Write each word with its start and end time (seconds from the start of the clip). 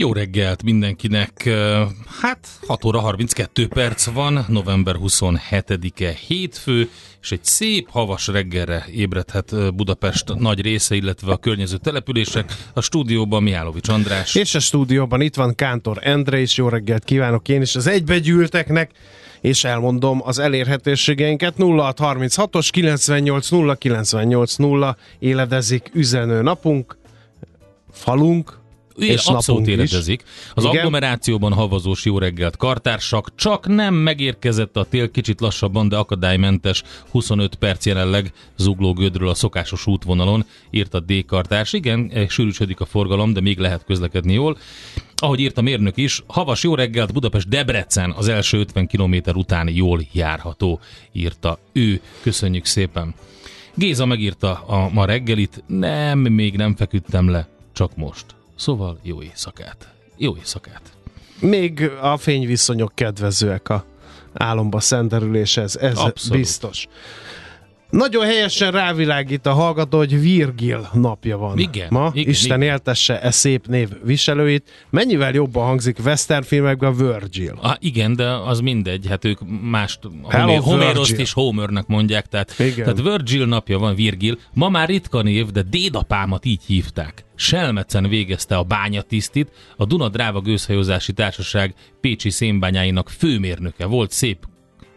Jó 0.00 0.12
reggelt 0.12 0.62
mindenkinek! 0.62 1.50
Hát 2.20 2.48
6 2.66 2.84
óra 2.84 3.00
32 3.00 3.66
perc 3.68 4.04
van, 4.04 4.44
november 4.48 4.94
27-e 4.98 6.14
hétfő, 6.26 6.88
és 7.22 7.32
egy 7.32 7.44
szép 7.44 7.88
havas 7.90 8.26
reggelre 8.26 8.84
ébredhet 8.92 9.74
Budapest 9.74 10.34
nagy 10.34 10.60
része, 10.60 10.94
illetve 10.94 11.32
a 11.32 11.36
környező 11.36 11.76
települések. 11.76 12.56
A 12.74 12.80
stúdióban 12.80 13.42
Mihálovics 13.42 13.88
András. 13.88 14.34
És 14.34 14.54
a 14.54 14.60
stúdióban 14.60 15.20
itt 15.20 15.34
van 15.34 15.54
Kántor 15.54 15.98
Endre 16.02 16.40
is, 16.40 16.56
jó 16.56 16.68
reggelt 16.68 17.04
kívánok 17.04 17.48
én 17.48 17.62
is 17.62 17.76
az 17.76 17.86
egybegyűlteknek, 17.86 18.90
és 19.40 19.64
elmondom 19.64 20.20
az 20.24 20.38
elérhetőségeinket 20.38 21.54
0636-os 21.58 22.68
98 22.70 23.50
0 23.50 23.74
98 23.74 24.56
0 24.56 24.96
éledezik 25.18 25.90
üzenő 25.92 26.42
napunk, 26.42 26.96
falunk, 27.92 28.57
és 28.98 29.26
abszolút 29.26 29.66
éredezik. 29.66 30.24
Az 30.54 30.64
Igen. 30.64 30.76
agglomerációban 30.76 31.52
havazós 31.52 32.04
jó 32.04 32.18
reggelt 32.18 32.56
kartársak, 32.56 33.34
csak 33.34 33.66
nem 33.66 33.94
megérkezett 33.94 34.76
a 34.76 34.84
tél 34.84 35.10
kicsit 35.10 35.40
lassabban, 35.40 35.88
de 35.88 35.96
akadálymentes 35.96 36.82
25 37.10 37.54
perc 37.54 37.86
jelenleg 37.86 38.32
Zugló 38.56 38.92
Gödről 38.92 39.28
a 39.28 39.34
szokásos 39.34 39.86
útvonalon, 39.86 40.44
írt 40.70 40.94
a 40.94 41.00
D-kartárs. 41.00 41.72
Igen, 41.72 42.10
eh, 42.14 42.28
sűrűsödik 42.28 42.80
a 42.80 42.84
forgalom, 42.84 43.32
de 43.32 43.40
még 43.40 43.58
lehet 43.58 43.84
közlekedni 43.84 44.32
jól. 44.32 44.58
Ahogy 45.16 45.40
írt 45.40 45.58
a 45.58 45.62
mérnök 45.62 45.96
is, 45.96 46.22
havas 46.26 46.62
jó 46.62 46.74
reggelt 46.74 47.12
Budapest-Debrecen 47.12 48.14
az 48.16 48.28
első 48.28 48.58
50 48.58 48.86
km 48.86 49.14
után 49.34 49.68
jól 49.68 50.00
járható, 50.12 50.80
írta 51.12 51.58
ő. 51.72 52.00
Köszönjük 52.22 52.64
szépen. 52.64 53.14
Géza 53.74 54.06
megírta 54.06 54.52
a 54.52 54.88
ma 54.92 55.04
reggelit, 55.04 55.62
nem, 55.66 56.18
még 56.18 56.56
nem 56.56 56.76
feküdtem 56.76 57.28
le, 57.28 57.48
csak 57.72 57.96
most. 57.96 58.37
Szóval 58.58 58.98
jó 59.02 59.22
éjszakát. 59.22 59.88
Jó 60.16 60.36
éjszakát. 60.36 60.82
Még 61.40 61.90
a 62.00 62.16
fényviszonyok 62.16 62.92
kedvezőek 62.94 63.68
a 63.68 63.84
álomba 64.32 64.80
szenderüléshez, 64.80 65.76
ez 65.76 65.98
Abszolút. 65.98 66.38
biztos. 66.38 66.86
Nagyon 67.90 68.24
helyesen 68.24 68.70
rávilágít 68.70 69.46
a 69.46 69.52
hallgató, 69.52 69.98
hogy 69.98 70.20
Virgil 70.20 70.88
napja 70.92 71.38
van 71.38 71.58
Igen, 71.58 71.86
ma. 71.90 72.10
igen, 72.14 72.30
Isten 72.30 72.62
igen. 72.62 72.72
éltesse 72.72 73.20
e 73.20 73.30
szép 73.30 73.66
név 73.66 73.88
viselőit. 74.04 74.86
Mennyivel 74.90 75.32
jobban 75.32 75.66
hangzik 75.66 75.98
western 76.04 76.42
filmekben 76.42 76.96
Virgil? 76.96 77.58
Ah, 77.62 77.76
igen, 77.78 78.16
de 78.16 78.26
az 78.26 78.60
mindegy, 78.60 79.06
hát 79.08 79.24
ők 79.24 79.38
mást, 79.70 79.98
Hello, 80.28 80.60
Homéroszt 80.60 81.18
is 81.18 81.32
Homernek 81.32 81.86
mondják, 81.86 82.26
tehát, 82.26 82.54
Igen. 82.58 82.74
tehát 82.74 83.02
Virgil 83.02 83.46
napja 83.46 83.78
van, 83.78 83.94
Virgil. 83.94 84.38
Ma 84.54 84.68
már 84.68 84.88
ritka 84.88 85.22
név, 85.22 85.46
de 85.46 85.62
dédapámat 85.62 86.44
így 86.44 86.62
hívták. 86.66 87.24
Selmecen 87.34 88.08
végezte 88.08 88.56
a 88.56 88.62
bányatisztit, 88.62 89.50
a 89.76 89.84
Duna 89.84 90.08
Dráva 90.08 90.40
Gőzhajózási 90.40 91.12
Társaság 91.12 91.74
Pécsi 92.00 92.30
szénbányáinak 92.30 93.08
főmérnöke 93.08 93.86
volt, 93.86 94.10
szép 94.10 94.38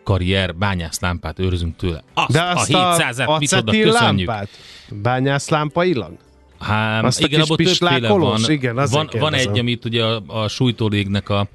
karrier, 0.04 0.56
bányászlámpát 0.56 1.40
őrzünk 1.40 1.76
tőle. 1.76 2.04
Azt, 2.14 2.32
De 2.32 2.42
azt 2.42 2.74
a 2.74 2.92
a, 2.92 2.98
700-et 2.98 3.40
mit 3.40 3.52
oda 3.54 3.72
köszönjük. 3.72 4.28
lámpát? 4.28 4.50
Bányászlámpa 4.90 5.84
illag? 5.84 6.18
Hát, 6.60 7.04
Azt 7.04 7.22
a 7.22 7.26
igen, 7.26 7.40
kis 7.40 7.50
abban 7.50 7.66
többféle 7.66 8.10
van. 8.10 8.42
Igen, 8.48 8.76
van, 8.76 9.10
van 9.20 9.34
egy, 9.34 9.60
amit 9.60 9.86
ugye 9.86 10.04
a, 10.04 10.24
a 10.28 10.48
sújtólégnek 10.48 11.30
a 11.30 11.48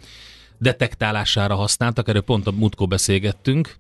detektálására 0.59 1.55
használtak, 1.55 2.09
erről 2.09 2.21
pont 2.23 2.47
a 2.47 2.51
múltkor 2.51 2.89
beszélgettünk, 2.89 3.77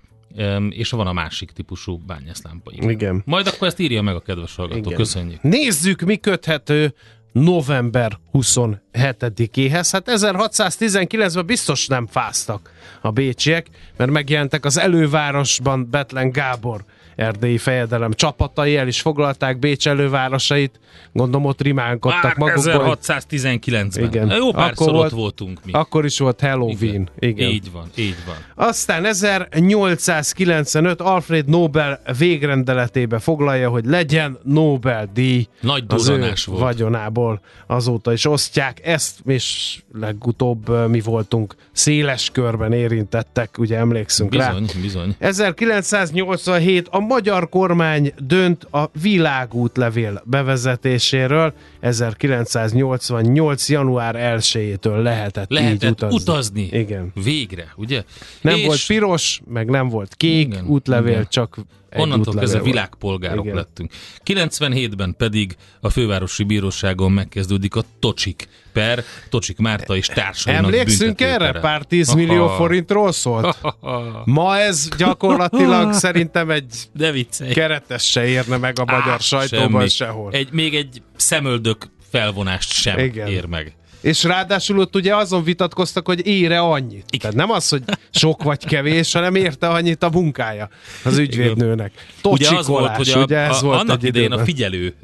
és 0.70 0.90
van 0.90 1.06
a 1.06 1.12
másik 1.12 1.50
típusú 1.50 1.96
bányászlámpa. 2.06 2.70
Igen. 2.74 3.22
Majd 3.26 3.46
akkor 3.46 3.66
ezt 3.68 3.78
írja 3.78 4.02
meg 4.02 4.14
a 4.14 4.20
kedves 4.20 4.54
hallgató. 4.54 4.80
Igen. 4.80 4.96
Köszönjük. 4.98 5.42
Nézzük, 5.42 6.00
mi 6.00 6.16
köthető 6.16 6.94
november 7.42 8.18
27-éhez. 8.32 9.88
Hát 9.92 10.04
1619-ben 10.06 11.46
biztos 11.46 11.86
nem 11.86 12.06
fáztak 12.06 12.72
a 13.00 13.10
bécsiek, 13.10 13.66
mert 13.96 14.10
megjelentek 14.10 14.64
az 14.64 14.78
elővárosban 14.78 15.90
Betlen 15.90 16.30
Gábor 16.30 16.84
erdélyi 17.16 17.58
fejedelem 17.58 18.12
csapatai, 18.12 18.76
el 18.76 18.86
is 18.88 19.00
foglalták 19.00 19.58
Bécs 19.58 19.88
elővárosait, 19.88 20.80
gondolom 21.12 21.46
ott 21.46 21.60
rimánkodtak 21.62 22.22
Már 22.22 22.36
magukból. 22.36 22.98
1619-ben. 23.02 24.04
Igen. 24.04 24.30
Jó 24.36 24.50
párszor 24.52 24.88
Akkor 24.88 24.94
ott 25.04 25.10
volt- 25.10 25.12
voltunk 25.12 25.60
mi. 25.64 25.72
Akkor 25.72 26.04
is 26.04 26.18
volt 26.18 26.40
Halloween. 26.40 26.76
Igen. 26.78 27.08
Igen. 27.18 27.50
Így 27.50 27.72
van, 27.72 27.90
így 27.94 28.16
van. 28.26 28.66
Aztán 28.68 29.04
1895 29.04 31.00
Alfred 31.00 31.48
Nobel 31.48 32.00
végrendeletébe 32.18 33.18
foglalja, 33.18 33.68
hogy 33.68 33.84
legyen 33.84 34.38
Nobel-díj 34.42 35.46
Nagy 35.60 35.84
az 35.88 36.08
ő 36.08 36.18
volt. 36.46 36.60
vagyonából. 36.60 37.40
Azóta 37.66 38.12
is 38.12 38.26
osztják 38.26 38.86
ezt, 38.86 39.18
és 39.26 39.78
legutóbb 40.00 40.88
mi 40.88 41.00
voltunk 41.00 41.54
széles 41.72 42.30
körben 42.32 42.72
érintettek, 42.72 43.58
ugye 43.58 43.76
emlékszünk 43.76 44.34
rá. 44.34 44.48
Bizony, 44.52 44.80
bizony. 44.82 45.14
1987 45.18 46.88
a 46.90 47.00
magyar 47.06 47.48
kormány 47.48 48.12
dönt 48.18 48.64
a 48.64 48.90
világútlevél 49.00 50.22
bevezetéséről. 50.24 51.52
1988. 51.80 53.68
január 53.68 54.14
1-től 54.38 55.02
lehetett, 55.02 55.50
Lehetett 55.50 55.82
így 55.82 55.90
utazni. 55.90 56.16
utazni. 56.16 56.68
Igen. 56.72 57.12
Végre, 57.24 57.72
ugye? 57.76 58.02
Nem 58.40 58.56
És 58.56 58.66
volt 58.66 58.86
piros, 58.86 59.40
meg 59.48 59.70
nem 59.70 59.88
volt 59.88 60.14
kék 60.14 60.46
Igen, 60.46 60.66
útlevél, 60.66 61.12
igen. 61.12 61.26
csak 61.28 61.58
Onnantól 61.96 62.34
kezdve 62.34 62.62
világpolgárok 62.62 63.44
Igen. 63.44 63.56
lettünk. 63.56 63.92
97-ben 64.24 65.14
pedig 65.18 65.56
a 65.80 65.88
fővárosi 65.88 66.42
bíróságon 66.44 67.12
megkezdődik 67.12 67.74
a 67.76 67.82
Tocsik 67.98 68.48
per, 68.72 69.04
Tocsik 69.30 69.58
Márta 69.58 69.96
és 69.96 70.06
társainak 70.06 70.64
Emlékszünk 70.64 71.20
erre? 71.20 71.60
Pár 71.60 71.82
10 71.84 72.12
millió 72.14 72.44
Aha. 72.44 72.56
forintról 72.56 73.12
szólt? 73.12 73.58
Ma 74.24 74.58
ez 74.58 74.88
gyakorlatilag 74.96 75.92
szerintem 76.04 76.50
egy 76.50 76.74
De 76.92 77.10
viccelj. 77.10 77.52
keretes 77.52 78.10
se 78.10 78.26
érne 78.26 78.56
meg 78.56 78.78
a 78.78 78.84
magyar 78.84 79.08
Á, 79.12 79.18
sajtóban 79.18 79.70
semmi. 79.70 79.88
sehol. 79.88 80.32
Egy, 80.32 80.48
még 80.52 80.74
egy 80.74 81.02
szemöldök 81.16 81.86
felvonást 82.10 82.72
sem 82.72 82.98
Igen. 82.98 83.26
ér 83.28 83.44
meg. 83.46 83.74
És 84.06 84.22
ráadásul 84.22 84.78
ott 84.78 84.96
ugye 84.96 85.16
azon 85.16 85.44
vitatkoztak, 85.44 86.06
hogy 86.06 86.26
ére 86.26 86.58
annyit. 86.58 87.04
Igen. 87.08 87.20
Tehát 87.20 87.36
nem 87.36 87.50
az, 87.50 87.68
hogy 87.68 87.82
sok 88.10 88.42
vagy 88.42 88.64
kevés, 88.64 89.12
hanem 89.12 89.34
érte 89.34 89.68
annyit 89.68 90.02
a 90.02 90.10
munkája 90.10 90.68
az 91.04 91.18
ügyvédnőnek. 91.18 91.92
Ugye 92.22 92.56
az 92.56 92.66
volt, 92.66 92.96
Tocsikolás, 92.96 93.12
hogy 93.12 93.20
a, 93.20 93.24
ugye 93.24 93.36
ez 93.36 93.62
a, 93.62 93.66
volt 93.66 93.80
annak 93.80 93.96
egy 93.96 94.04
idején 94.04 94.32
a 94.32 94.44
figyelő 94.44 94.94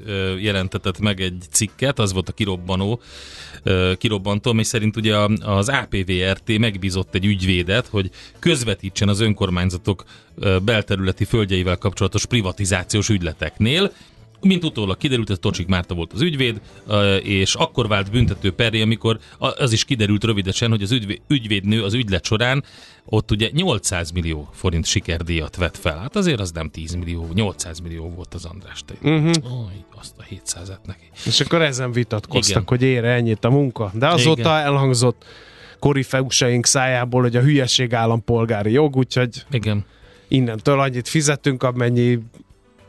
jelentetett 0.40 0.98
meg 0.98 1.20
egy 1.20 1.44
cikket, 1.50 1.98
az 1.98 2.12
volt 2.12 2.28
a 2.28 2.32
kirobbanó, 2.32 3.00
ö, 3.62 3.92
kirobbantó, 3.98 4.52
mi 4.52 4.64
szerint 4.64 4.96
ugye 4.96 5.16
az 5.40 5.68
APVRT 5.68 6.58
megbízott 6.58 7.14
egy 7.14 7.24
ügyvédet, 7.24 7.86
hogy 7.86 8.10
közvetítsen 8.38 9.08
az 9.08 9.20
önkormányzatok 9.20 10.04
belterületi 10.62 11.24
földjeivel 11.24 11.76
kapcsolatos 11.76 12.26
privatizációs 12.26 13.08
ügyleteknél, 13.08 13.92
mint 14.44 14.64
utólag 14.64 14.96
kiderült, 14.96 15.30
ez 15.30 15.38
Tocsik 15.40 15.66
Márta 15.66 15.94
volt 15.94 16.12
az 16.12 16.20
ügyvéd, 16.20 16.60
és 17.22 17.54
akkor 17.54 17.88
vált 17.88 18.10
büntető 18.10 18.52
perré, 18.52 18.80
amikor 18.82 19.18
az 19.38 19.72
is 19.72 19.84
kiderült 19.84 20.24
rövidesen, 20.24 20.70
hogy 20.70 20.82
az 20.82 20.90
ügyvé- 20.90 21.22
ügyvédnő 21.28 21.82
az 21.84 21.94
ügylet 21.94 22.24
során 22.24 22.64
ott 23.04 23.30
ugye 23.30 23.48
800 23.52 24.10
millió 24.10 24.48
forint 24.52 24.86
sikerdíjat 24.86 25.56
vett 25.56 25.76
fel. 25.76 25.98
Hát 25.98 26.16
azért 26.16 26.40
az 26.40 26.50
nem 26.50 26.70
10 26.70 26.94
millió, 26.94 27.28
800 27.34 27.78
millió 27.78 28.08
volt 28.08 28.34
az 28.34 28.44
András. 28.44 28.84
Uh-huh. 29.02 29.60
Oly, 29.60 29.84
azt 30.00 30.14
a 30.18 30.22
700-et 30.34 30.86
neki. 30.86 31.10
És 31.26 31.40
akkor 31.40 31.62
ezen 31.62 31.92
vitatkoztak, 31.92 32.50
Igen. 32.50 32.64
hogy 32.66 32.82
ére 32.82 33.08
ennyit 33.08 33.44
a 33.44 33.50
munka. 33.50 33.90
De 33.94 34.08
azóta 34.08 34.40
Igen. 34.40 34.52
elhangzott 34.52 35.24
korifeusaink 35.78 36.66
szájából, 36.66 37.22
hogy 37.22 37.36
a 37.36 37.40
hülyeség 37.40 37.94
állampolgári 37.94 38.72
jog, 38.72 38.96
úgyhogy 38.96 39.44
Igen. 39.50 39.84
innentől 40.28 40.80
annyit 40.80 41.08
fizetünk, 41.08 41.62
amennyi 41.62 42.18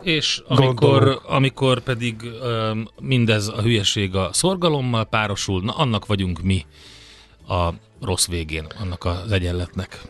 És 0.04 0.42
amikor, 0.48 1.00
Gondolok. 1.00 1.24
amikor 1.28 1.80
pedig 1.80 2.16
öm, 2.42 2.88
mindez 3.02 3.48
a 3.48 3.62
hülyeség 3.62 4.16
a 4.16 4.30
szorgalommal 4.34 5.06
párosul, 5.06 5.62
na 5.62 5.72
annak 5.72 6.06
vagyunk 6.06 6.42
mi 6.42 6.66
a 7.48 7.70
rossz 8.02 8.28
végén, 8.28 8.66
annak 8.80 9.06
az 9.06 9.32
egyenletnek. 9.32 10.02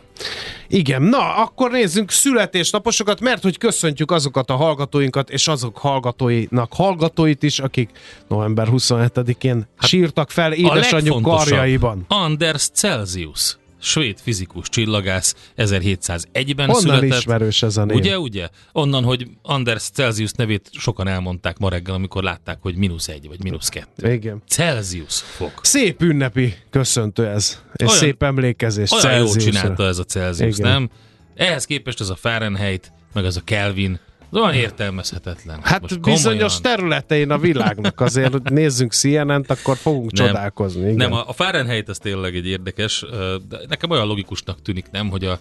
Igen, 0.68 1.02
na, 1.02 1.36
akkor 1.36 1.72
nézzünk 1.72 2.12
születésnaposokat, 2.12 3.20
mert 3.20 3.44
hogy 3.44 3.58
köszöntjük 3.58 4.12
azokat 4.12 4.50
a 4.50 4.56
hallgatóinkat, 4.56 5.30
és 5.30 5.48
azok 5.48 5.78
hallgatóinak 5.78 6.74
hallgatóit 6.74 7.44
is, 7.44 7.60
akik 7.60 7.90
november 8.28 8.68
27-én 8.72 9.68
hát 9.78 9.90
sírtak 9.90 10.32
fel 10.32 10.54
édesanyjuk 10.54 11.22
karjaiban. 11.22 12.06
Anders 12.08 12.70
Celsius, 12.70 13.58
svéd 13.84 14.18
fizikus 14.22 14.70
csillagász, 14.70 15.36
1701-ben 15.58 16.66
Honnan 16.66 16.82
született. 16.82 17.18
ismerős 17.20 17.64
ez 17.64 17.78
a 17.78 17.86
név? 17.86 17.96
Ugye, 17.98 18.20
ugye? 18.20 18.48
Onnan, 18.72 19.04
hogy 19.04 19.28
Anders 19.42 19.84
Celsius 19.84 20.32
nevét 20.32 20.70
sokan 20.72 21.08
elmondták 21.08 21.58
ma 21.58 21.70
reggel, 21.70 21.94
amikor 21.96 22.24
látták, 22.24 22.58
hogy 22.62 22.76
mínusz 22.76 23.08
egy 23.08 23.28
vagy 23.28 23.44
mínusz 23.44 23.70
kettő. 23.70 24.12
Igen. 24.14 24.42
Celsius 24.48 25.16
fok. 25.16 25.60
Szép 25.62 26.02
ünnepi 26.02 26.54
köszöntő 26.70 27.28
ez, 27.28 27.60
és 27.74 27.86
Olyan- 27.86 27.98
szép 28.00 28.24
emlékezés. 28.24 28.92
Olyan 28.92 29.18
jól 29.18 29.26
Celsiusra. 29.26 29.52
csinálta 29.62 29.86
ez 29.86 29.98
a 29.98 30.04
Celsius, 30.04 30.58
Igen. 30.58 30.72
nem? 30.72 30.90
Ehhez 31.36 31.66
képest 31.66 32.00
ez 32.00 32.10
a 32.10 32.16
Fahrenheit, 32.16 32.92
meg 33.14 33.26
ez 33.26 33.36
a 33.36 33.42
Kelvin, 33.44 34.00
az 34.34 34.42
olyan 34.42 34.54
értelmezhetetlen. 34.54 35.60
Hát 35.64 35.82
Most 35.82 36.02
bizonyos 36.02 36.56
komolyan. 36.56 36.78
területein 36.78 37.32
a 37.32 37.38
világnak 37.38 38.02
azért 38.02 38.50
nézzünk 38.50 38.92
CNN-t, 38.92 39.52
akkor 39.52 39.78
fogunk 39.78 40.12
Nem. 40.12 40.28
csodálkozni. 40.28 40.82
Igen. 40.82 40.96
Nem, 40.96 41.14
a, 41.14 41.34
Fahrenheit 41.34 41.90
az 41.90 41.98
tényleg 41.98 42.36
egy 42.36 42.48
érdekes, 42.48 43.06
de 43.50 43.58
nekem 43.68 43.90
olyan 43.90 44.08
logikusnak 44.08 44.62
tűnik, 44.62 44.86
nem, 44.92 45.10
hogy 45.10 45.26
a, 45.26 45.40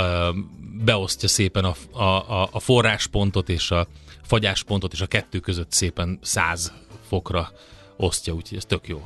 a 0.00 0.34
beosztja 0.84 1.28
szépen 1.28 1.64
a, 1.64 2.02
a, 2.02 2.48
a, 2.52 2.60
forráspontot 2.60 3.48
és 3.48 3.70
a 3.70 3.86
fagyáspontot, 4.22 4.92
és 4.92 5.00
a 5.00 5.06
kettő 5.06 5.38
között 5.38 5.72
szépen 5.72 6.18
100 6.22 6.72
fokra 7.08 7.52
osztja, 7.96 8.32
úgyhogy 8.32 8.58
ez 8.58 8.64
tök 8.64 8.88
jó. 8.88 9.04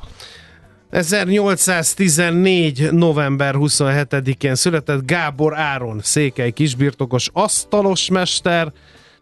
1814. 0.89 2.91
november 2.91 3.55
27-én 3.57 4.55
született 4.55 5.05
Gábor 5.05 5.57
Áron, 5.57 5.99
székely 6.03 6.51
kisbirtokos 6.51 7.29
asztalosmester, 7.33 8.71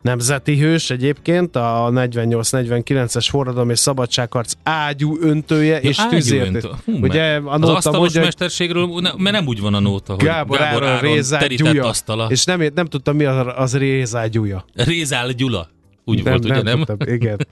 nemzeti 0.03 0.57
hős 0.57 0.89
egyébként, 0.89 1.55
a 1.55 1.89
48-49-es 1.93 3.27
forradalom 3.29 3.69
és 3.69 3.79
szabadságharc 3.79 4.53
ágyú 4.63 5.17
öntője 5.21 5.79
és 5.79 5.97
tűzért. 6.09 6.45
öntő. 6.47 6.69
Hú, 6.85 6.97
Ugye 7.01 7.35
a 7.35 7.51
az 7.53 7.59
nóta 7.59 7.75
asztalos 7.75 7.99
mondja, 7.99 8.21
mesterségről, 8.21 8.87
ne, 8.99 9.11
mert 9.17 9.35
nem 9.35 9.47
úgy 9.47 9.59
van 9.61 9.73
a 9.73 9.79
nóta, 9.79 10.13
hogy 10.13 10.23
Gábor, 10.23 10.57
Gábor 10.57 10.83
Áron, 10.83 11.21
terített 11.29 11.71
Gyuja, 11.71 11.85
asztala. 11.87 12.27
és 12.29 12.45
nem, 12.45 12.67
nem 12.75 12.85
tudtam 12.85 13.15
mi 13.15 13.23
az, 13.23 13.47
az 13.55 13.77
Rézár 13.77 14.29
Gyuja. 14.29 14.65
Rézál 14.75 15.29
Gyula. 15.31 15.69
Úgy 16.05 16.23
volt, 16.23 16.45
ugye 16.45 16.61
nem? 16.61 16.83
Tudtam, 16.83 17.13
igen. 17.13 17.37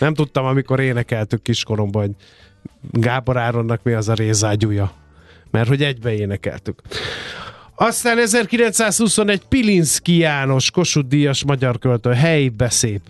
Nem 0.00 0.14
tudtam, 0.14 0.44
amikor 0.44 0.80
énekeltük 0.80 1.42
kiskoromban, 1.42 2.02
hogy 2.02 2.12
Gábor 2.90 3.36
Áronnak 3.36 3.82
mi 3.82 3.92
az 3.92 4.08
a 4.08 4.14
rézágyúja. 4.14 4.92
Mert 5.50 5.68
hogy 5.68 5.82
egybe 5.82 6.12
énekeltük. 6.14 6.82
Aztán 7.80 8.18
1921 8.18 9.42
Pilinszki 9.48 10.16
János, 10.16 10.70
Kossuth 10.70 11.08
Díjas 11.08 11.44
magyar 11.44 11.78
költő, 11.78 12.10
helybe 12.10 12.70
szép 12.70 13.00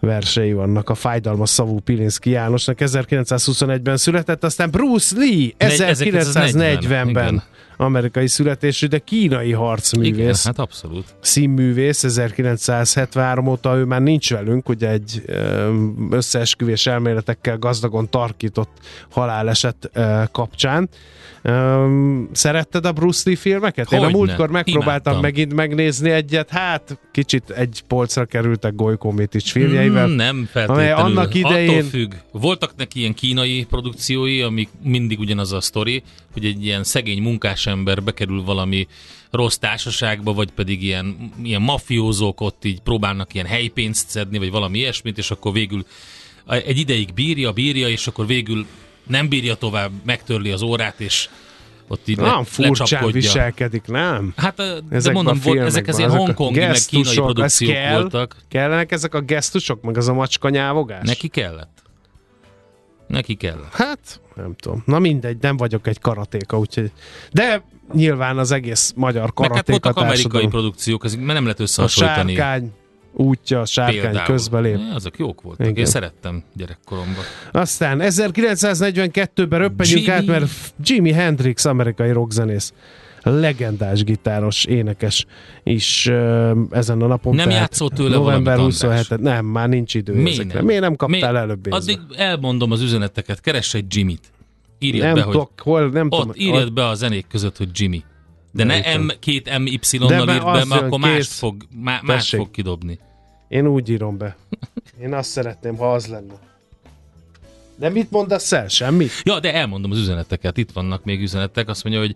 versei 0.00 0.52
vannak 0.52 0.88
a 0.88 0.94
fájdalmas 0.94 1.48
szavú 1.50 1.78
Pilinszki 1.78 2.30
Jánosnak. 2.30 2.76
1921-ben 2.80 3.96
született, 3.96 4.44
aztán 4.44 4.70
Bruce 4.70 5.16
Lee 5.16 5.50
Negy- 5.58 5.80
1940-ben 5.80 7.08
igen. 7.08 7.42
amerikai 7.76 8.26
születésű, 8.26 8.86
de 8.86 8.98
kínai 8.98 9.52
harcművész 9.52 10.18
Igen, 10.18 10.34
hát 10.44 10.58
abszolút. 10.58 11.04
színművész, 11.20 12.04
1973 12.04 13.46
óta 13.46 13.76
ő 13.76 13.84
már 13.84 14.02
nincs 14.02 14.30
velünk, 14.30 14.68
ugye 14.68 14.88
egy 14.88 15.22
összeesküvés 16.10 16.86
elméletekkel 16.86 17.58
gazdagon 17.58 18.10
tarkított 18.10 18.70
haláleset 19.10 19.90
kapcsán. 20.32 20.88
Szeretted 22.32 22.84
a 22.84 22.92
Bruce 22.92 23.22
Lee 23.24 23.36
filmeket? 23.36 23.92
Én 23.92 23.98
a 23.98 24.02
Hogyne, 24.02 24.16
múltkor 24.18 24.50
megpróbáltam 24.50 25.12
imádtam. 25.12 25.20
megint 25.20 25.54
megnézni 25.54 26.10
egyet, 26.10 26.50
hát 26.50 26.98
kicsit 27.12 27.50
egy 27.50 27.82
polcra 27.86 28.24
kerültek 28.24 28.74
Golyko 28.74 29.10
Mitics 29.10 29.50
filmjeivel. 29.50 30.06
Mm, 30.08 30.14
nem 30.14 30.48
feltétlenül. 30.52 30.92
annak 31.04 31.34
idején- 31.34 31.68
Attól 31.78 31.82
függ. 31.90 32.12
Voltak 32.32 32.72
neki 32.76 32.98
ilyen 32.98 33.14
kínai 33.14 33.66
produkciói, 33.68 34.40
amik 34.42 34.68
mindig 34.82 35.18
ugyanaz 35.18 35.52
a 35.52 35.60
sztori, 35.60 36.02
hogy 36.32 36.44
egy 36.44 36.64
ilyen 36.64 36.84
szegény 36.84 37.22
munkásember 37.22 38.02
bekerül 38.02 38.42
valami 38.42 38.86
rossz 39.30 39.56
társaságba, 39.56 40.32
vagy 40.32 40.50
pedig 40.50 40.82
ilyen, 40.82 41.32
ilyen 41.42 41.62
mafiózók 41.62 42.40
ott 42.40 42.64
így 42.64 42.80
próbálnak 42.80 43.34
ilyen 43.34 43.46
helypénzt 43.46 44.08
szedni, 44.08 44.38
vagy 44.38 44.50
valami 44.50 44.78
ilyesmit, 44.78 45.18
és 45.18 45.30
akkor 45.30 45.52
végül 45.52 45.84
egy 46.46 46.78
ideig 46.78 47.14
bírja, 47.14 47.52
bírja, 47.52 47.88
és 47.88 48.06
akkor 48.06 48.26
végül 48.26 48.66
nem 49.10 49.28
bírja 49.28 49.54
tovább, 49.54 49.90
megtörli 50.04 50.50
az 50.50 50.62
órát, 50.62 51.00
és 51.00 51.28
ott 51.88 52.08
így 52.08 52.16
Nem 52.16 52.26
le, 52.38 52.44
furcsán 52.44 53.10
viselkedik, 53.10 53.86
nem? 53.86 54.32
Hát, 54.36 54.56
de 54.88 55.12
mondom, 55.12 55.38
a 55.38 55.40
volt, 55.42 55.58
ezek 55.58 55.88
a 55.88 56.08
hongkongi, 56.08 56.58
meg 56.58 56.78
kínai 56.86 57.14
produkciók 57.14 57.72
kell? 57.72 58.00
voltak. 58.00 58.36
Kellenek 58.48 58.92
ezek 58.92 59.14
a 59.14 59.20
gesztusok, 59.20 59.82
meg 59.82 59.96
az 59.96 60.08
a 60.08 60.12
macska 60.12 60.48
nyávogás? 60.48 61.06
Neki 61.06 61.28
kellett. 61.28 61.82
Neki 63.06 63.34
kellett. 63.34 63.72
Hát, 63.72 64.20
nem 64.34 64.54
tudom. 64.56 64.82
Na 64.86 64.98
mindegy, 64.98 65.36
nem 65.40 65.56
vagyok 65.56 65.86
egy 65.86 66.00
karatéka, 66.00 66.58
úgyhogy... 66.58 66.92
De 67.32 67.62
nyilván 67.92 68.38
az 68.38 68.50
egész 68.50 68.92
magyar 68.96 69.22
Meg 69.22 69.32
hát 69.36 69.48
karatéka 69.48 69.92
voltak 69.92 70.04
amerikai 70.04 70.46
produkciók, 70.46 71.04
ezek 71.04 71.24
nem 71.24 71.42
lehet 71.42 71.58
A 71.58 71.62
összehasonlítani. 71.62 72.34
sárkány 72.34 72.72
útja, 73.12 73.60
a 73.60 73.64
sárkány 73.64 74.00
Például. 74.00 74.24
közbelép. 74.24 74.76
Ja, 74.76 74.94
azok 74.94 75.18
jók 75.18 75.40
voltak. 75.42 75.66
Igen. 75.66 75.78
Én 75.78 75.86
szerettem 75.86 76.42
gyerekkoromban. 76.54 77.24
Aztán 77.52 77.98
1942-ben 78.02 79.58
röppenjünk 79.58 80.00
Jimi. 80.06 80.16
át, 80.18 80.26
mert 80.26 80.50
Jimi 80.84 81.12
Hendrix, 81.12 81.64
amerikai 81.64 82.10
rockzenész, 82.12 82.72
legendás 83.22 84.04
gitáros, 84.04 84.64
énekes 84.64 85.26
is 85.62 86.06
uh, 86.06 86.50
ezen 86.70 87.02
a 87.02 87.06
napon. 87.06 87.34
Nem 87.34 87.50
játszol 87.50 87.90
tőle 87.90 88.16
November 88.16 88.54
valamit, 88.56 88.82
András? 88.82 89.06
27 89.08 89.20
Nem, 89.20 89.44
már 89.46 89.68
nincs 89.68 89.94
idő 89.94 90.12
Miért 90.12 90.38
ezekre. 90.38 90.54
nem? 90.58 90.64
Miért 90.64 90.80
nem 90.82 90.96
kaptál 90.96 91.32
Mi- 91.32 91.38
előbb? 91.38 91.66
Addig 91.70 91.98
elmondom 92.16 92.70
az 92.70 92.80
üzeneteket. 92.82 93.40
Keress 93.40 93.74
egy 93.74 93.84
Jimmy-t. 93.96 94.20
Írjad 94.78 95.04
nem 95.04 95.14
be, 95.14 95.22
hogy 95.22 95.32
tudok, 95.32 95.50
hol, 95.60 95.88
nem 95.88 96.06
ott 96.10 96.20
tudom. 96.20 96.34
írjad 96.36 96.72
be 96.72 96.86
a 96.86 96.94
zenék 96.94 97.26
között, 97.28 97.56
hogy 97.56 97.68
Jimmy. 97.72 98.04
De 98.52 98.64
ne. 98.64 98.96
M, 98.96 99.08
két 99.18 99.58
M, 99.58 99.66
Y-nal 99.66 100.28
írd 100.28 100.44
be, 100.44 100.64
mert 100.64 100.82
akkor 100.82 100.98
más 100.98 101.28
fog, 101.28 101.66
má, 101.76 102.00
más 102.02 102.16
Tessék. 102.16 102.40
fog 102.40 102.50
kidobni. 102.50 102.98
Én 103.48 103.66
úgy 103.66 103.88
írom 103.88 104.16
be. 104.18 104.36
Én 105.02 105.14
azt 105.14 105.30
szeretném, 105.30 105.76
ha 105.76 105.92
az 105.92 106.06
lenne. 106.06 106.34
De 107.76 107.88
mit 107.88 108.10
mondasz 108.10 108.52
el? 108.52 108.68
Semmit? 108.68 109.10
Ja, 109.22 109.40
de 109.40 109.54
elmondom 109.54 109.90
az 109.90 109.98
üzeneteket. 109.98 110.56
Itt 110.56 110.72
vannak 110.72 111.04
még 111.04 111.20
üzenetek. 111.20 111.68
Azt 111.68 111.84
mondja, 111.84 112.00
hogy 112.02 112.14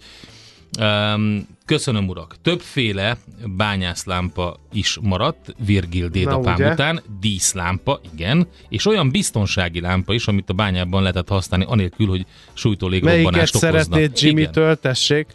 um, 0.81 1.47
köszönöm 1.65 2.09
urak. 2.09 2.37
Többféle 2.43 3.17
bányászlámpa 3.57 4.57
is 4.73 4.99
maradt 5.03 5.55
Virgil 5.67 6.09
dédapám 6.09 6.55
ugye? 6.55 6.73
után. 6.73 7.03
Díszlámpa, 7.21 8.01
igen. 8.15 8.47
És 8.69 8.87
olyan 8.87 9.11
biztonsági 9.11 9.81
lámpa 9.81 10.15
is, 10.15 10.27
amit 10.27 10.51
a 10.51 10.53
bányában 10.53 11.01
lehetett 11.03 11.29
használni, 11.29 11.65
anélkül, 11.69 12.07
hogy 12.07 12.27
sújtó 12.53 12.89
Melyiket 12.89 13.11
légrobbanást 13.13 13.55
okozna. 13.55 13.79
szeretnéd. 13.81 14.21
Jimmy-től, 14.21 14.77
tessék? 14.77 15.27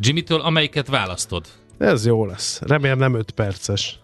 Jimmy-től, 0.00 0.40
amelyiket 0.40 0.88
választod. 0.88 1.46
Ez 1.78 2.06
jó 2.06 2.26
lesz. 2.26 2.60
Remélem 2.66 2.98
nem 2.98 3.14
5 3.14 3.30
perces. 3.30 3.98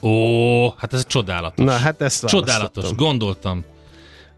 Ó, 0.00 0.68
hát 0.70 0.92
ez 0.92 1.06
csodálatos. 1.06 1.64
Na, 1.64 1.72
hát 1.72 2.00
ezt 2.02 2.26
Csodálatos, 2.26 2.94
gondoltam. 2.94 3.64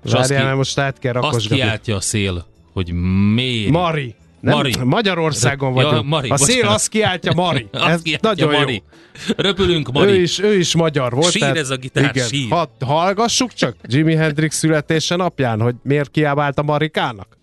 És 0.05 0.13
azt, 0.13 0.29
Várjál, 0.29 0.45
mert 0.47 0.57
most 0.57 0.79
át 0.79 0.99
kell 0.99 1.15
azt 1.15 1.25
rakosgatni. 1.25 1.57
kiáltja 1.57 1.97
a 1.97 2.01
szél, 2.01 2.47
hogy 2.73 2.93
Méri. 3.35 3.71
Mari. 3.71 4.15
Nem, 4.41 4.55
Mari. 4.55 4.75
Magyarországon 4.85 5.75
Ja, 5.77 5.83
vagyunk. 5.85 6.07
Mari, 6.09 6.29
a 6.29 6.37
szél 6.37 6.55
bocsánat. 6.55 6.75
azt 6.77 6.89
kiáltja 6.89 7.33
Mari. 7.35 7.67
Azt 7.73 7.85
Ez 7.85 8.03
kiáltja 8.03 8.29
nagyon 8.29 8.53
Mari. 8.61 8.75
jó. 8.75 9.33
Röpülünk, 9.37 9.93
Mari. 9.93 10.11
Ő 10.13 10.21
is, 10.21 10.39
ő 10.39 10.59
is 10.59 10.75
magyar 10.75 11.13
volt. 11.15 11.31
Sír 11.31 11.41
tehát- 11.41 11.57
ez 11.57 11.71
a 11.71 11.77
gitár, 11.77 12.11
igen. 12.15 12.29
sír. 12.29 12.51
Ha, 12.51 12.71
hallgassuk 12.81 13.53
csak 13.53 13.77
Jimi 13.89 14.15
Hendrix 14.15 14.57
születése 14.57 15.17
napján, 15.17 15.61
hogy 15.61 15.75
miért 15.83 16.11
kiabált 16.11 16.59
a 16.59 16.63
Marikának. 16.63 17.36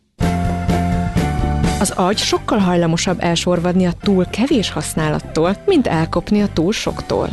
Az 1.83 1.91
agy 1.91 2.17
sokkal 2.17 2.57
hajlamosabb 2.57 3.17
elsorvadni 3.19 3.85
a 3.85 3.91
túl 4.01 4.25
kevés 4.25 4.71
használattól, 4.71 5.55
mint 5.65 5.87
elkopni 5.87 6.41
a 6.41 6.47
túl 6.53 6.71
soktól. 6.71 7.29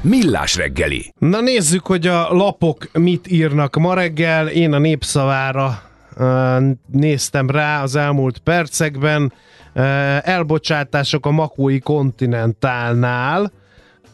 Millás 0.00 0.56
reggeli. 0.56 1.12
Na 1.18 1.40
nézzük, 1.40 1.86
hogy 1.86 2.06
a 2.06 2.32
lapok 2.32 2.88
mit 2.92 3.30
írnak 3.30 3.76
ma 3.76 3.94
reggel. 3.94 4.48
Én 4.48 4.72
a 4.72 4.78
népszavára 4.78 5.82
uh, 6.16 6.62
néztem 6.92 7.50
rá 7.50 7.82
az 7.82 7.96
elmúlt 7.96 8.38
percekben. 8.38 9.32
Uh, 9.74 10.28
elbocsátások 10.28 11.26
a 11.26 11.30
Makói 11.30 11.78
kontinentálnál. 11.78 13.52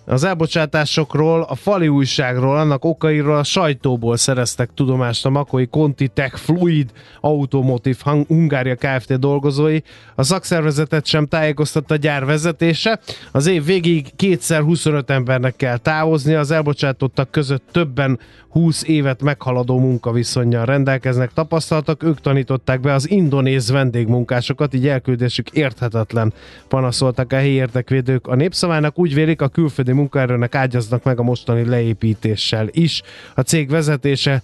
Az 0.05 0.25
elbocsátásokról, 0.25 1.43
a 1.43 1.55
fali 1.55 1.89
újságról, 1.89 2.57
annak 2.57 2.85
okairól 2.85 3.37
a 3.37 3.43
sajtóból 3.43 4.17
szereztek 4.17 4.71
tudomást 4.75 5.27
a 5.27 5.31
Makói 5.31 5.67
Contitech 5.67 6.37
Fluid 6.37 6.91
Automotive 7.21 7.99
Hung- 8.05 8.27
Hungária 8.27 8.77
Kft. 8.77 9.19
dolgozói. 9.19 9.79
A 10.15 10.23
szakszervezetet 10.23 11.07
sem 11.07 11.27
tájékoztatta 11.27 11.95
a 11.95 11.97
gyár 11.97 12.25
vezetése. 12.25 13.01
Az 13.33 13.47
év 13.47 13.65
végig 13.65 14.17
kétszer 14.17 14.63
25 14.63 15.11
embernek 15.11 15.57
kell 15.57 15.77
távozni, 15.77 16.35
az 16.35 16.51
elbocsátottak 16.51 17.31
között 17.31 17.65
többen 17.73 18.19
20 18.53 18.83
évet 18.83 19.23
meghaladó 19.23 19.79
munkaviszonyjal 19.79 20.65
rendelkeznek, 20.65 21.33
tapasztaltak, 21.33 22.03
ők 22.03 22.21
tanították 22.21 22.81
be 22.81 22.93
az 22.93 23.11
indonéz 23.11 23.71
vendégmunkásokat, 23.71 24.75
így 24.75 24.87
elküldésük 24.87 25.51
érthetetlen, 25.51 26.33
panaszoltak 26.69 27.33
a 27.33 27.37
helyi 27.37 27.53
érdekvédők. 27.53 28.27
A 28.27 28.35
népszavának 28.35 28.99
úgy 28.99 29.15
vélik, 29.15 29.41
a 29.41 29.49
külföldi 29.49 29.92
munkaerőnek 29.93 30.55
ágyaznak 30.55 31.05
meg 31.05 31.19
a 31.19 31.23
mostani 31.23 31.65
leépítéssel 31.65 32.69
is. 32.71 33.03
A 33.35 33.41
cég 33.41 33.71
vezetése 33.71 34.43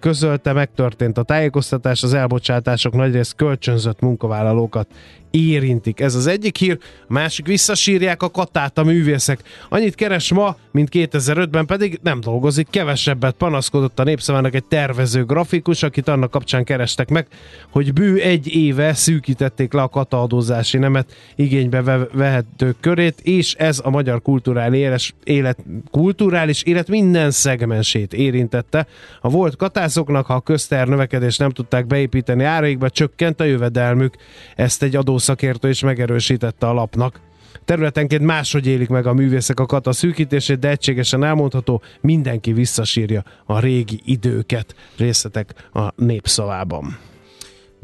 közölte, 0.00 0.52
megtörtént 0.52 1.18
a 1.18 1.22
tájékoztatás, 1.22 2.02
az 2.02 2.14
elbocsátások 2.14 2.94
nagyrészt 2.94 3.34
kölcsönzött 3.36 4.00
munkavállalókat 4.00 4.86
érintik. 5.32 6.00
Ez 6.00 6.14
az 6.14 6.26
egyik 6.26 6.56
hír, 6.56 6.78
a 7.08 7.12
másik 7.12 7.46
visszasírják 7.46 8.22
a 8.22 8.30
katát 8.30 8.78
a 8.78 8.84
művészek. 8.84 9.42
Annyit 9.68 9.94
keres 9.94 10.32
ma, 10.32 10.56
mint 10.70 10.88
2005-ben, 10.92 11.66
pedig 11.66 11.98
nem 12.02 12.20
dolgozik, 12.20 12.66
kevesebbet 12.70 13.34
panaszkodott 13.34 13.98
a 13.98 14.04
népszavának 14.04 14.54
egy 14.54 14.64
tervező 14.64 15.24
grafikus, 15.24 15.82
akit 15.82 16.08
annak 16.08 16.30
kapcsán 16.30 16.64
kerestek 16.64 17.08
meg, 17.08 17.26
hogy 17.70 17.92
bő 17.92 18.20
egy 18.20 18.54
éve 18.54 18.94
szűkítették 18.94 19.72
le 19.72 19.82
a 19.82 19.88
kataadózási 19.88 20.78
nemet 20.78 21.12
igénybe 21.34 21.82
ve- 21.82 22.12
vehetők 22.12 22.76
körét, 22.80 23.20
és 23.20 23.54
ez 23.54 23.80
a 23.84 23.90
magyar 23.90 24.22
kulturális 24.22 25.14
élet, 25.24 25.58
kulturális 25.90 26.62
élet 26.62 26.88
minden 26.88 27.30
szegmensét 27.30 28.12
érintette. 28.12 28.86
A 29.20 29.28
volt 29.28 29.56
katázoknak, 29.62 30.26
ha 30.26 30.34
a 30.34 30.40
közter 30.40 30.88
növekedést 30.88 31.38
nem 31.38 31.50
tudták 31.50 31.86
beépíteni 31.86 32.44
áraikba, 32.44 32.90
csökkent 32.90 33.40
a 33.40 33.44
jövedelmük. 33.44 34.14
Ezt 34.56 34.82
egy 34.82 34.96
adószakértő 34.96 35.68
is 35.68 35.82
megerősítette 35.82 36.68
a 36.68 36.72
lapnak. 36.72 37.20
Területenként 37.64 38.22
máshogy 38.22 38.66
élik 38.66 38.88
meg 38.88 39.06
a 39.06 39.12
művészek 39.12 39.60
a 39.60 39.66
kata 39.66 39.92
szűkítését, 39.92 40.58
de 40.58 40.68
egységesen 40.68 41.24
elmondható, 41.24 41.82
mindenki 42.00 42.52
visszasírja 42.52 43.22
a 43.44 43.60
régi 43.60 44.00
időket. 44.04 44.74
Részletek 44.96 45.68
a 45.72 45.92
népszavában. 45.96 46.98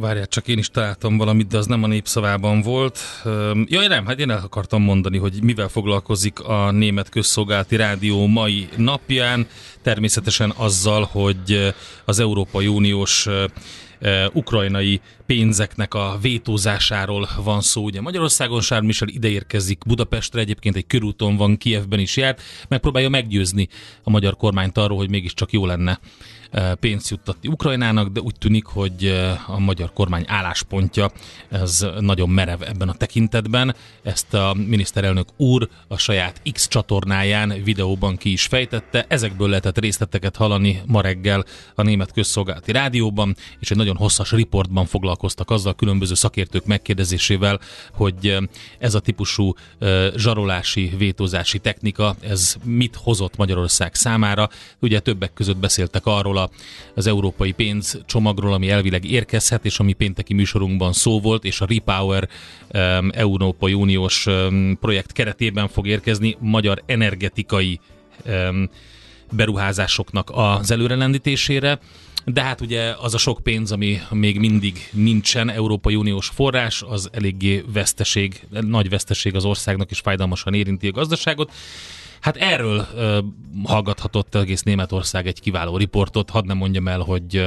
Várjál, 0.01 0.27
csak 0.27 0.49
én 0.49 0.59
is 0.59 0.69
találtam 0.69 1.17
valamit, 1.17 1.47
de 1.47 1.59
az 1.59 1.67
nem 1.67 1.83
a 1.83 1.87
népszavában 1.87 2.63
volt. 2.63 2.99
Jaj, 3.65 3.87
nem, 3.87 4.07
hát 4.07 4.19
én 4.19 4.31
el 4.31 4.41
akartam 4.45 4.83
mondani, 4.83 5.19
hogy 5.19 5.43
mivel 5.43 5.69
foglalkozik 5.69 6.41
a 6.41 6.71
Német 6.71 7.09
Közszolgálati 7.09 7.77
Rádió 7.77 8.27
mai 8.27 8.69
napján. 8.77 9.47
Természetesen 9.83 10.53
azzal, 10.57 11.09
hogy 11.11 11.75
az 12.05 12.19
Európai 12.19 12.67
Uniós 12.67 13.29
ukrajnai 14.33 15.01
pénzeknek 15.27 15.95
a 15.95 16.19
vétózásáról 16.21 17.29
van 17.43 17.61
szó. 17.61 17.85
Ugye 17.85 18.01
Magyarországon 18.01 18.61
Charles 18.61 18.87
Michel 18.87 19.09
ide 19.09 19.29
érkezik 19.29 19.83
Budapestre, 19.87 20.41
egyébként 20.41 20.77
egy 20.77 20.87
körúton 20.87 21.37
van, 21.37 21.57
Kievben 21.57 21.99
is 21.99 22.17
járt, 22.17 22.43
megpróbálja 22.69 23.09
meggyőzni 23.09 23.69
a 24.03 24.11
magyar 24.11 24.37
kormányt 24.37 24.79
arról, 24.79 24.97
hogy 24.97 25.11
mégiscsak 25.11 25.53
jó 25.53 25.67
lenne 25.67 26.01
pénzt 26.81 27.09
juttatni 27.09 27.49
Ukrajnának, 27.49 28.09
de 28.09 28.21
úgy 28.21 28.35
tűnik, 28.39 28.65
hogy 28.65 29.07
a 29.47 29.59
magyar 29.59 29.93
kormány 29.93 30.25
álláspontja 30.27 31.11
ez 31.49 31.87
nagyon 32.01 32.29
merev 32.29 32.63
ebben 32.63 32.89
a 32.89 32.95
tekintetben. 32.95 33.75
Ezt 34.03 34.35
a 34.35 34.55
miniszterelnök 34.67 35.29
úr 35.37 35.69
a 35.89 35.99
saját 35.99 36.43
X 36.53 36.69
csatornáján 36.69 37.63
videóban 37.65 38.17
ki 38.17 38.33
is 38.33 38.47
fejtette. 38.47 39.05
Ezekből 39.09 39.49
lehetett 39.49 39.79
részleteket 39.79 40.37
hallani 40.37 40.83
ma 40.87 41.01
reggel 41.01 41.45
a 41.75 41.83
Német 41.83 42.13
Közszolgálati 42.13 42.73
Rádióban, 42.73 43.37
és 43.61 43.71
egy 43.71 43.77
nagyon 43.77 43.97
hosszas 43.97 44.31
riportban 44.31 44.87
foglalkoztak 44.87 45.51
azzal 45.51 45.75
különböző 45.75 46.15
szakértők 46.15 46.67
megkérdezésével, 46.67 47.61
hogy 47.93 48.37
ez 48.79 48.95
a 48.95 49.01
típusú 49.01 49.55
zsarolási, 50.17 50.93
vétózási 50.99 51.59
technika, 51.59 52.17
ez 52.21 52.57
mit 52.65 52.97
hozott 52.97 53.37
Magyarország 53.37 53.95
számára. 53.95 54.49
Ugye 54.79 55.01
többek 55.01 55.33
között 55.33 55.57
beszéltek 55.57 56.07
arról 56.07 56.38
a, 56.39 56.51
az 56.95 57.07
európai 57.07 57.53
pénzcsomagról, 57.53 58.53
ami 58.53 58.71
elvileg 58.71 59.05
érkezhet, 59.05 59.65
és 59.65 59.79
ami 59.79 59.93
pénteki 59.93 60.35
műsorunkban 60.35 60.93
szó 60.93 61.21
volt, 61.21 61.45
és 61.45 61.61
a 61.61 61.67
Repower 61.69 62.29
um, 62.75 63.11
Európai 63.15 63.75
Uniós 63.75 64.27
um, 64.27 64.79
projekt 64.81 65.13
keretében 65.13 65.69
fog 65.69 65.87
érkezni 65.87 66.37
magyar 66.41 66.83
energetikai 66.87 67.81
um, 68.27 68.71
beruházásoknak 69.33 70.31
az 70.33 70.71
előrelendítésére. 70.71 71.79
De 72.25 72.43
hát 72.43 72.61
ugye 72.61 72.95
az 73.01 73.15
a 73.15 73.19
sok 73.19 73.41
pénz, 73.43 73.73
ami 73.73 73.99
még 74.11 74.39
mindig 74.39 74.89
nincsen 74.93 75.51
Európai 75.51 75.95
Uniós 75.95 76.29
forrás, 76.29 76.83
az 76.83 77.09
eléggé 77.13 77.65
veszteség, 77.73 78.47
nagy 78.51 78.89
veszteség 78.89 79.35
az 79.35 79.45
országnak, 79.45 79.91
és 79.91 79.99
fájdalmasan 79.99 80.55
érinti 80.55 80.89
a 80.89 80.93
gazdaságot. 80.93 81.53
Hát 82.21 82.37
erről 82.37 82.87
uh, 82.95 83.19
hallgathatott 83.65 84.35
egész 84.35 84.63
Németország 84.63 85.27
egy 85.27 85.41
kiváló 85.41 85.77
riportot, 85.77 86.31
hadd 86.31 86.47
nem 86.47 86.57
mondjam 86.57 86.89
el, 86.89 87.01
hogy 87.01 87.47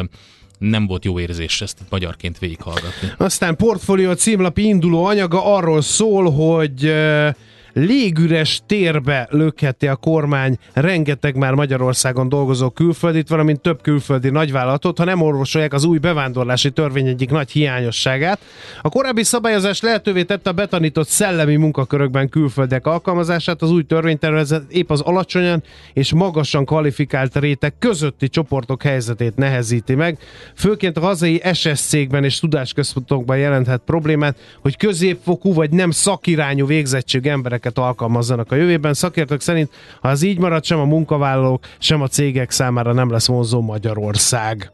nem 0.57 0.87
volt 0.87 1.05
jó 1.05 1.19
érzés 1.19 1.61
ezt 1.61 1.77
magyarként 1.89 2.39
végighallgatni. 2.39 3.11
Aztán 3.17 3.55
portfólió 3.55 4.13
címlapi 4.13 4.67
induló 4.67 5.05
anyaga 5.05 5.55
arról 5.55 5.81
szól, 5.81 6.31
hogy 6.31 6.85
eh, 6.85 7.33
légüres 7.73 8.61
térbe 8.65 9.27
lökheti 9.29 9.87
a 9.87 9.95
kormány 9.95 10.57
rengeteg 10.73 11.35
már 11.35 11.53
Magyarországon 11.53 12.29
dolgozó 12.29 12.69
külföldit, 12.69 13.29
valamint 13.29 13.61
több 13.61 13.81
külföldi 13.81 14.29
nagyvállalatot, 14.29 14.97
ha 14.97 15.03
nem 15.03 15.21
orvosolják 15.21 15.73
az 15.73 15.83
új 15.83 15.97
bevándorlási 15.97 16.71
törvény 16.71 17.07
egyik 17.07 17.29
nagy 17.29 17.51
hiányosságát. 17.51 18.39
A 18.81 18.89
korábbi 18.89 19.23
szabályozás 19.23 19.81
lehetővé 19.81 20.23
tette 20.23 20.49
a 20.49 20.53
betanított 20.53 21.07
szellemi 21.07 21.55
munkakörökben 21.55 22.29
külföldek 22.29 22.87
alkalmazását, 22.87 23.61
az 23.61 23.71
új 23.71 23.83
törvénytervezet 23.83 24.71
épp 24.71 24.89
az 24.89 25.01
alacsonyan 25.01 25.63
és 25.93 26.13
magasan 26.13 26.65
kvalifikált 26.65 27.35
réteg 27.35 27.73
közötti 27.79 28.29
csoportok 28.29 28.81
helyzetét 28.83 29.35
nehezíti 29.35 29.95
meg. 29.95 30.17
Főként 30.55 30.97
a 30.97 31.01
hazai 31.01 31.41
SS 31.53 31.79
cégben 31.79 32.23
és 32.23 32.39
tudásközpontokban 32.39 33.37
jelenthet 33.37 33.81
problémát, 33.85 34.37
hogy 34.61 34.77
középfokú 34.77 35.53
vagy 35.53 35.69
nem 35.69 35.91
szakirányú 35.91 36.65
végzettség 36.65 37.25
embereket 37.61 37.77
alkalmazzanak 37.77 38.51
a 38.51 38.55
jövőben. 38.55 38.93
Szakértők 38.93 39.41
szerint, 39.41 39.69
ha 40.01 40.09
az 40.09 40.21
így 40.21 40.39
marad, 40.39 40.63
sem 40.63 40.79
a 40.79 40.85
munkavállalók, 40.85 41.65
sem 41.79 42.01
a 42.01 42.07
cégek 42.07 42.51
számára 42.51 42.93
nem 42.93 43.11
lesz 43.11 43.27
vonzó 43.27 43.61
Magyarország. 43.61 44.71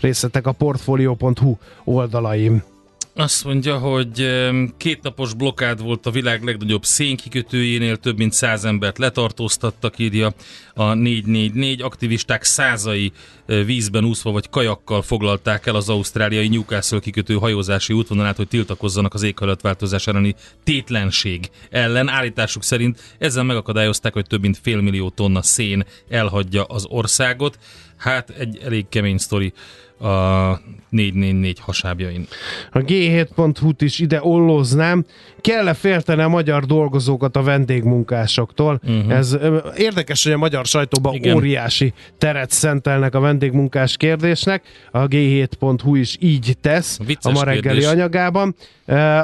Részletek 0.00 0.46
a 0.46 0.52
portfolio.hu 0.52 1.56
oldalaim. 1.84 2.62
Azt 3.18 3.44
mondja, 3.44 3.78
hogy 3.78 4.26
kétnapos 4.76 5.34
blokád 5.34 5.82
volt 5.82 6.06
a 6.06 6.10
világ 6.10 6.44
legnagyobb 6.44 6.84
szénkikötőjénél, 6.84 7.96
több 7.96 8.16
mint 8.16 8.32
száz 8.32 8.64
embert 8.64 8.98
letartóztattak, 8.98 9.98
írja 9.98 10.34
a 10.74 10.94
444. 10.94 11.82
Aktivisták 11.82 12.42
százai 12.42 13.12
vízben 13.46 14.04
úszva 14.04 14.30
vagy 14.30 14.48
kajakkal 14.48 15.02
foglalták 15.02 15.66
el 15.66 15.74
az 15.74 15.88
ausztráliai 15.88 16.48
Newcastle 16.48 16.98
kikötő 16.98 17.34
hajózási 17.34 17.92
útvonalát, 17.92 18.36
hogy 18.36 18.48
tiltakozzanak 18.48 19.14
az 19.14 19.22
éghajlatváltozás 19.22 20.06
elleni 20.06 20.34
tétlenség 20.64 21.50
ellen. 21.70 22.08
Állításuk 22.08 22.62
szerint 22.62 23.16
ezzel 23.18 23.44
megakadályozták, 23.44 24.12
hogy 24.12 24.26
több 24.26 24.40
mint 24.40 24.58
fél 24.62 24.80
millió 24.80 25.10
tonna 25.10 25.42
szén 25.42 25.84
elhagyja 26.08 26.64
az 26.64 26.86
országot. 26.88 27.58
Hát 27.96 28.30
egy 28.30 28.58
elég 28.64 28.88
kemény 28.88 29.18
sztori 29.18 29.52
a 29.98 30.60
444 30.88 31.58
hasábjain. 31.60 32.26
A 32.72 32.78
G7.hu-t 32.78 33.82
is 33.82 33.98
ide 33.98 34.18
olloznám. 34.22 35.04
Kell-e 35.40 35.74
félteni 35.74 36.22
a 36.22 36.28
magyar 36.28 36.64
dolgozókat 36.64 37.36
a 37.36 37.42
vendégmunkásoktól? 37.42 38.80
Uh-huh. 38.84 39.12
Ez 39.12 39.38
érdekes, 39.76 40.24
hogy 40.24 40.32
a 40.32 40.38
magyar 40.38 40.66
sajtóban 40.66 41.14
Igen. 41.14 41.36
óriási 41.36 41.92
teret 42.18 42.50
szentelnek 42.50 43.14
a 43.14 43.20
vendégmunkás 43.20 43.96
kérdésnek. 43.96 44.62
A 44.90 44.98
G7.hu 45.08 45.94
is 45.94 46.16
így 46.20 46.56
tesz 46.60 46.98
Vicces 47.06 47.32
a 47.32 47.34
ma 47.34 47.44
reggeli 47.44 47.62
kérdés. 47.62 47.86
anyagában. 47.86 48.54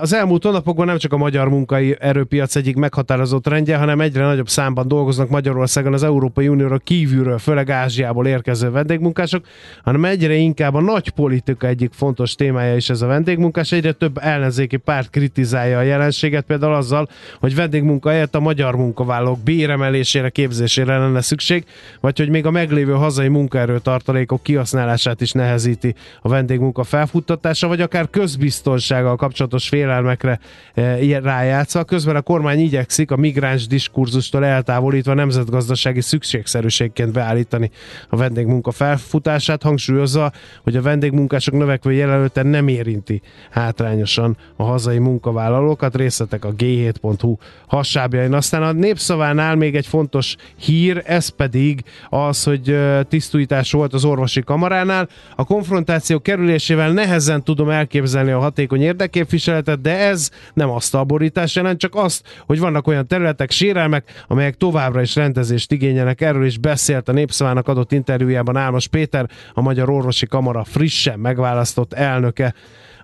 Az 0.01 0.13
elmúlt 0.13 0.45
hónapokban 0.45 0.87
nem 0.87 0.99
csak 0.99 1.13
a 1.13 1.17
magyar 1.17 1.49
munkai 1.49 1.97
erőpiac 2.01 2.57
egyik 2.57 2.77
meghatározó 2.77 3.39
trendje, 3.39 3.77
hanem 3.77 4.01
egyre 4.01 4.25
nagyobb 4.25 4.49
számban 4.49 4.89
dolgoznak 4.89 5.29
Magyarországon 5.29 5.93
az 5.93 6.03
Európai 6.03 6.49
Unióra 6.49 6.79
kívülről, 6.79 7.39
főleg 7.39 7.71
Ázsiából 7.71 8.27
érkező 8.27 8.71
vendégmunkások, 8.71 9.45
hanem 9.83 10.05
egyre 10.05 10.35
inkább 10.35 10.62
a 10.71 10.81
nagy 10.81 11.11
politika 11.11 11.67
egyik 11.67 11.93
fontos 11.93 12.35
témája 12.35 12.77
is 12.77 12.91
ez 12.91 13.03
a 13.03 13.07
vendégmunkás. 13.07 13.73
Egyre 13.73 13.93
több 13.93 14.19
ellenzéki 14.19 14.77
párt 14.77 15.11
kritizálja 15.11 15.79
a 15.79 15.83
jelenséget, 15.83 16.45
például 16.45 16.75
azzal, 16.75 17.09
hogy 17.41 17.55
vendégmunka 17.55 18.11
helyett 18.11 18.35
a 18.35 18.41
magyar 18.41 18.77
munkavállalók 18.77 19.43
béremelésére, 19.43 20.31
képzésére 20.31 20.99
lenne 20.99 21.21
szükség, 21.21 21.65
vagy 22.01 22.19
hogy 22.19 22.29
még 22.29 22.47
a 22.47 22.51
meglévő 22.51 22.93
hazai 22.93 23.29
munkaerő 23.29 23.79
tartalékok 23.79 24.43
kihasználását 24.43 25.21
is 25.21 25.33
nehezíti 25.33 25.95
a 26.23 26.29
vendégmunka 26.29 26.85
felfuttatása, 26.85 27.69
vagy 27.69 27.81
akár 27.81 28.11
közbiztonsággal 28.11 29.17
kapcsolatos 29.17 29.69
félelmekre 29.69 30.41
e, 30.75 31.21
rájátszva. 31.21 31.85
Közben 31.85 32.17
a 32.17 32.21
kormány 32.21 32.61
igyekszik 32.61 33.11
a 33.11 33.17
migráns 33.17 33.67
diskurzustól 33.67 34.45
eltávolítva 34.45 35.15
nemzetgazdasági 35.15 36.01
szükségszerűségként 36.01 37.13
beállítani 37.13 37.71
a 38.09 38.17
vendégmunka 38.17 38.71
felfutását, 38.71 39.63
hangsúlyozza, 39.63 40.33
hogy 40.63 40.77
a 40.77 40.83
vendégmunkások 40.83 41.55
növekvő 41.55 41.93
jelenléte 41.93 42.43
nem 42.43 42.69
érinti 42.69 43.21
hátrányosan 43.51 44.37
a 44.57 44.63
hazai 44.63 44.99
munkavállalókat. 44.99 45.97
Részletek 45.97 46.45
a 46.45 46.55
g7.hu 46.55 47.37
hasábjain. 47.67 48.33
Aztán 48.33 48.63
a 48.63 48.73
népszavánál 48.73 49.57
még 49.57 49.77
egy 49.77 49.87
fontos 49.87 50.37
hír, 50.57 51.03
ez 51.07 51.29
pedig 51.29 51.83
az, 52.09 52.45
hogy 52.45 52.77
tisztújítás 53.09 53.73
volt 53.73 53.93
az 53.93 54.05
orvosi 54.05 54.43
kamaránál. 54.43 55.09
A 55.37 55.45
konfrontáció 55.45 56.21
kerülésével 56.21 56.93
nehezen 56.93 57.43
tudom 57.43 57.71
elképzelni 57.71 58.31
a 58.31 58.39
hatékony 58.39 58.83
érdekképviseletet, 58.83 59.81
de 59.81 59.99
ez 59.99 60.31
nem 60.55 60.71
asztalborítás 60.71 61.57
jelent, 61.57 61.79
csak 61.79 61.95
azt, 61.95 62.43
hogy 62.47 62.59
vannak 62.59 62.87
olyan 62.87 63.07
területek, 63.07 63.51
sérelmek, 63.51 64.25
amelyek 64.29 64.57
továbbra 64.57 65.01
is 65.01 65.17
rendezést 65.17 65.73
igényelnek. 65.73 66.21
Erről 66.21 66.45
is 66.45 66.59
beszélt 66.59 67.09
a 67.09 67.13
Népszavának 67.13 67.69
adott 67.69 67.93
interjújában 67.93 68.57
Álmos 68.57 68.89
Péter, 68.89 69.29
a 69.55 69.61
Magyar 69.61 69.91
Orvosi 69.91 70.27
Kamara 70.43 70.65
frissen 70.65 71.19
megválasztott 71.19 71.93
elnöke. 71.93 72.55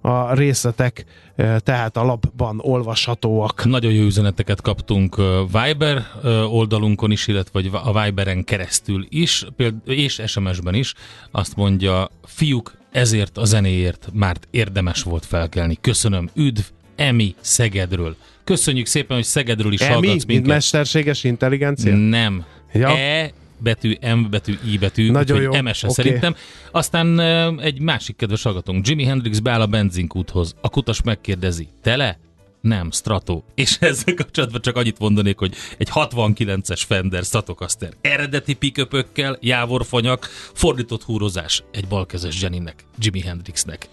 A 0.01 0.35
részletek 0.35 1.05
eh, 1.37 1.59
tehát 1.59 1.97
a 1.97 2.05
lapban 2.05 2.59
olvashatóak. 2.61 3.65
Nagyon 3.65 3.93
jó 3.93 4.05
üzeneteket 4.05 4.61
kaptunk 4.61 5.17
Viber 5.53 6.07
oldalunkon 6.51 7.11
is, 7.11 7.27
illetve 7.27 7.79
a 7.79 8.03
Viberen 8.03 8.45
keresztül 8.45 9.07
is, 9.09 9.47
és 9.85 10.23
SMS-ben 10.27 10.75
is. 10.75 10.95
Azt 11.31 11.57
mondja, 11.57 12.09
fiúk, 12.25 12.73
ezért 12.93 13.39
a 13.39 13.45
zenéért 13.45 14.09
már 14.13 14.37
érdemes 14.51 15.03
volt 15.03 15.27
felkelni. 15.27 15.79
Köszönöm, 15.81 16.31
üdv, 16.35 16.63
Emi 16.97 17.35
Szegedről. 17.41 18.17
Köszönjük 18.45 18.87
szépen, 18.87 19.17
hogy 19.17 19.27
Szegedről 19.27 19.73
is 19.73 19.81
Emi, 19.81 19.93
hallgatsz 19.93 20.13
mint 20.13 20.27
minket. 20.27 20.47
mesterséges 20.47 21.25
intelligencia? 21.25 21.97
Nem. 21.97 22.45
Ja. 22.73 22.97
E 22.97 23.33
betű, 23.59 23.97
M 24.15 24.31
betű, 24.31 24.59
I 24.65 24.79
betű, 24.79 25.11
Nagyon 25.11 25.41
jó, 25.41 25.63
MS-e 25.63 25.87
oké. 25.87 25.95
szerintem. 25.95 26.35
Aztán 26.71 27.21
egy 27.61 27.81
másik 27.81 28.17
kedves 28.17 28.43
hallgatónk, 28.43 28.89
Jimi 28.89 29.05
Hendrix 29.05 29.39
beáll 29.39 29.61
a 29.61 29.67
benzinkúthoz. 29.67 30.55
A 30.61 30.69
kutas 30.69 31.03
megkérdezi, 31.03 31.69
tele? 31.83 32.19
Nem, 32.61 32.91
Strato. 32.91 33.43
És 33.55 33.77
ezzel 33.81 34.15
kapcsolatban 34.15 34.61
csak 34.61 34.77
annyit 34.77 34.99
mondanék, 34.99 35.39
hogy 35.39 35.55
egy 35.79 35.89
69-es 35.95 36.83
Fender 36.87 37.25
Stratocaster 37.25 37.93
eredeti 38.01 38.55
piköpökkel, 38.55 39.39
jávorfanyak, 39.41 40.29
fordított 40.55 41.03
húrozás 41.03 41.63
egy 41.73 41.87
balkezes 41.89 42.43
Jennynek, 42.43 42.85
Jimi 42.99 43.21
Hendrixnek. 43.21 43.89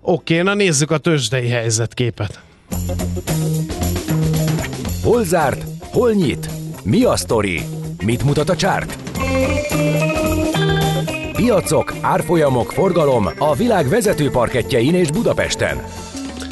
Oké, 0.00 0.40
na 0.40 0.54
nézzük 0.54 0.90
a 0.90 0.98
tőzsdei 0.98 1.48
helyzetképet. 1.48 2.40
Hol 5.02 5.24
zárt? 5.24 5.64
Hol 5.80 6.12
nyit? 6.12 6.50
Mi 6.84 7.04
a 7.04 7.16
sztori? 7.16 7.62
Mit 8.04 8.24
mutat 8.24 8.48
a 8.48 8.56
csárt? 8.56 8.98
Piacok, 11.32 11.94
árfolyamok, 12.00 12.72
forgalom 12.72 13.28
a 13.38 13.54
világ 13.54 13.88
vezető 13.88 14.30
parketjein 14.30 14.94
és 14.94 15.10
Budapesten. 15.10 15.82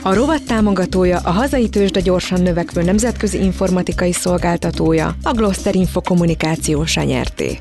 A 0.02 0.14
rovat 0.14 0.42
támogatója 0.42 1.18
a 1.24 1.30
hazai 1.30 1.68
tőzsde 1.68 2.00
gyorsan 2.00 2.40
növekvő 2.40 2.82
nemzetközi 2.82 3.42
informatikai 3.42 4.12
szolgáltatója, 4.12 5.16
a 5.22 5.32
Gloster 5.32 5.74
Info 5.74 6.00
kommunikációsa 6.00 7.02
nyerté. 7.02 7.58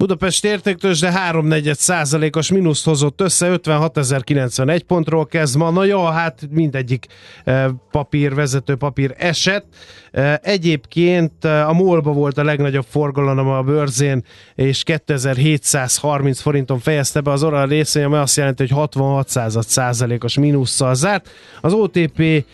Budapest 0.00 0.44
értéktőzsde 0.44 1.12
3,4 1.30 1.72
százalékos 1.72 2.50
mínuszt 2.50 2.84
hozott 2.84 3.20
össze, 3.20 3.48
56.091 3.62 4.80
pontról 4.86 5.26
kezd 5.26 5.56
ma. 5.56 5.70
Na 5.70 5.84
jó, 5.84 6.04
hát 6.04 6.48
mindegyik 6.50 7.06
eh, 7.44 7.64
papír, 7.90 8.34
vezető 8.34 8.74
papír 8.76 9.14
esett. 9.18 9.66
Eh, 10.10 10.34
Egyébként 10.42 11.44
eh, 11.44 11.68
a 11.68 11.72
MOL-ba 11.72 12.12
volt 12.12 12.38
a 12.38 12.44
legnagyobb 12.44 12.84
forgalom 12.88 13.48
a 13.48 13.62
bőrzén, 13.62 14.24
és 14.54 14.82
2730 14.82 16.40
forinton 16.40 16.78
fejezte 16.78 17.20
be 17.20 17.30
az 17.30 17.42
oral 17.42 17.66
részvény, 17.66 18.04
ami 18.04 18.16
azt 18.16 18.36
jelenti, 18.36 18.62
hogy 18.62 18.76
66 18.76 19.28
század 19.28 19.64
százalékos 19.64 20.38
mínusszal 20.38 20.94
zárt. 20.94 21.28
Az 21.60 21.72
OTP 21.72 22.20
eh, 22.20 22.44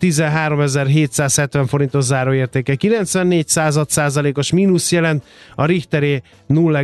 13.770 0.00 1.64
forintos 1.68 2.04
záróértéke 2.04 2.74
94 2.74 3.48
század 3.48 3.90
százalékos 3.90 4.52
mínusz 4.52 4.92
jelent, 4.92 5.24
a 5.54 5.64
Richteré 5.64 6.22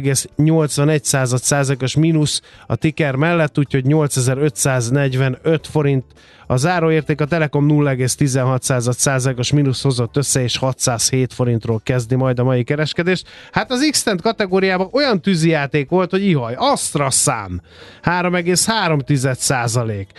0,81 0.06 1.02
század 1.02 1.40
százalékos 1.40 1.96
mínusz 1.96 2.42
a 2.66 2.76
ticker 2.76 3.14
mellett, 3.14 3.58
úgyhogy 3.58 3.84
8545 3.84 5.66
forint 5.66 6.04
a 6.46 6.56
záróérték, 6.56 7.20
a 7.20 7.24
Telekom 7.24 7.68
0,16 7.68 8.60
század 8.60 8.94
százalékos 8.94 9.52
mínusz 9.52 9.82
hozott 9.82 10.16
össze, 10.16 10.42
és 10.42 10.56
607 10.56 11.32
forintról 11.32 11.80
kezdi 11.82 12.14
majd 12.14 12.38
a 12.38 12.44
mai 12.44 12.64
kereskedést. 12.64 13.28
Hát 13.52 13.70
az 13.70 13.88
x 13.90 14.04
kategóriában 14.22 14.88
olyan 14.92 15.20
tűzijáték 15.20 15.88
volt, 15.88 16.10
hogy 16.10 16.26
ihaj, 16.26 16.54
Astra 16.56 17.10
szám 17.10 17.60
3,3 18.02 19.34
százalék 19.34 20.10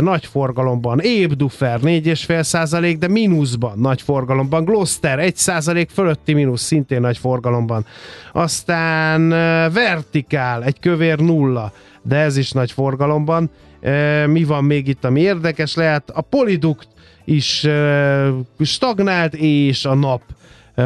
nagy 0.00 0.26
forgalomban, 0.26 1.00
Ébdufer 1.00 1.80
4,5 1.80 2.42
százalék, 2.42 2.98
de 2.98 3.08
mínuszban 3.08 3.78
nagy 3.78 4.02
forgalomban, 4.02 4.64
Gloster 4.64 5.18
1 5.18 5.36
százalék 5.36 5.90
fölötti 5.90 6.32
mínusz, 6.32 6.62
szintén 6.62 7.00
nagy 7.00 7.18
forgalomban. 7.18 7.86
Aztán 8.32 9.32
eh, 9.32 9.72
Vertikál, 9.72 10.64
egy 10.64 10.80
kövér 10.80 11.18
nulla, 11.18 11.72
de 12.02 12.16
ez 12.16 12.36
is 12.36 12.52
nagy 12.52 12.72
forgalomban. 12.72 13.50
Mi 14.26 14.44
van 14.44 14.64
még 14.64 14.88
itt, 14.88 15.04
ami 15.04 15.20
érdekes 15.20 15.74
lehet? 15.74 16.10
A 16.10 16.20
Polidukt 16.20 16.88
is 17.24 17.66
stagnált, 18.60 19.34
és 19.34 19.84
a 19.84 19.94
nap 19.94 20.22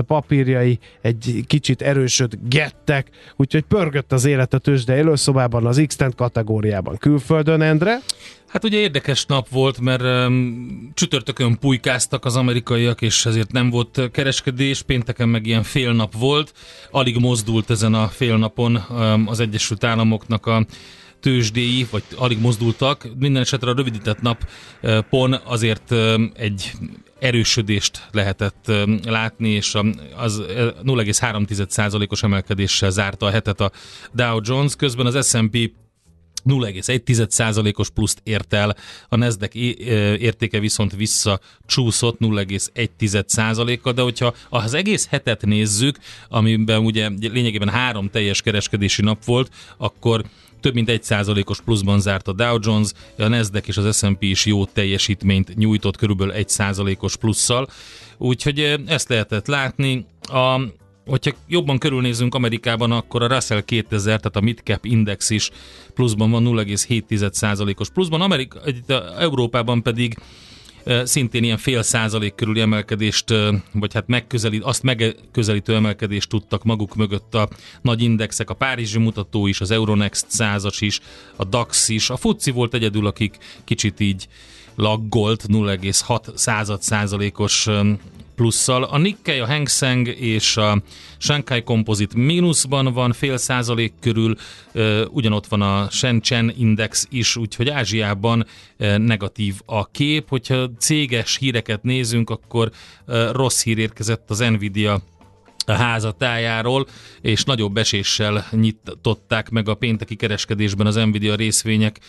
papírjai 0.07 0.79
egy 1.01 1.45
kicsit 1.47 1.83
erősödgettek, 1.83 3.09
úgyhogy 3.37 3.63
pörgött 3.63 4.13
az 4.13 4.25
élet 4.25 4.55
a 4.55 4.59
tőzsde 4.59 4.95
előszobában, 4.95 5.67
az 5.67 5.83
x 5.87 5.97
kategóriában. 6.17 6.97
Külföldön, 6.97 7.63
Endre? 7.63 7.99
Hát 8.49 8.65
ugye 8.65 8.79
érdekes 8.79 9.25
nap 9.25 9.49
volt, 9.49 9.81
mert 9.81 10.03
um, 10.03 10.91
csütörtökön 10.95 11.59
pulykáztak 11.59 12.25
az 12.25 12.37
amerikaiak, 12.37 13.03
és 13.03 13.27
ezért 13.27 13.53
nem 13.53 13.71
volt 13.71 14.11
kereskedés, 14.13 14.83
pénteken 14.83 15.29
meg 15.29 15.47
ilyen 15.47 15.63
fél 15.63 15.93
nap 15.93 16.15
volt, 16.19 16.53
alig 16.91 17.19
mozdult 17.19 17.71
ezen 17.71 17.95
a 17.95 18.07
fél 18.07 18.37
napon 18.37 18.85
um, 18.91 19.29
az 19.29 19.41
Egyesült 19.41 19.85
Államoknak 19.85 20.47
a 20.47 20.67
tőzsdéi, 21.21 21.87
vagy 21.91 22.03
alig 22.17 22.41
mozdultak. 22.41 23.09
Minden 23.19 23.43
esetre 23.43 23.71
a 23.71 23.75
rövidített 23.75 24.21
napon 24.21 25.41
azért 25.45 25.91
um, 25.91 26.33
egy 26.37 26.73
erősödést 27.19 28.09
lehetett 28.13 28.65
um, 28.69 28.99
látni, 29.05 29.49
és 29.49 29.75
az 30.17 30.39
eh, 30.39 30.69
0,3%-os 30.85 32.23
emelkedéssel 32.23 32.91
zárta 32.91 33.27
a 33.27 33.31
hetet 33.31 33.61
a 33.61 33.71
Dow 34.13 34.41
Jones, 34.43 34.77
közben 34.77 35.07
az 35.07 35.29
S&P 35.29 35.71
0,1%-os 36.45 37.91
pluszt 37.91 38.21
ért 38.25 38.53
el, 38.53 38.77
a 39.09 39.17
Nasdaq 39.17 39.59
értéke 40.19 40.59
viszont 40.59 40.97
visszacsúszott 40.97 42.19
0,1%-kal, 42.21 43.93
de 43.93 44.03
hogyha 44.03 44.35
az 44.49 44.75
egész 44.75 45.07
hetet 45.07 45.47
nézzük, 45.47 45.99
amiben 46.29 46.85
ugye 46.85 47.09
lényegében 47.21 47.69
három 47.69 48.11
teljes 48.11 48.43
kereskedési 48.43 49.03
nap 49.03 49.25
volt, 49.25 49.51
akkor 49.77 50.25
több 50.61 50.75
mint 50.75 50.91
1%-os 50.93 51.61
pluszban 51.61 52.01
zárt 52.01 52.29
a 52.29 52.33
Dow 52.33 52.59
Jones, 52.61 52.91
a 53.19 53.29
Nasdaq 53.29 53.69
és 53.69 53.77
az 53.77 53.99
S&P 53.99 54.23
is 54.23 54.47
jó 54.47 54.65
teljesítményt 54.65 55.57
nyújtott 55.57 55.97
körülbelül 55.97 56.35
1%-os 56.37 57.17
plusszal, 57.17 57.69
úgyhogy 58.19 58.61
ö, 58.61 58.75
ezt 58.87 59.09
lehetett 59.09 59.47
látni. 59.47 60.07
A 60.23 60.61
hogyha 61.09 61.31
jobban 61.47 61.79
körülnézünk 61.79 62.35
Amerikában, 62.35 62.93
akkor 62.93 63.23
a 63.23 63.27
Russell 63.27 63.61
2000, 63.61 64.17
tehát 64.17 64.37
a 64.37 64.41
Midcap 64.41 64.85
Index 64.85 65.31
is 65.31 65.51
pluszban 65.95 66.31
van 66.31 66.45
0,7%-os 66.45 67.91
pluszban, 67.91 68.21
Amerika, 68.21 68.61
Európában 69.19 69.83
pedig 69.83 70.19
szintén 71.05 71.43
ilyen 71.43 71.59
fél 71.59 71.83
százalék 71.83 72.35
körüli 72.35 72.61
emelkedést, 72.61 73.35
vagy 73.73 73.95
hát 73.95 74.07
megközelít, 74.07 74.63
azt 74.63 74.83
megközelítő 74.83 75.75
emelkedést 75.75 76.29
tudtak 76.29 76.65
maguk 76.65 76.95
mögött 76.95 77.35
a 77.35 77.49
nagy 77.83 78.03
indexek, 78.03 78.51
a 78.51 78.55
Párizsi 78.55 78.99
mutató 78.99 79.47
is, 79.47 79.61
az 79.61 79.71
Euronext 79.71 80.31
százas 80.31 80.81
is, 80.81 81.01
a 81.37 81.45
DAX 81.45 81.89
is, 81.89 82.11
a 82.11 82.17
FUCI 82.17 82.51
volt 82.51 82.75
egyedül, 82.75 83.07
akik 83.07 83.39
kicsit 83.65 84.01
így 84.01 84.29
laggolt 84.75 85.45
0,6 85.49 86.37
század 86.37 86.83
százalékos 86.83 87.69
plusszal. 88.39 88.83
A 88.83 88.99
Nikkei, 88.99 89.39
a 89.39 89.47
Hang 89.47 89.69
Seng 89.69 90.09
és 90.09 90.57
a 90.57 90.83
Shanghai 91.17 91.63
Composite 91.63 92.19
mínuszban 92.19 92.93
van, 92.93 93.13
fél 93.13 93.37
százalék 93.37 93.93
körül, 94.01 94.37
ugyanott 95.11 95.47
van 95.47 95.63
a 95.63 95.91
Shenzhen 95.91 96.53
Index 96.59 97.07
is, 97.11 97.37
úgyhogy 97.37 97.69
Ázsiában 97.69 98.47
negatív 98.97 99.55
a 99.67 99.91
kép. 99.91 100.29
Hogyha 100.29 100.71
céges 100.79 101.37
híreket 101.37 101.83
nézünk, 101.83 102.31
akkor 102.31 102.71
rossz 103.33 103.63
hír 103.63 103.79
érkezett 103.79 104.31
az 104.31 104.39
Nvidia 104.39 105.01
a 105.67 105.73
házatájáról, 105.73 106.87
és 107.21 107.45
nagyobb 107.45 107.77
eséssel 107.77 108.47
nyitották 108.51 109.51
meg 109.51 109.69
a 109.69 109.75
pénteki 109.75 110.15
kereskedésben 110.15 110.87
az 110.87 110.95
Nvidia 110.95 111.35
részvények 111.35 112.01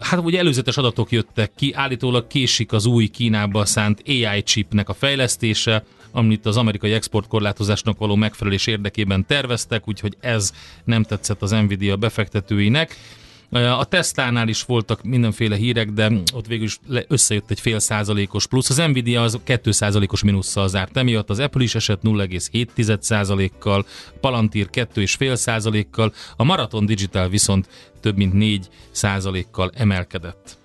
hát 0.00 0.20
ugye 0.22 0.38
előzetes 0.38 0.76
adatok 0.76 1.12
jöttek 1.12 1.50
ki, 1.56 1.72
állítólag 1.74 2.26
késik 2.26 2.72
az 2.72 2.86
új 2.86 3.06
Kínába 3.06 3.64
szánt 3.64 4.02
AI 4.06 4.42
chipnek 4.42 4.88
a 4.88 4.94
fejlesztése, 4.94 5.84
amit 6.12 6.46
az 6.46 6.56
amerikai 6.56 6.92
exportkorlátozásnak 6.92 7.98
való 7.98 8.14
megfelelés 8.14 8.66
érdekében 8.66 9.26
terveztek, 9.26 9.88
úgyhogy 9.88 10.16
ez 10.20 10.52
nem 10.84 11.02
tetszett 11.02 11.42
az 11.42 11.50
Nvidia 11.50 11.96
befektetőinek. 11.96 12.96
A 13.50 13.84
Tesla-nál 13.84 14.48
is 14.48 14.62
voltak 14.62 15.02
mindenféle 15.02 15.56
hírek, 15.56 15.90
de 15.90 16.12
ott 16.34 16.46
végül 16.46 16.64
is 16.64 16.78
összejött 17.08 17.50
egy 17.50 17.60
fél 17.60 17.78
százalékos 17.78 18.46
plusz. 18.46 18.70
Az 18.70 18.76
Nvidia 18.76 19.22
az 19.22 19.38
2 19.44 19.70
százalékos 19.70 20.22
mínusszal 20.22 20.68
zárt 20.68 20.96
emiatt, 20.96 21.30
az 21.30 21.38
Apple 21.38 21.62
is 21.62 21.74
esett 21.74 22.00
0,7 22.02 23.00
százalékkal, 23.00 23.86
Palantir 24.20 24.68
2,5 24.72 25.34
százalékkal, 25.34 26.12
a 26.36 26.44
Marathon 26.44 26.86
Digital 26.86 27.28
viszont 27.28 27.68
több 28.00 28.16
mint 28.16 28.32
4 28.32 28.68
százalékkal 28.90 29.70
emelkedett. 29.74 30.58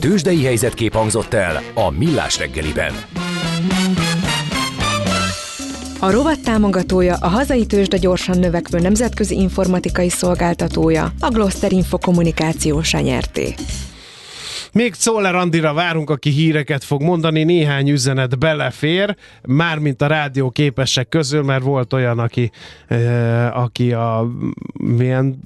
Tőzsdei 0.00 0.44
helyzetkép 0.44 0.92
hangzott 0.92 1.34
el 1.34 1.62
a 1.74 1.90
Millás 1.90 2.38
reggeliben. 2.38 2.94
A 5.98 6.10
rovat 6.10 6.40
támogatója 6.40 7.14
a 7.14 7.28
hazai 7.28 7.66
tőzsde 7.66 7.96
gyorsan 7.96 8.38
növekvő 8.38 8.78
nemzetközi 8.78 9.34
informatikai 9.34 10.08
szolgáltatója, 10.08 11.12
a 11.20 11.28
Gloster 11.28 11.72
Info 11.72 11.98
kommunikációsa 11.98 13.00
nyerté. 13.00 13.54
Még 14.72 14.94
Czoller 14.94 15.34
Andira 15.34 15.72
várunk, 15.72 16.10
aki 16.10 16.30
híreket 16.30 16.84
fog 16.84 17.02
mondani, 17.02 17.44
néhány 17.44 17.88
üzenet 17.88 18.38
belefér, 18.38 19.16
mármint 19.42 20.02
a 20.02 20.06
rádió 20.06 20.50
képesek 20.50 21.08
közül, 21.08 21.42
mert 21.42 21.62
volt 21.62 21.92
olyan, 21.92 22.18
aki, 22.18 22.50
eh, 22.88 23.58
aki 23.58 23.92
a 23.92 24.30
milyen 24.72 25.42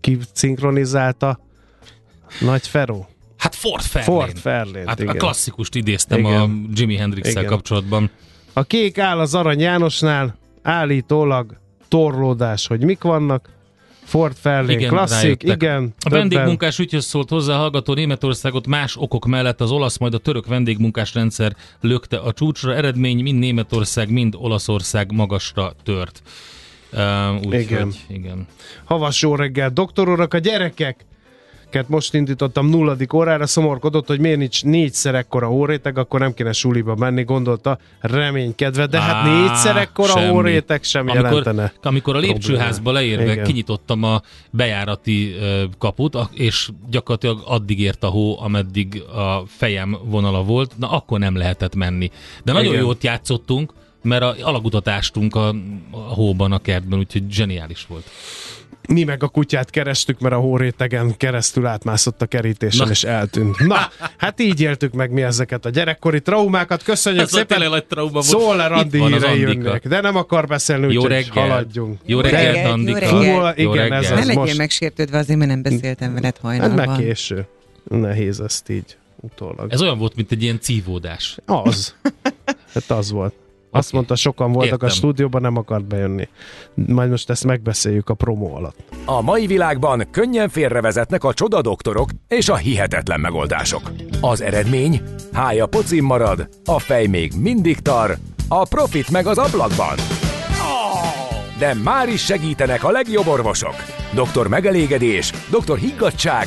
ki 0.00 0.18
szinkronizálta 0.32 1.40
Nagy 2.40 2.66
Feró? 2.66 3.08
Hát 3.36 3.54
Ford 3.54 3.82
Fairlane. 3.82 4.20
Ford 4.20 4.38
Fairlane, 4.38 4.82
hát 4.86 5.00
igen. 5.00 5.14
A 5.14 5.18
klasszikust 5.18 5.74
idéztem 5.74 6.18
Igen. 6.18 6.40
a 6.40 6.48
Jimi 6.74 6.96
hendrix 6.96 7.32
kapcsolatban. 7.46 8.10
A 8.58 8.62
kék 8.62 8.98
áll 8.98 9.18
az 9.18 9.34
Arany 9.34 9.60
Jánosnál, 9.60 10.36
állítólag 10.62 11.56
torlódás, 11.88 12.66
hogy 12.66 12.84
mik 12.84 13.02
vannak. 13.02 13.48
Ford 14.04 14.36
Fairlane 14.36 14.72
Igen, 14.72 14.88
klasszik, 14.88 15.42
rájöttek. 15.42 15.62
igen. 15.62 15.94
A 15.98 16.08
vendégmunkás 16.08 16.78
ügyhöz 16.78 17.04
szólt 17.04 17.28
hozzá 17.28 17.54
a 17.54 17.58
hallgató 17.58 17.94
Németországot 17.94 18.66
más 18.66 18.96
okok 18.96 19.26
mellett 19.26 19.60
az 19.60 19.70
olasz, 19.70 19.98
majd 19.98 20.14
a 20.14 20.18
török 20.18 20.46
vendégmunkás 20.46 21.14
rendszer 21.14 21.56
lökte 21.80 22.16
a 22.18 22.32
csúcsra. 22.32 22.74
Eredmény 22.74 23.22
mind 23.22 23.38
Németország, 23.38 24.10
mind 24.10 24.34
Olaszország 24.36 25.12
magasra 25.12 25.72
tört. 25.82 26.22
Uh, 26.92 27.46
úgy, 27.46 27.54
Igen. 27.54 27.84
Hogy, 27.84 27.96
igen. 28.08 28.46
Havas 28.84 29.22
jó 29.22 29.34
reggel, 29.34 29.70
doktor 29.70 30.08
urak, 30.08 30.34
a 30.34 30.38
gyerekek! 30.38 31.06
Most 31.86 32.14
indítottam 32.14 32.68
nulladik 32.68 33.12
órára, 33.12 33.46
szomorkodott, 33.46 34.06
hogy 34.06 34.20
miért 34.20 34.38
nincs 34.38 34.64
négyszer 34.64 35.14
ekkora 35.14 35.46
hóréteg, 35.46 35.98
akkor 35.98 36.20
nem 36.20 36.34
kéne 36.34 36.52
suliba 36.52 36.94
menni, 36.94 37.22
gondolta 37.24 37.78
reménykedve, 38.00 38.86
de 38.86 39.00
hát 39.00 39.26
Á, 39.26 39.40
négyszer 39.40 39.76
ekkora 39.76 40.12
semmi. 40.12 40.26
hóréteg 40.32 40.82
sem 40.82 41.08
amikor, 41.08 41.24
jelentene. 41.24 41.72
amikor 41.82 42.16
a 42.16 42.18
lépcsőházba 42.18 42.92
leérve 42.92 43.32
Igen. 43.32 43.44
kinyitottam 43.44 44.02
a 44.02 44.22
bejárati 44.50 45.34
kaput, 45.78 46.16
és 46.32 46.68
gyakorlatilag 46.90 47.42
addig 47.46 47.80
ért 47.80 48.02
a 48.02 48.08
hó, 48.08 48.40
ameddig 48.40 49.02
a 49.14 49.42
fejem 49.46 49.96
vonala 50.04 50.42
volt, 50.42 50.72
na 50.78 50.90
akkor 50.90 51.18
nem 51.18 51.36
lehetett 51.36 51.74
menni. 51.74 52.10
De 52.44 52.52
nagyon 52.52 52.72
Igen. 52.72 52.84
jót 52.84 53.04
játszottunk, 53.04 53.72
mert 54.02 54.22
a 54.22 54.34
alagutat 54.40 54.88
ástunk 54.88 55.34
a, 55.34 55.48
a 55.90 55.96
hóban, 55.96 56.52
a 56.52 56.58
kertben, 56.58 56.98
úgyhogy 56.98 57.24
zseniális 57.30 57.86
volt. 57.88 58.10
Mi 58.92 59.04
meg 59.04 59.22
a 59.22 59.28
kutyát 59.28 59.70
kerestük, 59.70 60.18
mert 60.20 60.34
a 60.34 60.38
hórétegen 60.38 61.16
keresztül 61.16 61.66
átmászott 61.66 62.22
a 62.22 62.26
kerítésen, 62.26 62.84
Na. 62.86 62.92
és 62.92 63.04
eltűnt. 63.04 63.58
Na, 63.58 63.76
hát 64.16 64.40
így 64.40 64.60
éltük 64.60 64.92
meg 64.92 65.10
mi 65.10 65.22
ezeket 65.22 65.64
a 65.64 65.70
gyerekkori 65.70 66.20
traumákat. 66.20 66.82
Köszönjük 66.82 67.22
Ez 67.22 67.34
a 67.34 67.36
szépen! 67.36 67.68
nagy 67.70 67.84
trauma 67.86 68.10
volt. 68.12 68.24
Szóla 68.24 68.64
Itt 68.64 68.68
Randi 68.70 68.98
jönnek, 69.40 69.88
de 69.88 70.00
nem 70.00 70.16
akar 70.16 70.46
beszélni, 70.46 70.82
Jó 70.82 70.88
úgyhogy 70.88 71.10
reggel. 71.10 71.48
haladjunk. 71.48 71.98
Jó 72.06 72.20
reggelt, 72.20 72.66
Andika. 72.66 72.98
jó 73.06 73.18
reggelt. 73.18 73.58
Igen, 73.58 73.72
reggelt. 73.74 74.04
ez 74.04 74.10
Ne 74.10 74.16
az 74.16 74.26
legyél 74.26 74.42
most. 74.42 74.56
megsértődve, 74.56 75.18
azért 75.18 75.38
mert 75.38 75.50
nem 75.50 75.62
beszéltem 75.62 76.08
veled 76.14 76.24
Hát 76.24 76.38
hajnalban. 76.42 76.88
meg 76.88 76.98
késő. 76.98 77.46
Nehéz 77.88 78.40
ezt 78.40 78.70
így 78.70 78.96
utólag. 79.20 79.72
Ez 79.72 79.82
olyan 79.82 79.98
volt, 79.98 80.14
mint 80.16 80.32
egy 80.32 80.42
ilyen 80.42 80.60
cívódás. 80.60 81.36
Az. 81.46 81.94
Hát 82.74 82.90
az 82.90 83.10
volt. 83.10 83.34
Azt 83.70 83.86
Oké. 83.88 83.96
mondta, 83.96 84.16
sokan 84.16 84.52
voltak 84.52 84.72
Értem. 84.72 84.88
a 84.88 84.90
stúdióban, 84.90 85.40
nem 85.40 85.56
akart 85.56 85.84
bejönni. 85.84 86.28
Majd 86.74 87.10
most 87.10 87.30
ezt 87.30 87.44
megbeszéljük 87.44 88.08
a 88.08 88.14
promó 88.14 88.54
alatt. 88.54 88.78
A 89.04 89.22
mai 89.22 89.46
világban 89.46 90.06
könnyen 90.10 90.48
félrevezetnek 90.48 91.24
a 91.24 91.34
csoda 91.34 91.60
doktorok 91.60 92.10
és 92.28 92.48
a 92.48 92.56
hihetetlen 92.56 93.20
megoldások. 93.20 93.90
Az 94.20 94.40
eredmény? 94.40 95.00
Hája 95.32 95.66
pocim 95.66 96.04
marad, 96.04 96.48
a 96.64 96.78
fej 96.78 97.06
még 97.06 97.32
mindig 97.40 97.78
tar, 97.78 98.16
a 98.48 98.64
profit 98.64 99.10
meg 99.10 99.26
az 99.26 99.38
ablakban. 99.38 99.96
De 101.58 101.74
már 101.74 102.08
is 102.08 102.24
segítenek 102.24 102.84
a 102.84 102.90
legjobb 102.90 103.26
orvosok. 103.26 103.74
Doktor 104.14 104.48
megelégedés, 104.48 105.32
doktor 105.50 105.78
higgadság, 105.78 106.46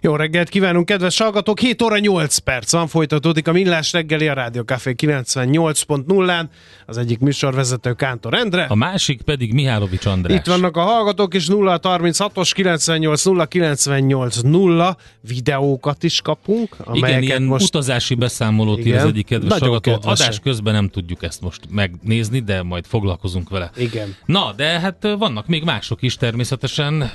Jó 0.00 0.16
reggelt 0.16 0.48
kívánunk, 0.48 0.86
kedves 0.86 1.18
hallgatók! 1.18 1.60
7 1.60 1.82
óra 1.82 1.98
8 1.98 2.38
perc 2.38 2.72
van, 2.72 2.86
folytatódik 2.86 3.48
a 3.48 3.52
Millás 3.52 3.92
reggeli 3.92 4.28
a 4.28 4.32
Rádió 4.32 4.62
Café 4.62 4.94
98.0-án. 4.96 6.44
Az 6.86 6.98
egyik 6.98 7.18
műsorvezető 7.18 7.92
Kántor 7.92 8.34
Endre. 8.34 8.64
A 8.64 8.74
másik 8.74 9.22
pedig 9.22 9.52
Mihálovics 9.52 10.06
András. 10.06 10.36
Itt 10.38 10.46
vannak 10.46 10.76
a 10.76 10.80
hallgatók, 10.80 11.34
és 11.34 11.46
0 11.46 11.78
36-os 11.82 12.50
98 12.54 13.24
0 13.24 13.46
98 13.46 14.36
0 14.36 14.96
videókat 15.20 16.02
is 16.02 16.20
kapunk, 16.20 16.76
Igen, 16.92 17.22
ilyen 17.22 17.42
most 17.42 17.64
utazási 17.64 18.14
beszámolót 18.14 18.84
ír 18.84 18.94
az 18.96 19.04
egyik 19.04 19.26
kedves 19.26 19.50
Nagyon 19.50 19.68
hallgató. 19.68 19.90
kedvesek. 19.90 20.26
Adás 20.26 20.40
közben 20.40 20.74
nem 20.74 20.88
tudjuk 20.88 21.22
ezt 21.22 21.40
most 21.40 21.60
megnézni, 21.70 22.40
de 22.40 22.62
majd 22.62 22.84
foglalkozunk 22.86 23.48
vele. 23.48 23.70
Igen. 23.76 24.16
Na, 24.24 24.52
de 24.56 24.80
hát 24.80 25.08
vannak 25.18 25.46
még 25.46 25.64
mások 25.64 26.02
is 26.02 26.16
természetesen. 26.16 27.10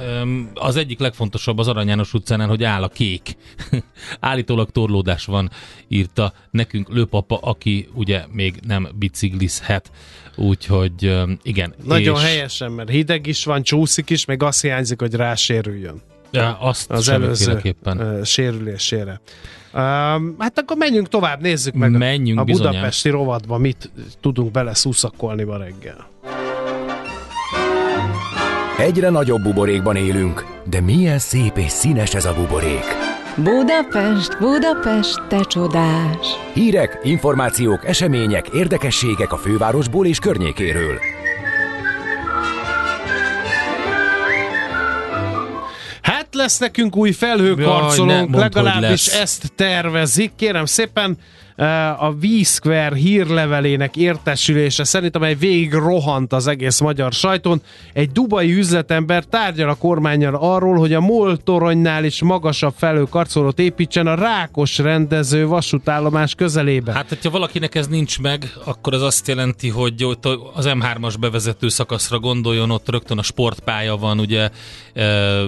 Az 0.54 0.76
egyik 0.76 1.00
legfontosabb 1.00 1.32
legfontosabb 1.34 1.58
az 1.58 1.68
Arany 1.68 1.88
János 1.88 2.14
utcánál, 2.14 2.48
hogy 2.54 2.64
áll 2.64 2.84
a 2.84 2.88
kék. 2.88 3.36
Állítólag 4.20 4.70
torlódás 4.70 5.26
van, 5.26 5.50
írta 5.88 6.34
nekünk 6.52 6.90
lőpapa, 6.90 7.38
aki 7.38 7.90
ugye 7.94 8.24
még 8.32 8.60
nem 8.68 8.88
biciklizhet. 8.96 9.92
Úgyhogy 10.36 11.24
igen. 11.42 11.74
Nagyon 11.84 12.16
és 12.16 12.24
helyesen, 12.24 12.72
mert 12.72 12.90
hideg 12.90 13.28
is 13.28 13.46
van, 13.46 13.64
csúszik 13.64 14.10
is, 14.10 14.26
meg 14.26 14.44
azt 14.44 14.62
hiányzik, 14.62 15.00
hogy 15.00 15.14
rásérüljön 15.14 16.02
Ja, 16.34 16.58
azt 16.60 16.92
az 16.92 17.10
előző 17.10 17.76
sérülésére. 18.24 19.22
Um, 19.74 20.36
hát 20.40 20.60
akkor 20.60 20.78
menjünk 20.78 21.08
tovább, 21.08 21.42
nézzük 21.42 21.74
meg 21.74 21.92
Menjünk 21.92 22.40
a 22.40 22.44
bizonyám. 22.44 22.72
budapesti 22.72 23.10
rovatba, 23.10 23.58
mit 23.58 23.92
tudunk 24.22 24.52
bele 24.52 24.74
szuszakolni 24.74 25.44
ma 25.44 25.58
reggel. 25.58 26.10
Egyre 28.78 29.10
nagyobb 29.10 29.42
buborékban 29.42 29.96
élünk, 29.96 30.53
de 30.66 30.82
milyen 30.82 31.20
szép 31.20 31.58
és 31.58 31.72
színes 31.72 32.14
ez 32.14 32.26
a 32.26 32.34
buborék. 32.34 32.86
Budapest, 33.36 34.38
Budapest, 34.40 35.28
te 35.28 35.40
csodás! 35.44 36.28
Hírek, 36.54 37.00
információk, 37.04 37.86
események, 37.86 38.48
érdekességek 38.48 39.32
a 39.32 39.38
fővárosból 39.38 40.06
és 40.06 40.20
környékéről. 40.20 41.00
Hát 46.02 46.28
lesz 46.32 46.58
nekünk 46.58 46.96
új 46.96 47.12
Jaj, 47.20 47.30
ne 47.30 47.36
felhőkarcolónk, 47.36 48.30
mondd, 48.30 48.32
hogy 48.32 48.42
legalábbis 48.42 49.08
lesz. 49.08 49.22
ezt 49.22 49.52
tervezik. 49.56 50.32
Kérem 50.36 50.66
szépen, 50.66 51.18
a 51.98 52.12
V-Square 52.12 52.96
hírlevelének 52.96 53.96
értesülése 53.96 54.84
szerint, 54.84 55.16
amely 55.16 55.36
végig 55.36 55.74
rohant 55.74 56.34
az 56.34 56.48
egész 56.48 56.80
magyar 56.80 57.14
sajton, 57.14 57.62
egy 57.94 58.12
dubai 58.12 58.54
üzletember 58.54 59.24
tárgyal 59.24 59.70
a 59.70 59.76
kormányjal 59.76 60.36
arról, 60.36 60.78
hogy 60.78 60.94
a 60.94 61.00
MOL 61.00 61.38
toronynál 61.38 62.06
is 62.06 62.22
magasabb 62.22 62.74
felhőkarcolót 62.78 63.60
építsen 63.60 64.08
a 64.08 64.16
Rákos 64.16 64.78
rendező 64.78 65.48
vasútállomás 65.48 66.36
közelébe. 66.36 66.92
Hát, 66.92 67.10
hogyha 67.10 67.30
valakinek 67.30 67.76
ez 67.76 67.88
nincs 67.88 68.20
meg, 68.20 68.54
akkor 68.64 68.94
az 68.94 69.02
azt 69.02 69.28
jelenti, 69.28 69.70
hogy 69.70 70.08
az 70.54 70.70
M3-as 70.70 71.14
bevezető 71.20 71.70
szakaszra 71.70 72.20
gondoljon, 72.20 72.72
ott 72.72 72.90
rögtön 72.90 73.18
a 73.18 73.24
sportpálya 73.24 73.98
van, 73.98 74.20
ugye 74.20 74.50
e, 74.94 75.02
e, 75.02 75.48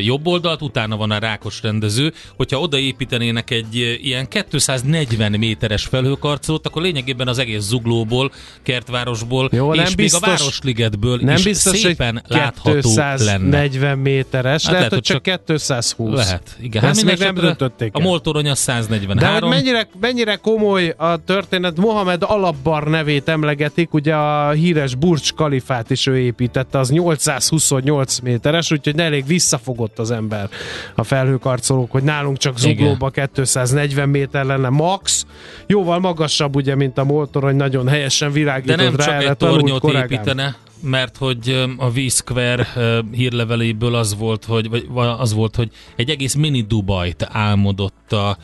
jobb 0.00 0.26
oldalt, 0.26 0.62
utána 0.62 0.96
van 0.96 1.10
a 1.10 1.18
rákos 1.18 1.62
rendező. 1.62 2.12
Hogyha 2.36 2.58
oda 2.60 2.78
építenének 2.78 3.50
egy 3.50 3.98
ilyen 4.02 4.28
240 4.50 5.33
méteres 5.36 5.84
felhőkarcolót, 5.84 6.66
akkor 6.66 6.82
lényegében 6.82 7.28
az 7.28 7.38
egész 7.38 7.62
zuglóból, 7.62 8.32
kertvárosból, 8.62 9.48
Jó, 9.52 9.70
és 9.72 9.76
nem 9.76 9.86
még 9.86 9.96
biztos- 9.96 10.22
a 10.22 10.26
Városligetből 10.26 11.18
nem 11.22 11.36
is 11.36 11.42
biztos, 11.42 11.78
szépen 11.78 12.22
hogy 12.28 12.36
látható 12.36 12.90
lenne. 12.94 13.20
240 13.20 13.98
méteres, 13.98 14.62
Hát 14.62 14.72
lehet, 14.72 14.90
lehet, 14.90 14.92
hogy 14.92 15.02
csak 15.02 15.22
220. 15.22 16.16
Lehet, 16.16 16.56
igen. 16.60 16.84
Ezt 16.84 17.04
még 17.04 17.18
nem 17.18 17.34
döntötték 17.34 17.94
A 17.94 18.00
moltorony 18.00 18.48
az 18.48 18.66
De 18.66 18.72
hogy 18.72 18.84
143. 18.84 19.48
mennyire, 19.48 19.88
mennyire 20.00 20.36
komoly 20.36 20.94
a 20.96 21.16
történet, 21.24 21.76
Mohamed 21.76 22.22
Alabbar 22.22 22.88
nevét 22.88 23.28
emlegetik, 23.28 23.94
ugye 23.94 24.14
a 24.14 24.50
híres 24.50 24.94
Burj 24.94 25.30
Kalifát 25.36 25.90
is 25.90 26.06
ő 26.06 26.18
építette, 26.18 26.78
az 26.78 26.90
828 26.90 28.18
méteres, 28.18 28.70
úgyhogy 28.70 29.00
elég 29.00 29.26
visszafogott 29.26 29.98
az 29.98 30.10
ember 30.10 30.48
a 30.94 31.02
felhőkarcolók, 31.02 31.90
hogy 31.90 32.02
nálunk 32.02 32.36
csak 32.38 32.58
zuglóba 32.58 33.10
240 33.10 34.08
méter 34.08 34.44
lenne 34.44 34.68
max, 34.68 35.23
jóval 35.66 35.98
magasabb 35.98 36.56
ugye, 36.56 36.74
mint 36.74 36.98
a 36.98 37.04
motorony, 37.04 37.56
nagyon 37.56 37.88
helyesen 37.88 38.28
De 38.28 38.38
világított 38.38 38.76
nem 38.76 38.96
rá 38.96 39.04
csak 39.04 39.22
egy 39.22 39.36
tornyot 39.36 39.84
építene, 39.84 40.56
mert 40.80 41.16
hogy 41.16 41.64
a 41.76 41.90
V-Square 41.90 42.66
hírleveléből 43.12 43.94
az 43.94 44.16
volt, 44.16 44.44
hogy, 44.44 44.70
vagy 44.70 44.86
va- 44.88 45.20
az 45.20 45.34
volt, 45.34 45.56
hogy 45.56 45.70
egy 45.96 46.10
egész 46.10 46.34
mini 46.34 46.62
Dubajt 46.62 47.26
álmodott 47.30 48.12
a 48.12 48.36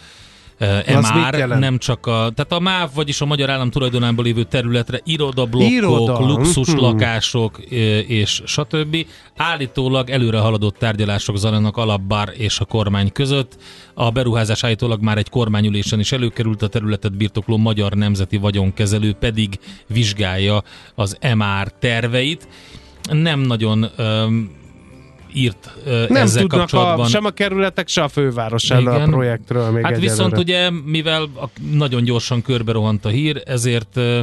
ö, 0.61 0.95
Az 0.97 1.13
jelent? 1.33 1.61
nem 1.61 1.79
csak 1.79 2.07
a, 2.07 2.31
tehát 2.35 2.53
a 2.53 2.61
MÁV, 2.61 2.91
vagyis 2.95 3.21
a 3.21 3.25
Magyar 3.25 3.51
Állam 3.51 3.71
tulajdonában 3.71 4.25
lévő 4.25 4.43
területre 4.43 5.01
irodablokkok, 5.05 5.71
Iroda, 5.71 6.21
luxus 6.21 6.69
mhm. 6.69 6.81
lakások 6.81 7.61
ö, 7.71 7.75
és 7.99 8.43
stb. 8.45 9.07
Állítólag 9.37 10.11
előre 10.11 10.39
haladott 10.39 10.79
tárgyalások 10.79 11.37
zajlanak 11.37 11.77
Alabbar 11.77 12.33
és 12.37 12.61
a 12.61 12.65
kormány 12.65 13.13
között. 13.13 13.57
A 13.95 14.11
beruházás 14.11 14.65
állítólag 14.65 15.03
már 15.03 15.19
egy 15.19 15.29
kormányülésen 15.29 16.01
is 16.01 16.13
előkerült, 16.13 16.63
a 16.63 16.69
területet 16.69 17.17
birtokló 17.17 17.57
Magyar 17.57 17.93
Nemzeti 17.93 18.37
Vagyonkezelő 18.37 19.13
pedig 19.13 19.59
vizsgálja 19.87 20.63
az 20.95 21.19
MR 21.35 21.73
terveit. 21.79 22.49
Nem 23.11 23.41
nagyon 23.41 23.87
öm, 23.97 24.51
írt 25.35 25.71
ö, 25.85 26.05
Nem 26.09 26.23
ezzel 26.23 26.41
tudnak 26.41 26.59
kapcsolatban. 26.61 27.05
a, 27.07 27.09
sem 27.09 27.25
a 27.25 27.31
kerületek, 27.31 27.89
se 27.89 28.03
a 28.03 28.09
főváros 28.09 28.71
erről 28.71 28.89
a 28.95 29.05
projektről 29.05 29.71
még 29.71 29.83
Hát 29.85 29.93
egyelőre. 29.93 30.13
viszont 30.15 30.39
ugye, 30.39 30.71
mivel 30.71 31.23
a, 31.23 31.49
nagyon 31.73 32.05
gyorsan 32.05 32.43
körbe 32.43 32.73
rohant 32.73 33.05
a 33.05 33.09
hír, 33.09 33.43
ezért 33.47 33.97
ö, 33.97 34.21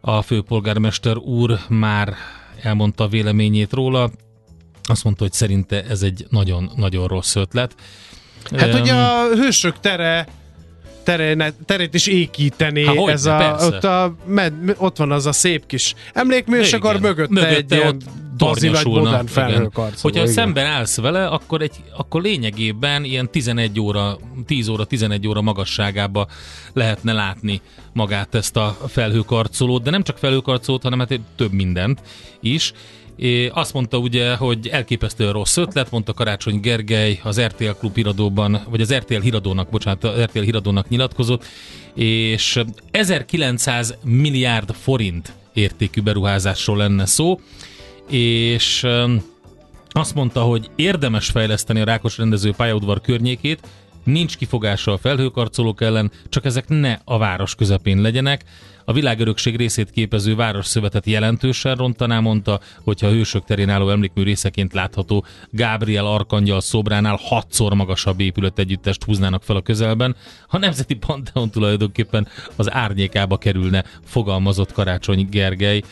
a 0.00 0.22
főpolgármester 0.22 1.16
úr 1.16 1.58
már 1.68 2.14
elmondta 2.62 3.04
a 3.04 3.08
véleményét 3.08 3.72
róla. 3.72 4.10
Azt 4.82 5.04
mondta, 5.04 5.22
hogy 5.22 5.32
szerinte 5.32 5.84
ez 5.84 6.02
egy 6.02 6.26
nagyon-nagyon 6.30 7.06
rossz 7.06 7.34
ötlet. 7.36 7.74
Hát 8.56 8.74
Öm, 8.74 8.80
ugye 8.80 8.92
a 8.94 9.28
hősök 9.34 9.80
tere 9.80 10.26
terene, 11.10 11.52
terét 11.64 11.94
is 11.94 12.06
ékítené 12.06 12.84
Há, 12.84 12.92
hogyne, 12.94 13.12
ez 13.12 13.24
a, 13.24 13.36
persze. 13.36 13.66
ott, 13.66 13.84
a, 13.84 14.14
med, 14.26 14.52
ott 14.76 14.96
van 14.96 15.12
az 15.12 15.26
a 15.26 15.32
szép 15.32 15.66
kis 15.66 15.94
emlékmű, 16.12 16.58
és 16.58 16.72
akkor 16.72 17.00
mögötte, 17.00 17.32
Mögötte 17.32 17.76
egy 17.76 17.86
ott 17.86 18.04
nagy 18.04 18.20
tornyosulna, 18.36 19.00
modern 19.00 19.26
felhőkarcoló. 19.26 19.98
Hogyha 20.00 20.22
igen. 20.22 20.32
szemben 20.32 20.66
állsz 20.66 20.96
vele, 20.96 21.26
akkor, 21.26 21.62
egy, 21.62 21.76
akkor 21.96 22.22
lényegében 22.22 23.04
ilyen 23.04 23.30
11 23.30 23.80
óra, 23.80 24.18
10 24.46 24.68
óra, 24.68 24.84
11 24.84 25.26
óra 25.26 25.40
magasságába 25.40 26.26
lehetne 26.72 27.12
látni 27.12 27.60
magát 27.92 28.34
ezt 28.34 28.56
a 28.56 28.76
felhőkarcolót, 28.88 29.82
de 29.82 29.90
nem 29.90 30.02
csak 30.02 30.18
felhőkarcolót, 30.18 30.82
hanem 30.82 30.98
hát 30.98 31.20
több 31.36 31.52
mindent 31.52 32.00
is. 32.40 32.72
É, 33.20 33.46
azt 33.46 33.72
mondta 33.72 33.98
ugye, 33.98 34.34
hogy 34.34 34.68
elképesztően 34.68 35.32
rossz 35.32 35.56
ötlet, 35.56 35.90
mondta 35.90 36.12
Karácsony 36.12 36.60
Gergely 36.60 37.20
az 37.22 37.40
RTL 37.40 37.70
klub 37.78 37.94
híradóban, 37.94 38.66
vagy 38.70 38.80
az 38.80 38.94
RTL 38.94 39.20
híradónak, 39.20 39.70
bocsánat, 39.70 40.04
az 40.04 40.20
RTL 40.20 40.40
híradónak 40.40 40.88
nyilatkozott, 40.88 41.44
és 41.94 42.62
1900 42.90 43.96
milliárd 44.04 44.72
forint 44.72 45.32
értékű 45.52 46.00
beruházásról 46.00 46.76
lenne 46.76 47.06
szó, 47.06 47.40
és 48.10 48.86
azt 49.88 50.14
mondta, 50.14 50.42
hogy 50.42 50.70
érdemes 50.76 51.26
fejleszteni 51.26 51.80
a 51.80 51.84
Rákos 51.84 52.18
rendező 52.18 52.52
pályaudvar 52.56 53.00
környékét, 53.00 53.60
nincs 54.04 54.36
kifogása 54.36 54.92
a 54.92 54.98
felhőkarcolók 54.98 55.80
ellen, 55.80 56.10
csak 56.28 56.44
ezek 56.44 56.68
ne 56.68 56.98
a 57.04 57.18
város 57.18 57.54
közepén 57.54 58.00
legyenek. 58.00 58.44
A 58.84 58.92
világörökség 58.92 59.56
részét 59.56 59.90
képező 59.90 60.34
városszövetet 60.34 61.06
jelentősen 61.06 61.76
rontaná, 61.76 62.20
mondta, 62.20 62.60
hogyha 62.82 63.06
a 63.06 63.10
hősök 63.10 63.44
terén 63.44 63.68
álló 63.68 63.90
emlékmű 63.90 64.22
részeként 64.22 64.72
látható 64.72 65.24
Gábriel 65.50 66.06
Arkangyal 66.06 66.60
szobránál 66.60 67.18
hatszor 67.22 67.74
magasabb 67.74 68.20
épület 68.20 68.58
együttest 68.58 69.04
húznának 69.04 69.42
fel 69.42 69.56
a 69.56 69.62
közelben. 69.62 70.16
A 70.48 70.58
Nemzeti 70.58 70.94
Panteon 70.94 71.50
tulajdonképpen 71.50 72.28
az 72.56 72.72
árnyékába 72.72 73.36
kerülne, 73.36 73.84
fogalmazott 74.04 74.72
Karácsony 74.72 75.28
Gergely. 75.30 75.82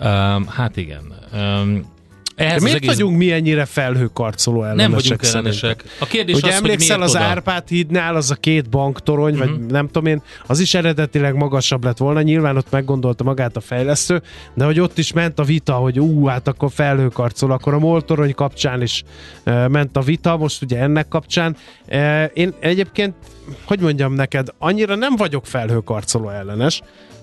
Um, 0.00 0.46
hát 0.46 0.76
igen. 0.76 1.14
Um, 1.32 1.98
De 2.40 2.46
ehhez 2.46 2.62
miért 2.62 2.76
az 2.76 2.82
egész... 2.84 2.96
vagyunk 2.96 3.16
mi 3.18 3.32
ennyire 3.32 3.64
felhőkarcoló 3.64 4.62
ellenesek 4.64 4.88
Nem 4.90 4.98
vagyunk 5.00 5.24
ellenesek. 5.24 5.84
A 6.00 6.06
kérdés 6.06 6.36
Ugye 6.36 6.46
az, 6.48 6.54
hogy 6.54 6.64
emlékszel 6.64 6.96
miért 6.96 7.10
az 7.10 7.16
oda? 7.16 7.24
Árpád 7.24 7.68
hídnál, 7.68 8.16
az 8.16 8.30
a 8.30 8.34
két 8.34 8.68
banktorony, 8.68 9.34
Mhm. 9.34 9.38
vagy 9.48 9.66
nem 9.66 9.86
tudom 9.86 10.06
én, 10.06 10.22
az 10.46 10.60
is 10.60 10.74
eredetileg 10.74 11.34
magasabb 11.34 11.84
lett 11.84 11.96
volna, 11.98 12.20
nyilván 12.22 12.56
ott 12.56 12.70
meggondolta 12.70 13.24
magát 13.24 13.56
a 13.56 13.60
fejlesztő, 13.60 14.22
de 14.54 14.64
hogy 14.64 14.80
ott 14.80 14.98
is 14.98 15.12
ment 15.12 15.38
a 15.38 15.42
vita, 15.42 15.74
hogy 15.74 16.00
ú, 16.00 16.24
hát 16.26 16.48
akkor 16.48 16.70
felhőkarcoló, 16.72 17.52
akkor 17.52 17.74
a 17.74 17.78
moltorony 17.78 18.34
kapcsán 18.34 18.82
is 18.82 19.02
e, 19.44 19.68
ment 19.68 19.96
a 19.96 20.00
vita, 20.00 20.36
most 20.36 20.62
ugye 20.62 20.78
ennek 20.78 21.08
kapcsán. 21.08 21.56
E, 21.88 22.24
én 22.24 22.54
egyébként, 22.60 23.14
hogy 23.64 23.80
mondjam 23.80 24.12
neked, 24.14 24.48
annyira 24.58 24.94
nem 24.94 25.16
vagyok 25.16 25.46
felhőkarcoló 25.46 26.28
ellenes, 26.28 26.80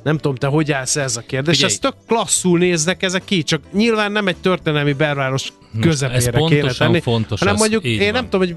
nem 0.08 0.18
tudom, 0.18 0.36
te 0.36 0.48
hogy 0.48 0.72
állsz 0.72 0.96
ez 0.96 1.18
a 1.18 1.22
kérdés. 1.22 1.56
Figyelj. 1.56 1.74
Ez 1.74 1.80
tök 1.80 1.94
klasszul 2.08 2.60
néznek 2.60 3.04
ezek 3.04 3.24
ki, 3.26 3.44
csak 3.44 3.62
nyilván 3.74 4.12
nem 4.12 4.28
egy 4.28 4.36
történelmi 4.38 4.94
belváros 4.94 5.54
közepére 5.82 6.18
ez 6.18 6.26
kéne 6.26 6.38
pontosan 6.38 6.88
tenni, 6.88 7.00
fontos 7.00 7.40
hanem 7.40 7.54
az, 7.54 7.60
mondjuk, 7.60 7.84
én 7.84 7.98
van. 7.98 8.12
nem 8.12 8.24
tudom, 8.24 8.40
hogy 8.48 8.56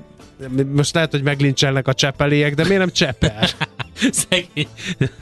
most 0.74 0.94
lehet, 0.94 1.10
hogy 1.10 1.22
meglincselnek 1.22 1.88
a 1.88 1.94
csepeliek, 1.94 2.54
de 2.54 2.64
miért 2.64 2.78
nem 2.78 2.90
csepel? 2.90 3.48
szegény, 4.28 4.68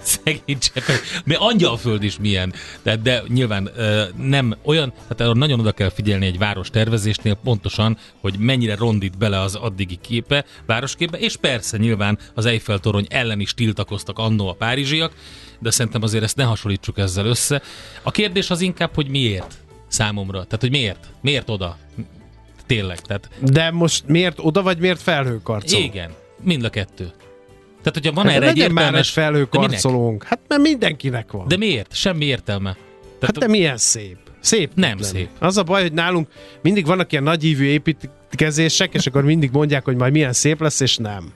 szegény 0.00 0.58
cseppek. 0.58 1.00
Mi 1.24 1.34
angyalföld 1.38 2.02
is 2.02 2.18
milyen. 2.18 2.52
De, 2.82 2.96
de 2.96 3.22
nyilván 3.28 3.70
nem 4.16 4.56
olyan, 4.62 4.92
tehát 4.92 5.20
arra 5.20 5.32
nagyon 5.32 5.60
oda 5.60 5.72
kell 5.72 5.88
figyelni 5.88 6.26
egy 6.26 6.38
város 6.38 6.70
tervezésnél 6.70 7.34
pontosan, 7.34 7.98
hogy 8.20 8.38
mennyire 8.38 8.76
rondít 8.76 9.18
bele 9.18 9.40
az 9.40 9.54
addigi 9.54 9.98
képe, 10.00 10.44
városképbe, 10.66 11.18
és 11.18 11.36
persze 11.36 11.76
nyilván 11.76 12.18
az 12.34 12.46
Eiffel 12.46 12.78
torony 12.78 13.06
ellen 13.10 13.40
is 13.40 13.54
tiltakoztak 13.54 14.18
annó 14.18 14.48
a 14.48 14.52
párizsiak, 14.54 15.12
de 15.58 15.70
szerintem 15.70 16.02
azért 16.02 16.24
ezt 16.24 16.36
ne 16.36 16.44
hasonlítsuk 16.44 16.98
ezzel 16.98 17.26
össze. 17.26 17.62
A 18.02 18.10
kérdés 18.10 18.50
az 18.50 18.60
inkább, 18.60 18.94
hogy 18.94 19.08
miért 19.08 19.54
számomra. 19.88 20.44
Tehát, 20.44 20.60
hogy 20.60 20.70
miért? 20.70 21.08
Miért 21.20 21.50
oda? 21.50 21.76
Tényleg, 22.68 23.00
tehát 23.00 23.28
De 23.40 23.70
most 23.70 24.04
miért 24.06 24.38
oda, 24.40 24.62
vagy 24.62 24.78
miért 24.78 25.02
felhőkarcoló? 25.02 25.82
igen, 25.82 26.10
mind 26.42 26.64
a 26.64 26.70
kettő. 26.70 27.04
Tehát, 27.82 27.94
hogyha 27.94 28.12
van 28.12 28.24
Hát 28.26 28.34
erre 28.34 28.46
egy 28.48 28.56
már 28.56 28.66
értelmes... 28.68 28.90
Minek? 28.90 29.04
felhőkarcolónk. 29.04 30.24
Hát 30.24 30.40
mert 30.48 30.62
mindenkinek 30.62 31.32
van. 31.32 31.48
de 31.48 31.56
miért? 31.56 31.94
Semmi 31.94 32.24
értelme. 32.24 32.72
Tehát 33.18 33.34
hát 33.34 33.38
de 33.38 33.48
milyen 33.48 33.76
szép. 33.76 34.16
Szép. 34.40 34.70
Nem 34.74 34.88
lenni. 35.00 35.02
szép. 35.02 35.28
Az 35.38 35.56
a 35.56 35.62
baj, 35.62 35.82
hogy 35.82 35.92
nálunk 35.92 36.28
mindig 36.62 36.86
vannak 36.86 37.12
ilyen 37.12 37.24
nagyívű 37.24 37.64
építkezések, 37.64 38.94
és 38.94 39.06
akkor 39.06 39.24
mindig 39.24 39.50
mondják, 39.52 39.84
hogy 39.84 39.96
majd 39.96 40.12
milyen 40.12 40.32
szép 40.32 40.60
lesz, 40.60 40.80
és 40.80 40.96
nem. 40.96 41.32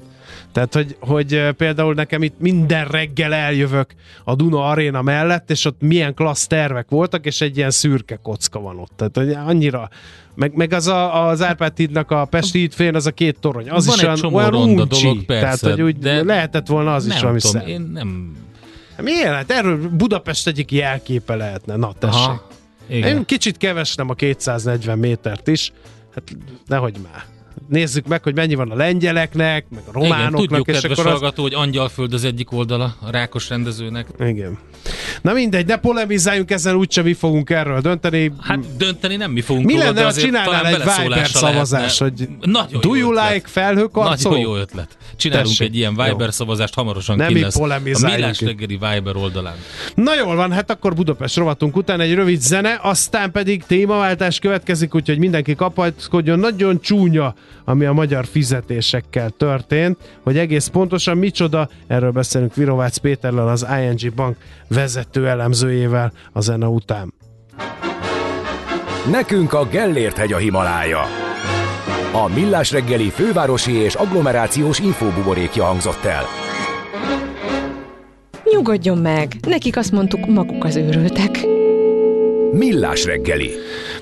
Tehát, 0.53 0.75
hogy, 0.75 0.97
hogy 1.01 1.49
például 1.57 1.95
nekem 1.95 2.23
itt 2.23 2.39
minden 2.39 2.85
reggel 2.85 3.35
eljövök 3.35 3.95
a 4.25 4.35
Duna 4.35 4.69
Aréna 4.69 5.03
mellett, 5.03 5.51
és 5.51 5.65
ott 5.65 5.81
milyen 5.81 6.15
klassz 6.15 6.47
tervek 6.47 6.87
voltak, 6.89 7.27
és 7.27 7.41
egy 7.41 7.57
ilyen 7.57 7.71
szürke 7.71 8.19
kocka 8.23 8.61
van 8.61 8.79
ott. 8.79 8.93
Tehát, 8.97 9.17
hogy 9.17 9.31
annyira... 9.49 9.89
Meg, 10.35 10.55
meg 10.55 10.73
az 10.73 10.87
a, 10.87 11.27
az 11.29 11.43
Árpád 11.43 11.77
hídnak 11.77 12.11
a 12.11 12.25
Pesti 12.25 12.59
híd 12.59 12.73
félén, 12.73 12.95
az 12.95 13.07
a 13.07 13.11
két 13.11 13.39
torony. 13.41 13.71
Az 13.71 13.87
Van 13.87 13.95
is 13.97 14.03
egy 14.03 14.09
olyan, 14.09 14.35
olyan 14.35 14.51
ronda 14.51 14.83
uncsi. 14.83 15.03
dolog, 15.03 15.25
persze, 15.25 15.43
Tehát, 15.61 15.77
hogy 15.77 15.83
úgy 15.87 15.99
de 15.99 16.25
lehetett 16.25 16.67
volna 16.67 16.95
az 16.95 17.07
is 17.07 17.13
nem 17.13 17.21
valami 17.21 17.41
tudom, 17.41 17.61
szem. 17.61 17.71
én 17.71 17.81
nem... 17.81 18.37
Miért? 19.03 19.33
Hát 19.33 19.51
erről 19.51 19.89
Budapest 19.89 20.47
egyik 20.47 20.73
jelképe 20.73 21.35
lehetne. 21.35 21.77
Na, 21.77 21.93
tessék. 21.99 22.15
Aha, 22.19 22.47
igen. 22.89 23.17
Én 23.17 23.25
kicsit 23.25 23.57
kevesnem 23.57 24.11
a 24.11 24.15
240 24.15 24.99
métert 24.99 25.49
is. 25.49 25.73
Hát 26.15 26.37
nehogy 26.67 26.97
már. 27.13 27.25
Nézzük 27.69 28.07
meg, 28.07 28.23
hogy 28.23 28.35
mennyi 28.35 28.55
van 28.55 28.71
a 28.71 28.75
lengyeleknek, 28.75 29.67
meg 29.71 29.83
a 29.87 29.99
Igen, 29.99 30.03
románoknak, 30.09 30.41
tudjuk, 30.41 30.69
és 30.69 30.75
kedves 30.81 30.99
akkor 30.99 31.07
az... 31.07 31.13
hallgató, 31.13 31.43
hogy 31.43 31.55
Angyalföld 31.55 32.13
az 32.13 32.25
egyik 32.25 32.53
oldala 32.53 32.95
a 33.01 33.11
rákos 33.11 33.49
rendezőnek. 33.49 34.07
Igen. 34.19 34.59
Na 35.23 35.33
mindegy, 35.33 35.67
ne 35.67 35.77
polemizáljunk 35.77 36.51
ezen, 36.51 36.75
úgyse 36.75 37.03
mi 37.03 37.13
fogunk 37.13 37.51
erről 37.51 37.81
dönteni. 37.81 38.33
Hát 38.41 38.77
dönteni 38.77 39.17
nem 39.17 39.31
mi 39.31 39.41
fogunk 39.41 39.67
mi 39.67 39.73
róla, 39.73 39.85
lenne, 39.85 40.05
ha 40.05 40.13
csinálnál 40.13 40.67
egy 40.67 40.73
Viber 40.73 40.87
beleszólása 40.87 41.39
szavazás, 41.39 41.99
lehetne. 41.99 42.27
hogy 42.27 42.51
Nagyon 42.51 42.81
do 42.81 42.95
you 42.95 43.11
ötlet. 43.11 43.33
like 43.33 43.49
felhőkarcoló? 43.49 44.35
Nagyon 44.35 44.49
jó 44.51 44.57
ötlet. 44.61 44.97
Csinálunk 45.17 45.49
Tessék. 45.49 45.69
egy 45.69 45.77
ilyen 45.77 45.91
Viber 45.95 46.21
Jó. 46.21 46.31
szavazást, 46.31 46.75
hamarosan 46.75 47.17
Nem 47.17 47.33
ki 47.33 47.41
lesz 47.41 47.59
a 47.59 47.81
Millás 47.83 48.41
reggeli 48.41 48.79
Viber 48.79 49.17
oldalán. 49.17 49.55
Na 49.95 50.15
jól 50.15 50.35
van, 50.37 50.53
hát 50.53 50.71
akkor 50.71 50.95
Budapest 50.95 51.37
rovatunk 51.37 51.77
után 51.77 52.01
egy 52.01 52.15
rövid 52.15 52.41
zene, 52.41 52.79
aztán 52.83 53.31
pedig 53.31 53.65
témaváltás 53.65 54.39
következik, 54.39 54.95
úgyhogy 54.95 55.19
mindenki 55.19 55.55
kapaszkodjon. 55.55 56.39
Nagyon 56.39 56.81
csúnya, 56.81 57.35
ami 57.65 57.85
a 57.85 57.93
magyar 57.93 58.27
fizetésekkel 58.27 59.31
történt, 59.31 59.99
hogy 60.23 60.39
egész 60.39 60.67
pontosan 60.67 61.17
micsoda, 61.17 61.69
erről 61.87 62.11
beszélünk 62.11 62.55
Virovácz 62.55 62.97
Péterrel, 62.97 63.49
az 63.49 63.67
ING 63.81 64.15
Bank 64.15 64.37
vezető 64.69 65.29
elemzőjével 65.29 66.13
a 66.33 66.41
zene 66.41 66.67
után. 66.67 67.15
Nekünk 69.11 69.53
a 69.53 69.67
Gellért 69.67 70.17
hegy 70.17 70.33
a 70.33 70.37
Himalája. 70.37 71.01
A 72.13 72.29
Millás 72.35 72.73
reggeli 72.73 73.11
fővárosi 73.11 73.73
és 73.73 73.95
agglomerációs 73.95 74.79
infóbuborékja 74.79 75.65
hangzott 75.65 76.05
el. 76.05 76.25
Nyugodjon 78.53 78.99
meg, 78.99 79.33
nekik 79.49 79.77
azt 79.77 79.93
mondtuk, 79.93 80.27
maguk 80.27 80.65
az 80.65 80.77
őrültek. 80.77 81.31
Millás 82.53 83.05
reggeli. 83.05 83.51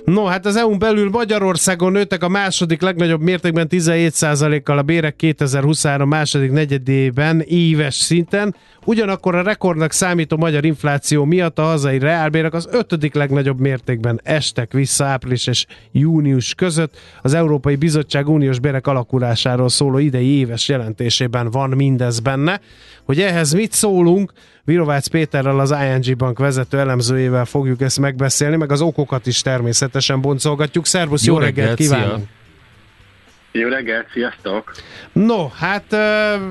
No, 0.05 0.25
hát 0.25 0.47
az 0.47 0.57
EU-n 0.57 0.79
belül 0.79 1.11
Magyarországon 1.11 1.93
nőttek 1.93 2.23
a 2.23 2.29
második 2.29 2.81
legnagyobb 2.81 3.21
mértékben 3.21 3.67
17%-kal 3.71 4.79
a 4.79 4.83
bérek 4.83 5.17
2023 5.17 6.09
második 6.09 6.51
negyedében 6.53 7.41
éves 7.41 7.95
szinten. 7.95 8.55
Ugyanakkor 8.85 9.35
a 9.35 9.43
rekordnak 9.43 9.93
számító 9.93 10.37
magyar 10.37 10.65
infláció 10.65 11.25
miatt 11.25 11.59
a 11.59 11.63
hazai 11.63 11.99
reálbérek 11.99 12.55
az 12.55 12.69
ötödik 12.71 13.15
legnagyobb 13.15 13.61
mértékben 13.61 14.21
estek 14.25 14.73
vissza 14.73 15.05
április 15.05 15.47
és 15.47 15.67
június 15.93 16.55
között. 16.55 16.99
Az 17.23 17.35
Európai 17.35 17.77
Bizottság 17.77 18.29
uniós 18.29 18.59
bérek 18.59 18.87
alakulásáról 18.87 19.69
szóló 19.69 19.99
idei 19.99 20.39
éves 20.39 20.69
jelentésében 20.69 21.51
van 21.51 21.71
mindez 21.71 22.21
benne. 22.21 22.61
Hogy 23.11 23.21
ehhez 23.21 23.53
mit 23.53 23.73
szólunk, 23.73 24.33
Virovácz 24.65 25.07
Péterrel, 25.07 25.61
az 25.61 25.71
ING 25.71 26.17
Bank 26.17 26.39
vezető 26.39 26.79
elemzőjével 26.79 27.45
fogjuk 27.45 27.81
ezt 27.81 27.99
megbeszélni, 27.99 28.57
meg 28.57 28.73
az 28.73 28.81
okokat 28.81 29.27
is 29.27 29.41
természetesen 29.41 30.21
boncolgatjuk. 30.21 30.87
Szervusz, 30.87 31.25
jó, 31.25 31.35
Jó 31.35 31.39
reggelt, 31.41 31.57
reggelt, 31.57 31.79
kívánunk! 31.79 32.27
szia! 33.53 33.63
Jó 33.63 33.69
reggelt, 33.69 34.07
sziasztok! 34.13 34.73
No, 35.13 35.49
hát 35.49 35.93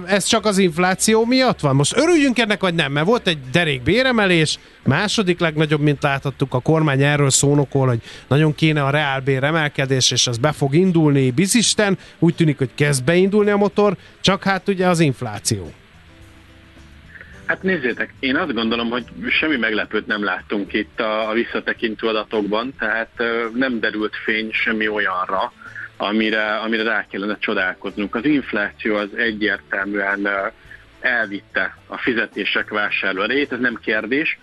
ez 0.05 0.23
csak 0.23 0.45
az 0.45 0.57
infláció 0.57 1.25
miatt 1.25 1.59
van. 1.59 1.75
Most 1.75 1.97
örüljünk 1.97 2.39
ennek, 2.39 2.61
vagy 2.61 2.73
nem, 2.73 2.91
mert 2.91 3.05
volt 3.05 3.27
egy 3.27 3.39
derék 3.51 3.83
béremelés, 3.83 4.59
második 4.83 5.39
legnagyobb, 5.39 5.81
mint 5.81 6.03
láthattuk, 6.03 6.53
a 6.53 6.59
kormány 6.59 7.03
erről 7.03 7.29
szónokol, 7.29 7.87
hogy 7.87 8.01
nagyon 8.27 8.55
kéne 8.55 8.83
a 8.83 8.89
reálbér 8.89 9.43
emelkedés, 9.43 10.11
és 10.11 10.27
az 10.27 10.37
be 10.37 10.51
fog 10.51 10.75
indulni, 10.75 11.31
bizisten, 11.31 11.97
úgy 12.19 12.35
tűnik, 12.35 12.57
hogy 12.57 12.69
kezd 12.75 13.03
beindulni 13.03 13.49
a 13.49 13.57
motor, 13.57 13.97
csak 14.21 14.43
hát 14.43 14.67
ugye 14.67 14.87
az 14.87 14.99
infláció. 14.99 15.71
Hát 17.49 17.63
nézzétek, 17.63 18.13
én 18.19 18.35
azt 18.35 18.53
gondolom, 18.53 18.89
hogy 18.89 19.03
semmi 19.29 19.57
meglepőt 19.57 20.07
nem 20.07 20.23
láttunk 20.23 20.73
itt 20.73 20.99
a, 20.99 21.29
a 21.29 21.33
visszatekintő 21.33 22.07
adatokban, 22.07 22.73
tehát 22.79 23.23
nem 23.53 23.79
derült 23.79 24.15
fény 24.23 24.51
semmi 24.51 24.87
olyanra, 24.87 25.53
amire, 25.97 26.55
amire 26.55 26.83
rá 26.83 27.05
kellene 27.07 27.37
csodálkoznunk. 27.39 28.15
Az 28.15 28.25
infláció 28.25 28.95
az 28.95 29.09
egyértelműen 29.15 30.27
elvitte 30.99 31.77
a 31.87 31.97
fizetések 31.97 32.69
vásárlóerejét, 32.69 33.51
ez 33.51 33.59
nem 33.59 33.79
kérdés. 33.81 34.39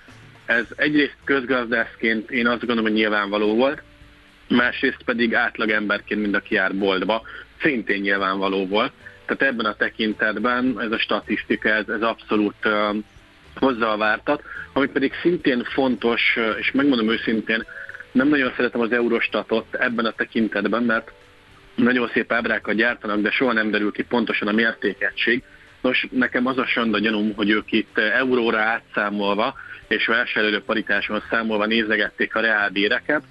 Ez 0.46 0.64
egyrészt 0.76 1.16
közgazdászként 1.24 2.30
én 2.30 2.46
azt 2.46 2.58
gondolom, 2.58 2.84
hogy 2.84 2.92
nyilvánvaló 2.92 3.54
volt, 3.54 3.82
másrészt 4.48 5.02
pedig 5.04 5.34
átlagemberként, 5.34 6.20
mind 6.20 6.34
aki 6.34 6.54
jár 6.54 6.74
boltba, 6.74 7.22
szintén 7.60 8.00
nyilvánvaló 8.00 8.66
volt. 8.66 8.92
Tehát 9.26 9.52
ebben 9.52 9.66
a 9.66 9.74
tekintetben 9.74 10.76
ez 10.80 10.90
a 10.90 10.98
statisztika, 10.98 11.68
ez, 11.68 11.88
ez 11.88 12.02
abszolút 12.02 12.54
uh, 12.64 12.96
hozzá 13.54 13.86
a 13.86 13.96
vártat, 13.96 14.42
ami 14.72 14.86
pedig 14.86 15.12
szintén 15.22 15.64
fontos, 15.64 16.38
és 16.58 16.70
megmondom 16.72 17.10
őszintén, 17.10 17.64
nem 18.12 18.28
nagyon 18.28 18.52
szeretem 18.56 18.80
az 18.80 18.92
Eurostatot 18.92 19.74
ebben 19.74 20.04
a 20.04 20.10
tekintetben, 20.10 20.82
mert 20.82 21.12
nagyon 21.74 22.10
szép 22.12 22.32
ábrákat 22.32 22.74
gyártanak, 22.74 23.20
de 23.20 23.30
soha 23.30 23.52
nem 23.52 23.70
derül 23.70 23.92
ki 23.92 24.02
pontosan 24.02 24.48
a 24.48 24.52
mértékegység. 24.52 25.42
Nos, 25.80 26.06
nekem 26.10 26.46
az 26.46 26.58
a 26.58 26.66
sanda 26.66 26.98
gyanúm, 26.98 27.34
hogy 27.34 27.50
ők 27.50 27.72
itt 27.72 27.98
euróra 27.98 28.58
átszámolva 28.58 29.54
és 29.88 30.06
vásárló 30.06 30.58
paritáson 30.58 31.22
számolva 31.30 31.66
nézegették 31.66 32.34
a 32.34 32.40
reálbéreket, 32.40 33.22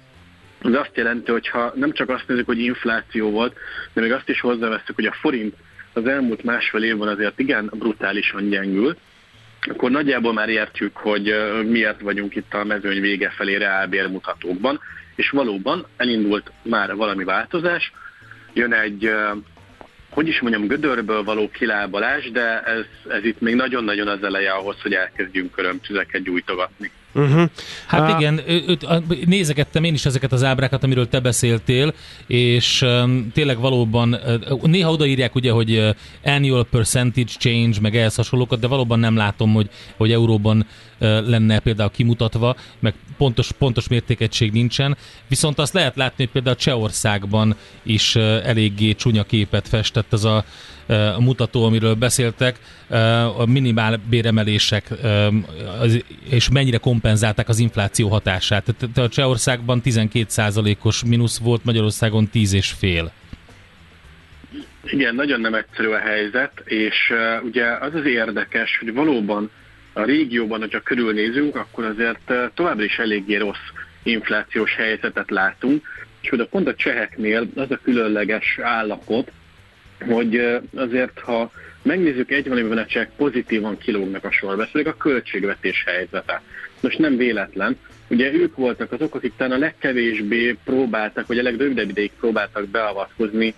ez 0.64 0.74
azt 0.74 0.96
jelenti, 0.96 1.30
hogy 1.30 1.48
ha 1.48 1.72
nem 1.74 1.92
csak 1.92 2.08
azt 2.08 2.28
nézzük, 2.28 2.46
hogy 2.46 2.58
infláció 2.58 3.30
volt, 3.30 3.56
de 3.92 4.00
még 4.00 4.12
azt 4.12 4.28
is 4.28 4.40
hozzáveszünk, 4.40 4.94
hogy 4.94 5.06
a 5.06 5.16
forint 5.20 5.54
az 5.96 6.06
elmúlt 6.06 6.42
másfél 6.42 6.82
évben 6.82 7.08
azért 7.08 7.38
igen 7.38 7.70
brutálisan 7.74 8.48
gyengült, 8.48 8.98
akkor 9.60 9.90
nagyjából 9.90 10.32
már 10.32 10.48
értjük, 10.48 10.96
hogy 10.96 11.34
miért 11.64 12.00
vagyunk 12.00 12.34
itt 12.34 12.54
a 12.54 12.64
mezőny 12.64 13.00
vége 13.00 13.30
felé 13.30 13.56
reálbérmutatókban, 13.56 14.80
és 15.14 15.30
valóban 15.30 15.86
elindult 15.96 16.52
már 16.62 16.94
valami 16.94 17.24
változás, 17.24 17.92
jön 18.52 18.72
egy, 18.72 19.10
hogy 20.10 20.28
is 20.28 20.40
mondjam, 20.40 20.66
gödörből 20.66 21.22
való 21.22 21.50
kilábalás, 21.50 22.30
de 22.30 22.62
ez, 22.62 22.84
ez 23.08 23.24
itt 23.24 23.40
még 23.40 23.54
nagyon-nagyon 23.54 24.08
az 24.08 24.22
eleje 24.22 24.50
ahhoz, 24.50 24.80
hogy 24.82 24.92
elkezdjünk 24.92 25.58
örömtüzeket 25.58 26.22
gyújtogatni. 26.22 26.90
Uh-huh. 27.16 27.50
Hát 27.86 28.00
Ah. 28.00 28.20
igen, 28.20 28.40
nézegettem 29.24 29.84
én 29.84 29.94
is 29.94 30.06
ezeket 30.06 30.32
az 30.32 30.44
ábrákat, 30.44 30.84
amiről 30.84 31.08
te 31.08 31.20
beszéltél, 31.20 31.94
és 32.26 32.82
um, 32.82 33.30
tényleg 33.32 33.58
valóban, 33.58 34.14
uh, 34.50 34.62
néha 34.62 34.90
odaírják 34.90 35.34
ugye, 35.34 35.50
hogy 35.50 35.70
uh, 35.70 35.88
annual 36.24 36.64
percentage 36.64 37.32
change, 37.38 37.80
meg 37.80 37.96
ehhez 37.96 38.14
hasonlókat, 38.14 38.60
de 38.60 38.66
valóban 38.66 38.98
nem 38.98 39.16
látom, 39.16 39.52
hogy, 39.52 39.70
hogy 39.96 40.12
euróban 40.12 40.58
uh, 40.58 41.28
lenne 41.28 41.58
például 41.58 41.90
kimutatva, 41.90 42.56
meg 42.78 42.94
pontos, 43.16 43.52
pontos 43.58 43.88
mértékegység 43.88 44.52
nincsen, 44.52 44.96
viszont 45.28 45.58
azt 45.58 45.72
lehet 45.72 45.96
látni, 45.96 46.24
hogy 46.24 46.32
például 46.32 46.56
Csehországban 46.56 47.56
is 47.82 48.14
uh, 48.14 48.22
eléggé 48.22 48.92
csúnya 48.92 49.22
képet 49.22 49.68
festett 49.68 50.12
ez 50.12 50.24
a 50.24 50.44
mutató, 51.18 51.64
amiről 51.64 51.94
beszéltek, 51.94 52.58
a 53.36 53.46
minimál 53.46 54.00
béremelések 54.10 54.90
az- 55.80 56.04
és 56.30 56.50
mennyire 56.50 56.76
kompenzálták 56.78 57.48
az 57.48 57.58
infláció 57.58 58.08
hatását. 58.08 58.74
Tehát 58.94 59.12
Csehországban 59.12 59.80
12%-os 59.84 61.04
mínusz 61.04 61.38
volt, 61.38 61.64
Magyarországon 61.64 62.28
10,5. 62.32 63.10
Igen, 64.90 65.14
nagyon 65.14 65.40
nem 65.40 65.54
egyszerű 65.54 65.88
a 65.88 65.98
helyzet, 65.98 66.52
és 66.64 67.10
uh, 67.10 67.44
ugye 67.44 67.64
az 67.66 67.94
az 67.94 68.04
érdekes, 68.04 68.78
hogy 68.78 68.92
valóban 68.92 69.50
a 69.92 70.02
régióban, 70.02 70.60
hogyha 70.60 70.80
körülnézünk, 70.80 71.56
akkor 71.56 71.84
azért 71.84 72.30
uh, 72.30 72.36
továbbra 72.54 72.84
is 72.84 72.98
eléggé 72.98 73.36
rossz 73.36 73.66
inflációs 74.02 74.74
helyzetet 74.74 75.30
látunk, 75.30 75.84
és 76.20 76.32
oda 76.32 76.46
pont 76.46 76.68
a 76.68 76.74
cseheknél 76.74 77.48
az 77.54 77.70
a 77.70 77.80
különleges 77.82 78.58
állapot, 78.62 79.30
hogy 80.00 80.60
azért, 80.74 81.18
ha 81.18 81.50
megnézzük 81.82 82.30
egy 82.30 82.48
valamiben 82.48 82.78
a 82.78 82.86
csehek 82.86 83.10
pozitívan 83.16 83.78
kilógnak 83.78 84.24
a 84.24 84.68
pedig 84.72 84.86
a 84.86 84.96
költségvetés 84.96 85.84
helyzete. 85.86 86.42
Most 86.80 86.98
nem 86.98 87.16
véletlen, 87.16 87.76
ugye 88.08 88.32
ők 88.32 88.56
voltak 88.56 88.92
azok, 88.92 89.14
akik 89.14 89.32
talán 89.36 89.52
a 89.52 89.58
legkevésbé 89.58 90.56
próbáltak, 90.64 91.26
vagy 91.26 91.38
a 91.38 91.42
legrövidebb 91.42 91.88
ideig 91.88 92.10
próbáltak 92.20 92.68
beavatkozni 92.68 93.54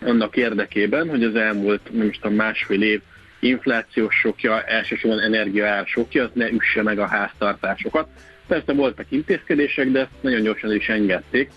annak 0.00 0.36
érdekében, 0.36 1.08
hogy 1.08 1.24
az 1.24 1.34
elmúlt, 1.34 1.80
nem 1.92 2.08
is 2.08 2.18
tudom, 2.18 2.36
másfél 2.36 2.82
év 2.82 3.00
inflációs 3.40 4.14
sokja, 4.14 4.62
elsősorban 4.62 5.20
energiaár 5.20 5.86
sokja, 5.86 6.24
az 6.24 6.30
ne 6.32 6.50
üsse 6.50 6.82
meg 6.82 6.98
a 6.98 7.06
háztartásokat. 7.06 8.08
Persze 8.46 8.72
voltak 8.72 9.06
intézkedések, 9.08 9.90
de 9.90 10.08
nagyon 10.20 10.42
gyorsan 10.42 10.74
is 10.74 10.88
engedték, 10.88 11.50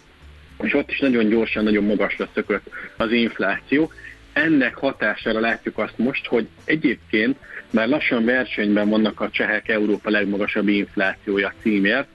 és 0.61 0.73
ott 0.73 0.91
is 0.91 0.99
nagyon 0.99 1.29
gyorsan, 1.29 1.63
nagyon 1.63 1.83
magasra 1.83 2.29
szökött 2.33 2.69
az 2.97 3.11
infláció. 3.11 3.91
Ennek 4.33 4.75
hatására 4.75 5.39
látjuk 5.39 5.77
azt 5.77 5.97
most, 5.97 6.27
hogy 6.27 6.47
egyébként 6.65 7.37
már 7.69 7.87
lassan 7.87 8.25
versenyben 8.25 8.89
vannak 8.89 9.21
a 9.21 9.29
csehek 9.29 9.69
Európa 9.69 10.09
legmagasabb 10.09 10.67
inflációja 10.67 11.53
címért. 11.61 12.07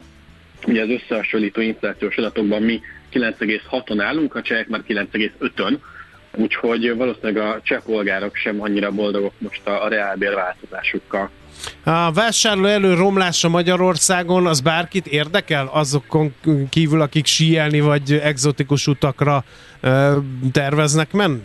Ugye 0.67 0.83
az 0.83 0.89
összehasonlító 0.89 1.61
inflációs 1.61 2.17
adatokban 2.17 2.62
mi 2.62 2.81
9,6-on 3.12 4.01
állunk, 4.01 4.35
a 4.35 4.43
csehek 4.43 4.69
már 4.69 4.83
9,5-ön, 4.89 5.83
úgyhogy 6.35 6.97
valószínűleg 6.97 7.37
a 7.37 7.61
cseh 7.62 7.81
polgárok 7.81 8.37
sem 8.37 8.62
annyira 8.62 8.91
boldogok 8.91 9.33
most 9.39 9.67
a, 9.67 9.85
a 9.85 9.89
reálbér 9.89 10.35
változásukkal. 10.35 11.31
A 11.85 12.12
vásárló 12.12 12.64
elő 12.64 12.95
romlása 12.95 13.49
Magyarországon 13.49 14.47
az 14.47 14.61
bárkit 14.61 15.07
érdekel? 15.07 15.71
Azokon 15.73 16.35
kívül, 16.71 17.01
akik 17.01 17.27
síelni 17.27 17.81
vagy 17.81 18.12
egzotikus 18.12 18.87
utakra 18.87 19.45
ö, 19.81 20.17
terveznek 20.53 21.12
menni? 21.12 21.43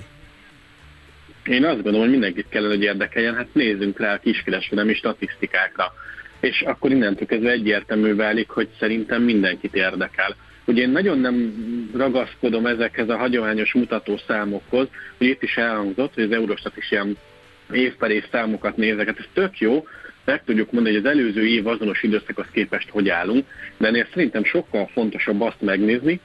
Én 1.52 1.66
azt 1.66 1.76
gondolom, 1.76 2.00
hogy 2.00 2.10
mindenkit 2.10 2.46
kellene, 2.50 2.74
hogy 2.74 2.84
érdekeljen. 2.84 3.36
Hát 3.36 3.54
nézzünk 3.54 4.00
rá 4.00 4.14
a 4.14 4.20
kiskereskedelmi 4.20 4.94
statisztikákra. 4.94 5.94
És 6.40 6.62
akkor 6.62 6.92
innentől 6.92 7.28
kezdve 7.28 7.52
egyértelmű 7.52 8.16
válik, 8.16 8.50
hogy 8.50 8.68
szerintem 8.80 9.24
mindenkit 9.24 9.76
érdekel. 9.76 10.36
Ugye 10.66 10.82
én 10.82 10.90
nagyon 10.90 11.20
nem 11.20 11.54
ragaszkodom 11.96 12.66
ezekhez 12.66 13.10
a 13.10 13.18
hagyományos 13.18 13.74
mutatószámokhoz, 13.74 14.88
hogy 15.18 15.28
itt 15.28 15.44
is 15.44 15.58
elhangzott, 15.58 16.14
hogy 16.14 16.24
az 16.24 16.32
Eurostat 16.32 16.78
is 16.78 16.92
ilyen 16.92 17.18
év 17.72 17.96
per 17.96 18.12
év 18.12 18.24
számokat 18.32 18.78
nézeket, 18.78 19.20
ez 19.20 19.26
tök 19.34 19.58
jó, 19.60 19.88
meg 20.26 20.44
tudjuk 20.44 20.72
mondani, 20.72 20.96
hogy 20.96 21.06
az 21.06 21.12
előző 21.12 21.48
év 21.48 21.68
azonos 21.68 22.04
időszakhoz 22.04 22.48
képest 22.52 22.90
hogy 22.90 23.10
állunk, 23.10 23.46
de 23.78 23.88
ennél 23.88 24.08
szerintem 24.14 24.44
sokkal 24.44 24.90
fontosabb 24.94 25.42
azt 25.42 25.62
megnézni, 25.62 26.20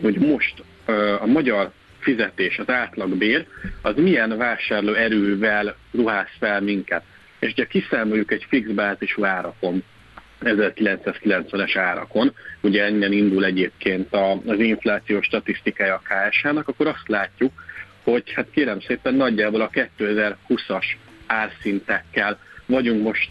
hogy 0.00 0.18
most 0.18 0.62
a 1.20 1.26
magyar 1.26 1.72
fizetés, 1.98 2.58
az 2.58 2.68
átlagbér, 2.68 3.46
az 3.82 3.94
milyen 3.96 4.36
vásárló 4.36 4.92
erővel 4.92 5.76
ruház 5.92 6.28
fel 6.38 6.60
minket. 6.60 7.02
És 7.38 7.50
ugye 7.50 7.66
kiszámoljuk 7.66 8.32
egy 8.32 8.46
fix 8.48 8.68
bázisú 8.68 9.24
árakon, 9.24 9.82
1990-es 10.40 11.72
árakon, 11.74 12.34
ugye 12.60 12.84
ennél 12.84 13.12
indul 13.12 13.44
egyébként 13.44 14.14
az 14.46 14.58
infláció 14.58 15.20
statisztikája 15.22 15.94
a 15.94 16.02
KSH-nak, 16.08 16.68
akkor 16.68 16.86
azt 16.86 17.08
látjuk, 17.08 17.52
hogy 18.02 18.32
hát 18.32 18.46
kérem 18.50 18.80
szépen 18.80 19.14
nagyjából 19.14 19.60
a 19.60 19.70
2020-as 19.70 20.84
árszintekkel 21.26 22.38
vagyunk 22.66 23.02
most 23.02 23.30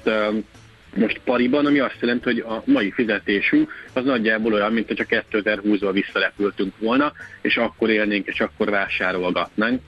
most 0.96 1.22
pariban, 1.24 1.66
ami 1.66 1.80
azt 1.80 1.98
jelenti, 2.00 2.24
hogy 2.24 2.40
a 2.40 2.64
mai 2.66 2.92
fizetésünk 2.92 3.72
az 3.94 4.04
nagyjából 4.04 4.54
olyan, 4.54 4.74
mint 4.74 4.88
hogyha 4.88 5.24
2020-ban 5.32 5.90
visszarepültünk 5.94 6.74
volna, 6.78 7.14
és 7.42 7.58
akkor 7.58 7.90
élnénk, 7.90 8.28
és 8.28 8.40
akkor 8.40 8.70
vásárolgatnánk. 8.70 9.82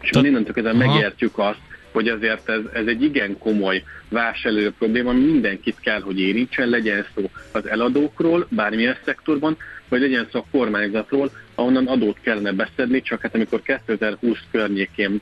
És 0.00 0.10
Te- 0.10 0.26
innentől 0.26 0.54
kezdve 0.54 0.72
megértjük 0.72 1.38
azt, 1.38 1.60
hogy 1.92 2.08
azért 2.08 2.48
ez, 2.48 2.60
ez 2.72 2.86
egy 2.86 3.02
igen 3.02 3.38
komoly 3.38 3.82
vásárló 4.08 4.70
probléma, 4.78 5.10
ami 5.10 5.24
mindenkit 5.24 5.80
kell, 5.80 6.00
hogy 6.00 6.20
érintsen, 6.20 6.68
legyen 6.68 7.06
szó 7.14 7.30
az 7.52 7.68
eladókról, 7.68 8.46
bármilyen 8.50 8.96
szektorban, 9.04 9.56
vagy 9.88 10.00
legyen 10.00 10.28
szó 10.32 10.38
a 10.38 10.44
kormányzatról, 10.50 11.30
ahonnan 11.54 11.86
adót 11.86 12.16
kellene 12.20 12.52
beszedni, 12.52 13.02
csak 13.02 13.20
hát 13.20 13.34
amikor 13.34 13.62
2020 13.62 14.38
környékén 14.50 15.20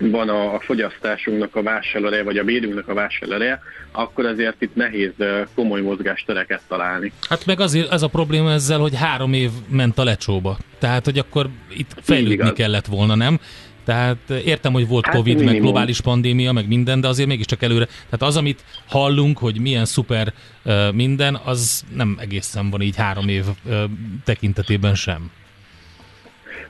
van 0.00 0.28
a, 0.28 0.54
a 0.54 0.60
fogyasztásunknak 0.60 1.56
a 1.56 1.62
vásárlóereje, 1.62 2.22
vagy 2.22 2.38
a 2.38 2.44
bérünknek 2.44 2.88
a 2.88 2.94
vásárlóereje, 2.94 3.60
akkor 3.92 4.26
azért 4.26 4.62
itt 4.62 4.74
nehéz 4.74 5.12
komoly 5.54 5.80
mozgástereket 5.80 6.60
találni. 6.68 7.12
Hát 7.28 7.46
meg 7.46 7.60
azért 7.60 7.92
az 7.92 8.02
a 8.02 8.08
probléma 8.08 8.52
ezzel, 8.52 8.78
hogy 8.78 8.96
három 8.96 9.32
év 9.32 9.50
ment 9.68 9.98
a 9.98 10.04
lecsóba. 10.04 10.56
Tehát, 10.78 11.04
hogy 11.04 11.18
akkor 11.18 11.48
itt 11.76 11.94
fejlődni 12.02 12.52
kellett 12.52 12.86
volna, 12.86 13.14
nem? 13.14 13.38
Tehát 13.84 14.30
értem, 14.44 14.72
hogy 14.72 14.88
volt 14.88 15.06
hát 15.06 15.14
Covid, 15.14 15.34
minimum. 15.34 15.52
meg 15.52 15.62
globális 15.62 16.00
pandémia, 16.00 16.52
meg 16.52 16.68
minden, 16.68 17.00
de 17.00 17.08
azért 17.08 17.28
mégiscsak 17.28 17.62
előre. 17.62 17.84
Tehát 17.84 18.22
az, 18.22 18.36
amit 18.36 18.64
hallunk, 18.86 19.38
hogy 19.38 19.60
milyen 19.60 19.84
szuper 19.84 20.32
uh, 20.64 20.92
minden, 20.92 21.40
az 21.44 21.84
nem 21.94 22.16
egészen 22.20 22.70
van 22.70 22.80
így 22.80 22.96
három 22.96 23.28
év 23.28 23.44
uh, 23.64 23.82
tekintetében 24.24 24.94
sem. 24.94 25.30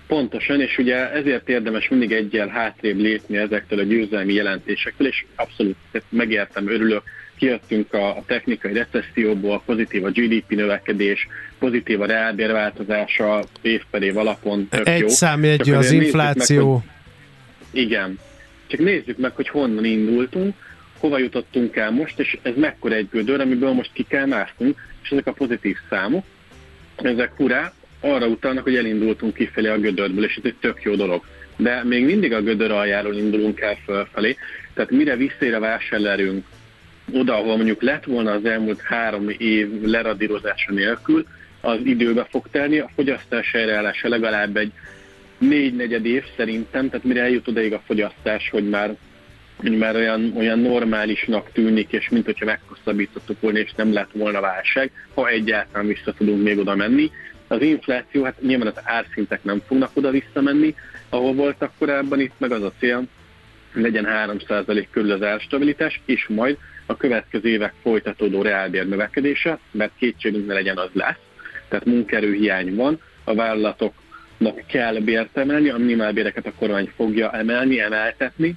Pontosan, 0.08 0.60
és 0.60 0.78
ugye 0.78 1.10
ezért 1.12 1.48
érdemes 1.48 1.88
mindig 1.88 2.12
egyel 2.12 2.48
hátrébb 2.48 2.98
lépni 2.98 3.36
ezektől 3.36 3.78
a 3.78 3.82
győzelmi 3.82 4.32
jelentésektől, 4.32 5.06
és 5.06 5.24
abszolút 5.36 5.76
megértem, 6.08 6.68
örülök, 6.68 7.02
kijöttünk 7.38 7.92
a, 7.92 8.08
a 8.08 8.22
technikai 8.26 8.72
recesszióból, 8.72 9.62
pozitív 9.66 10.04
a 10.04 10.10
GDP 10.10 10.48
növekedés, 10.48 11.28
pozitív 11.58 12.00
a 12.00 12.06
reálbérváltozása 12.06 13.44
év 13.60 13.82
per 13.90 14.02
év 14.02 14.16
alapon. 14.16 14.68
Tök 14.68 14.88
Egy 14.88 15.00
jó. 15.00 15.08
számjegyű 15.08 15.72
az 15.72 15.90
infláció. 15.90 16.72
Meg, 16.72 16.82
hogy, 17.70 17.80
igen. 17.80 18.18
Csak 18.66 18.80
nézzük 18.80 19.18
meg, 19.18 19.34
hogy 19.34 19.48
honnan 19.48 19.84
indultunk, 19.84 20.54
hova 20.98 21.18
jutottunk 21.18 21.76
el 21.76 21.90
most, 21.90 22.18
és 22.18 22.38
ez 22.42 22.52
mekkora 22.56 22.94
egy 22.94 23.08
gödör, 23.10 23.40
amiből 23.40 23.72
most 23.72 23.90
ki 23.92 24.04
kell 24.08 24.26
másznunk, 24.26 24.78
és 25.02 25.10
ezek 25.10 25.26
a 25.26 25.32
pozitív 25.32 25.76
számok, 25.90 26.24
ezek 26.96 27.32
hurrá, 27.36 27.72
arra 28.00 28.26
utalnak, 28.26 28.62
hogy 28.62 28.76
elindultunk 28.76 29.34
kifelé 29.34 29.68
a 29.68 29.78
gödörből, 29.78 30.24
és 30.24 30.36
ez 30.36 30.44
egy 30.44 30.56
tök 30.60 30.82
jó 30.82 30.94
dolog. 30.94 31.24
De 31.56 31.84
még 31.84 32.04
mindig 32.04 32.32
a 32.32 32.42
gödör 32.42 32.70
aljáról 32.70 33.14
indulunk 33.14 33.60
el 33.60 33.78
fölfelé, 33.84 34.36
tehát 34.74 34.90
mire 34.90 35.16
visszér 35.16 35.54
a 35.54 35.60
vásárlóerőnk 35.60 36.44
oda, 37.12 37.36
ahol 37.36 37.56
mondjuk 37.56 37.82
lett 37.82 38.04
volna 38.04 38.32
az 38.32 38.44
elmúlt 38.44 38.80
három 38.80 39.28
év 39.38 39.82
leradírozása 39.82 40.72
nélkül, 40.72 41.26
az 41.60 41.78
időbe 41.84 42.26
fog 42.30 42.48
telni, 42.50 42.78
a 42.78 42.90
fogyasztás 42.94 43.50
helyreállása 43.52 44.08
legalább 44.08 44.56
egy 44.56 44.72
négy-negyed 45.38 46.06
év 46.06 46.24
szerintem, 46.36 46.88
tehát 46.88 47.04
mire 47.04 47.22
eljut 47.22 47.48
odaig 47.48 47.72
a 47.72 47.82
fogyasztás, 47.86 48.48
hogy 48.50 48.68
már 48.68 48.96
hogy 49.56 49.78
már 49.78 49.96
olyan, 49.96 50.32
olyan 50.36 50.58
normálisnak 50.58 51.52
tűnik, 51.52 51.92
és 51.92 52.08
mint 52.08 52.24
hogyha 52.24 52.44
meghosszabbítottuk 52.44 53.40
volna, 53.40 53.58
és 53.58 53.72
nem 53.76 53.92
lett 53.92 54.10
volna 54.12 54.40
válság, 54.40 54.90
ha 55.14 55.28
egyáltalán 55.28 55.86
vissza 55.86 56.12
tudunk 56.12 56.42
még 56.42 56.58
oda 56.58 56.74
menni. 56.74 57.10
Az 57.48 57.62
infláció, 57.62 58.24
hát 58.24 58.40
nyilván 58.40 58.66
az 58.66 58.80
árszintek 58.84 59.44
nem 59.44 59.62
fognak 59.66 59.90
oda 59.94 60.10
visszamenni, 60.10 60.74
ahol 61.08 61.34
voltak 61.34 61.72
korábban, 61.78 62.20
itt 62.20 62.34
meg 62.38 62.52
az 62.52 62.62
a 62.62 62.72
cél, 62.78 63.02
legyen 63.72 64.06
3% 64.08 64.86
körül 64.90 65.12
az 65.12 65.22
árstabilitás, 65.22 66.00
és 66.04 66.26
majd 66.28 66.56
a 66.86 66.96
következő 66.96 67.48
évek 67.48 67.72
folytatódó 67.82 68.42
reálbér 68.42 68.88
növekedése, 68.88 69.58
mert 69.70 69.92
kétségünk 69.98 70.46
ne 70.46 70.54
legyen, 70.54 70.78
az 70.78 70.90
lesz. 70.92 71.18
Tehát 71.68 71.84
munkerőhiány 71.84 72.74
van, 72.74 73.00
a 73.24 73.34
vállalatoknak 73.34 74.66
kell 74.66 74.98
bért 74.98 75.36
emelni, 75.36 75.68
a 75.68 75.76
minimálbéreket 75.76 76.46
a 76.46 76.52
kormány 76.58 76.92
fogja 76.96 77.32
emelni, 77.32 77.80
emeltetni, 77.80 78.54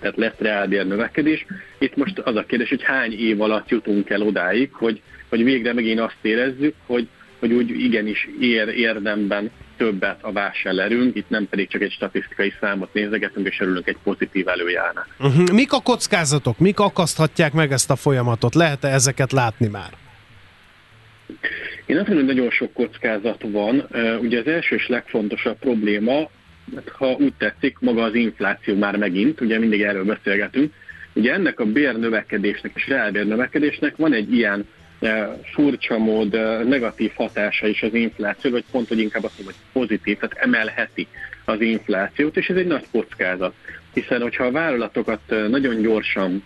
tehát 0.00 0.16
lesz 0.16 0.38
reálbér 0.38 0.86
növekedés. 0.86 1.46
Itt 1.78 1.96
most 1.96 2.18
az 2.18 2.36
a 2.36 2.44
kérdés, 2.44 2.68
hogy 2.68 2.82
hány 2.82 3.12
év 3.12 3.40
alatt 3.40 3.68
jutunk 3.68 4.10
el 4.10 4.22
odáig, 4.22 4.72
hogy, 4.72 5.02
hogy 5.28 5.44
végre 5.44 5.72
megint 5.72 6.00
azt 6.00 6.18
érezzük, 6.22 6.74
hogy, 6.86 7.08
hogy 7.44 7.52
úgy 7.52 7.70
igenis 7.70 8.28
ér 8.40 8.68
érdemben 8.68 9.50
többet 9.76 10.18
a 10.20 10.32
vásárlóerőnk, 10.32 11.16
itt 11.16 11.28
nem 11.28 11.48
pedig 11.48 11.68
csak 11.68 11.82
egy 11.82 11.92
statisztikai 11.92 12.52
számot 12.60 12.94
nézegetünk, 12.94 13.46
és 13.46 13.60
örülünk 13.60 13.86
egy 13.86 13.96
pozitív 14.02 14.48
előjának. 14.48 15.16
Uh-huh. 15.18 15.48
Mik 15.48 15.72
a 15.72 15.80
kockázatok? 15.80 16.58
Mik 16.58 16.78
akaszthatják 16.78 17.52
meg 17.52 17.72
ezt 17.72 17.90
a 17.90 17.96
folyamatot? 17.96 18.54
Lehet-e 18.54 18.88
ezeket 18.88 19.32
látni 19.32 19.66
már? 19.66 19.90
Én 21.86 21.96
azt 21.96 22.06
mondom, 22.06 22.26
hogy 22.26 22.34
nagyon 22.34 22.50
sok 22.50 22.72
kockázat 22.72 23.42
van. 23.42 23.86
Ugye 24.20 24.38
az 24.38 24.46
első 24.46 24.74
és 24.74 24.88
legfontosabb 24.88 25.58
probléma, 25.58 26.30
hát 26.74 26.88
ha 26.92 27.06
úgy 27.06 27.32
tetszik, 27.38 27.76
maga 27.80 28.02
az 28.02 28.14
infláció 28.14 28.76
már 28.76 28.96
megint, 28.96 29.40
ugye 29.40 29.58
mindig 29.58 29.82
erről 29.82 30.04
beszélgetünk, 30.04 30.72
ugye 31.12 31.32
ennek 31.32 31.60
a 31.60 31.64
bérnövekedésnek 31.64 32.72
és 32.74 32.88
reálbérnövekedésnek 32.88 33.96
van 33.96 34.12
egy 34.12 34.32
ilyen 34.32 34.66
furcsa 35.52 35.98
mód 35.98 36.32
negatív 36.68 37.12
hatása 37.14 37.66
is 37.66 37.82
az 37.82 37.94
infláció, 37.94 38.50
vagy 38.50 38.64
pont, 38.70 38.88
hogy 38.88 38.98
inkább 38.98 39.24
azt 39.24 39.36
mondom, 39.36 39.54
hogy 39.54 39.82
pozitív, 39.82 40.18
tehát 40.18 40.36
emelheti 40.36 41.06
az 41.44 41.60
inflációt, 41.60 42.36
és 42.36 42.48
ez 42.48 42.56
egy 42.56 42.66
nagy 42.66 42.84
kockázat. 42.92 43.54
Hiszen, 43.92 44.20
hogyha 44.20 44.44
a 44.44 44.50
vállalatokat 44.50 45.20
nagyon 45.48 45.80
gyorsan 45.80 46.42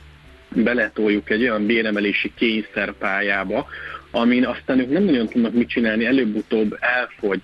beletoljuk 0.55 1.31
egy 1.31 1.43
olyan 1.43 1.67
béremelési 1.67 2.33
kényszerpályába, 2.35 3.67
amin 4.11 4.45
aztán 4.45 4.79
ők 4.79 4.91
nem 4.91 5.05
nagyon 5.05 5.29
tudnak 5.29 5.53
mit 5.53 5.69
csinálni, 5.69 6.05
előbb-utóbb 6.05 6.77
elfogy 6.81 7.41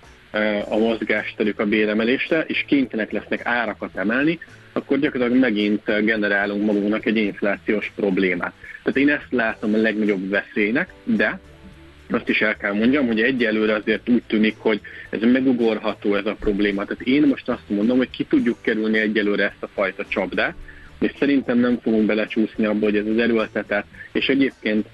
a 0.68 0.76
mozgásterük 0.76 1.58
a 1.58 1.66
béremelésre, 1.66 2.44
és 2.46 2.64
kénytelenek 2.66 3.12
lesznek 3.12 3.46
árakat 3.46 3.96
emelni, 3.96 4.38
akkor 4.76 4.98
gyakorlatilag 4.98 5.40
megint 5.40 6.04
generálunk 6.04 6.64
magunknak 6.64 7.06
egy 7.06 7.16
inflációs 7.16 7.92
problémát. 7.94 8.52
Tehát 8.82 8.98
én 8.98 9.08
ezt 9.08 9.26
látom 9.30 9.74
a 9.74 9.76
legnagyobb 9.76 10.28
veszélynek, 10.28 10.92
de 11.04 11.40
azt 12.10 12.28
is 12.28 12.40
el 12.40 12.56
kell 12.56 12.72
mondjam, 12.72 13.06
hogy 13.06 13.20
egyelőre 13.20 13.74
azért 13.74 14.08
úgy 14.08 14.22
tűnik, 14.26 14.54
hogy 14.58 14.80
ez 15.10 15.20
megugorható 15.20 16.14
ez 16.14 16.26
a 16.26 16.36
probléma. 16.40 16.84
Tehát 16.84 17.02
én 17.02 17.22
most 17.22 17.48
azt 17.48 17.68
mondom, 17.68 17.96
hogy 17.96 18.10
ki 18.10 18.24
tudjuk 18.24 18.58
kerülni 18.60 18.98
egyelőre 18.98 19.44
ezt 19.44 19.62
a 19.62 19.68
fajta 19.74 20.04
csapdát, 20.08 20.54
és 21.00 21.12
szerintem 21.18 21.58
nem 21.58 21.78
fogunk 21.82 22.06
belecsúszni 22.06 22.64
abba, 22.64 22.84
hogy 22.84 22.96
ez 22.96 23.06
az 23.06 23.18
erőltetett, 23.18 23.86
és 24.12 24.26
egyébként 24.26 24.86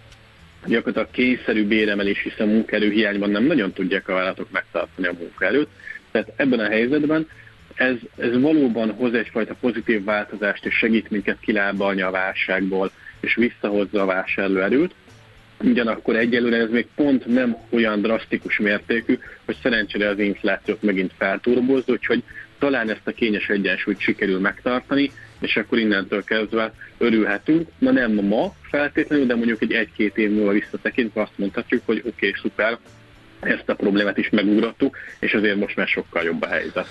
gyakorlatilag 0.66 1.10
kényszerű 1.10 1.66
béremelés, 1.66 2.22
hiszen 2.22 2.48
munkaerőhiányban 2.48 3.30
nem 3.30 3.44
nagyon 3.44 3.72
tudják 3.72 4.08
a 4.08 4.12
vállalatok 4.12 4.50
megtartani 4.50 5.06
a 5.06 5.14
munkaerőt. 5.18 5.68
Tehát 6.10 6.32
ebben 6.36 6.58
a 6.58 6.68
helyzetben 6.68 7.28
ez, 7.80 7.96
ez 8.16 8.40
valóban 8.40 8.90
hoz 8.90 9.14
egyfajta 9.14 9.54
pozitív 9.60 10.04
változást, 10.04 10.66
és 10.66 10.74
segít 10.74 11.10
minket 11.10 11.40
kilábalni 11.40 12.02
a 12.02 12.10
válságból, 12.10 12.90
és 13.20 13.34
visszahozza 13.34 14.02
a 14.02 14.06
vásárlóerőt. 14.06 14.94
Ugyanakkor 15.62 16.16
egyelőre 16.16 16.56
ez 16.56 16.70
még 16.70 16.86
pont 16.94 17.26
nem 17.26 17.56
olyan 17.70 18.00
drasztikus 18.00 18.58
mértékű, 18.58 19.18
hogy 19.44 19.56
szerencsére 19.62 20.08
az 20.08 20.18
inflációt 20.18 20.82
megint 20.82 21.12
felturbozza, 21.18 21.92
úgyhogy 21.92 22.22
talán 22.58 22.90
ezt 22.90 23.06
a 23.06 23.12
kényes 23.12 23.48
egyensúlyt 23.48 24.00
sikerül 24.00 24.40
megtartani, 24.40 25.10
és 25.40 25.56
akkor 25.56 25.78
innentől 25.78 26.24
kezdve 26.24 26.72
örülhetünk. 26.98 27.68
Na 27.78 27.90
nem 27.90 28.12
ma 28.12 28.54
feltétlenül, 28.62 29.26
de 29.26 29.34
mondjuk 29.34 29.62
egy 29.62 29.72
egy-két 29.72 30.16
év 30.16 30.30
múlva 30.30 30.52
visszatekintve 30.52 31.20
azt 31.22 31.38
mondhatjuk, 31.38 31.82
hogy 31.84 31.98
oké, 31.98 32.10
okay, 32.10 32.40
szuper, 32.42 32.78
ezt 33.40 33.68
a 33.68 33.74
problémát 33.74 34.18
is 34.18 34.30
megugrottuk, 34.30 34.96
és 35.18 35.34
azért 35.34 35.56
most 35.56 35.76
már 35.76 35.86
sokkal 35.86 36.22
jobb 36.22 36.42
a 36.42 36.48
helyzet. 36.48 36.86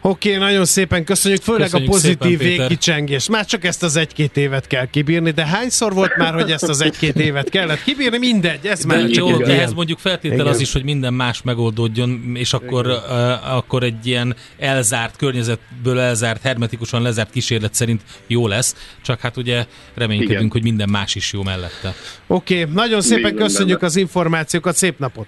Oké, 0.00 0.34
okay, 0.36 0.48
nagyon 0.48 0.64
szépen 0.64 1.04
köszönjük, 1.04 1.42
főleg 1.42 1.62
köszönjük 1.62 1.88
a 1.88 1.92
pozitív 1.92 2.38
végkicsengés. 2.38 3.28
Már 3.28 3.46
csak 3.46 3.64
ezt 3.64 3.82
az 3.82 3.96
egy-két 3.96 4.36
évet 4.36 4.66
kell 4.66 4.86
kibírni, 4.86 5.30
de 5.30 5.46
hányszor 5.46 5.92
volt 5.92 6.16
már, 6.16 6.34
hogy 6.34 6.50
ezt 6.50 6.68
az 6.68 6.80
egy-két 6.80 7.16
évet 7.16 7.48
kellett 7.48 7.82
kibírni? 7.82 8.18
Mindegy, 8.18 8.66
ez 8.66 8.84
de 8.84 8.86
már 8.86 9.08
jó, 9.08 9.30
csak 9.30 9.48
ehhez 9.48 9.72
mondjuk 9.72 9.98
feltétel 9.98 10.38
Igen. 10.38 10.46
az 10.46 10.60
is, 10.60 10.72
hogy 10.72 10.84
minden 10.84 11.14
más 11.14 11.42
megoldódjon, 11.42 12.32
és 12.34 12.52
akkor, 12.52 12.86
uh, 12.86 13.56
akkor 13.56 13.82
egy 13.82 14.06
ilyen 14.06 14.36
elzárt, 14.58 15.16
környezetből 15.16 15.98
elzárt, 15.98 16.42
hermetikusan 16.42 17.02
lezárt 17.02 17.30
kísérlet 17.30 17.74
szerint 17.74 18.02
jó 18.26 18.46
lesz, 18.46 18.74
csak 19.02 19.20
hát 19.20 19.36
ugye 19.36 19.66
reménykedünk, 19.94 20.38
Igen. 20.38 20.50
hogy 20.50 20.62
minden 20.62 20.88
más 20.88 21.14
is 21.14 21.32
jó 21.32 21.42
mellette. 21.42 21.94
Oké, 22.26 22.60
okay, 22.60 22.74
nagyon 22.74 23.00
szépen 23.00 23.34
köszönjük 23.34 23.82
az 23.82 23.96
információkat, 23.96 24.76
szép 24.76 24.98
napot! 24.98 25.26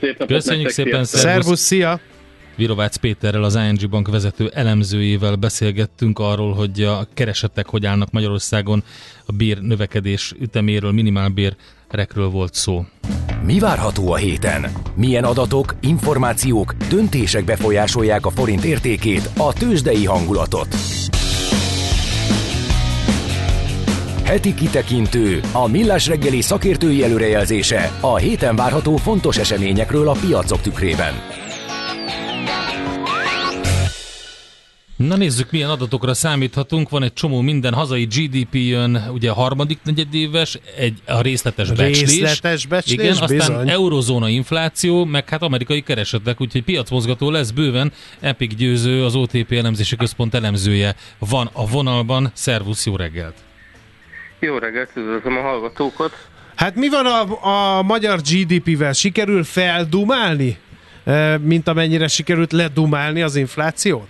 Szép 0.00 0.18
napot 0.18 0.36
Köszönjük 0.36 0.68
szépen, 0.68 1.04
szervusz! 1.04 1.60
szia! 1.60 2.00
Virovácz 2.62 2.96
Péterrel, 2.96 3.42
az 3.42 3.54
ING 3.54 3.88
Bank 3.90 4.08
vezető 4.08 4.50
elemzőjével 4.54 5.36
beszélgettünk 5.36 6.18
arról, 6.18 6.52
hogy 6.54 6.82
a 6.82 7.06
keresetek 7.14 7.66
hogy 7.66 7.86
állnak 7.86 8.10
Magyarországon, 8.10 8.84
a 9.26 9.32
bér 9.32 9.60
növekedés 9.60 10.34
üteméről, 10.40 10.92
minimálbérekről 10.92 12.28
volt 12.28 12.54
szó. 12.54 12.84
Mi 13.44 13.58
várható 13.58 14.12
a 14.12 14.16
héten? 14.16 14.72
Milyen 14.94 15.24
adatok, 15.24 15.74
információk, 15.80 16.74
döntések 16.88 17.44
befolyásolják 17.44 18.26
a 18.26 18.30
forint 18.30 18.64
értékét, 18.64 19.30
a 19.36 19.52
tőzsdei 19.52 20.04
hangulatot? 20.04 20.74
Heti 24.24 24.54
kitekintő, 24.54 25.40
a 25.52 25.68
millás 25.68 26.06
reggeli 26.06 26.40
szakértői 26.40 27.04
előrejelzése 27.04 27.90
a 28.00 28.16
héten 28.16 28.56
várható 28.56 28.96
fontos 28.96 29.38
eseményekről 29.38 30.08
a 30.08 30.16
piacok 30.20 30.60
tükrében. 30.60 31.41
Na 35.06 35.16
nézzük, 35.16 35.50
milyen 35.50 35.70
adatokra 35.70 36.14
számíthatunk. 36.14 36.88
Van 36.88 37.02
egy 37.02 37.12
csomó 37.12 37.40
minden 37.40 37.72
hazai 37.72 38.04
GDP 38.04 38.54
jön, 38.54 39.04
ugye 39.12 39.30
a 39.30 39.34
harmadik 39.34 39.78
negyedéves, 39.84 40.58
egy 40.76 40.98
a 41.06 41.20
részletes 41.20 41.68
becslés. 41.68 42.00
Részletes 42.00 42.66
becslés, 42.66 42.98
Igen, 42.98 43.10
aztán 43.10 43.28
bizony. 43.28 43.68
eurozóna 43.70 44.28
infláció, 44.28 45.04
meg 45.04 45.28
hát 45.28 45.42
amerikai 45.42 45.80
keresetek, 45.82 46.40
úgyhogy 46.40 46.62
piacmozgató 46.62 47.30
lesz 47.30 47.50
bőven. 47.50 47.92
Epic 48.20 48.54
győző, 48.54 49.04
az 49.04 49.14
OTP 49.14 49.52
elemzési 49.52 49.96
központ 49.96 50.34
elemzője 50.34 50.94
van 51.18 51.50
a 51.52 51.66
vonalban. 51.66 52.30
Szervusz, 52.34 52.86
jó 52.86 52.96
reggelt! 52.96 53.34
Jó 54.40 54.58
reggelt, 54.58 54.90
üdvözlöm 54.96 55.36
a 55.36 55.40
hallgatókat! 55.40 56.28
Hát 56.54 56.74
mi 56.74 56.88
van 56.88 57.06
a, 57.06 57.46
a 57.78 57.82
magyar 57.82 58.20
GDP-vel? 58.20 58.92
Sikerül 58.92 59.44
feldumálni, 59.44 60.58
mint 61.40 61.68
amennyire 61.68 62.08
sikerült 62.08 62.52
ledumálni 62.52 63.22
az 63.22 63.36
inflációt? 63.36 64.06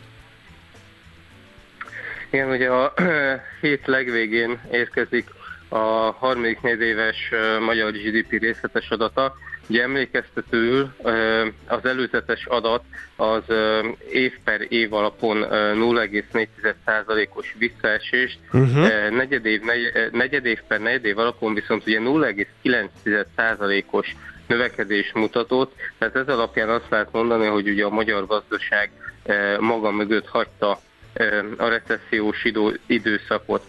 Igen, 2.32 2.50
ugye 2.50 2.70
a 2.70 2.92
hét 3.60 3.86
legvégén 3.86 4.60
érkezik 4.70 5.30
a 5.68 5.78
harmadik 6.18 6.58
éves 6.62 7.30
magyar 7.60 7.92
GDP 7.92 8.40
részletes 8.40 8.90
adata. 8.90 9.34
Ugye 9.68 9.82
emlékeztetőül 9.82 10.94
az 11.66 11.84
előzetes 11.84 12.46
adat 12.46 12.84
az 13.16 13.42
év 14.12 14.32
per 14.44 14.60
év 14.68 14.92
alapon 14.92 15.46
0,4%-os 15.50 17.54
visszaesést, 17.58 18.38
uh-huh. 18.52 19.10
negyed, 19.10 19.46
év, 19.46 19.60
negyed 20.12 20.46
év 20.46 20.60
per 20.68 20.80
negyed 20.80 21.04
év 21.04 21.18
alapon 21.18 21.54
viszont 21.54 21.86
ugye 21.86 21.98
0,9%-os 22.00 24.16
növekedés 24.46 25.12
mutatott, 25.14 25.74
tehát 25.98 26.16
ez 26.16 26.28
alapján 26.28 26.68
azt 26.68 26.90
lehet 26.90 27.12
mondani, 27.12 27.46
hogy 27.46 27.68
ugye 27.68 27.84
a 27.84 27.90
magyar 27.90 28.26
gazdaság 28.26 28.90
maga 29.58 29.90
mögött 29.90 30.26
hagyta 30.26 30.80
a 31.56 31.68
recessziós 31.68 32.44
idő, 32.44 32.80
időszakot. 32.86 33.64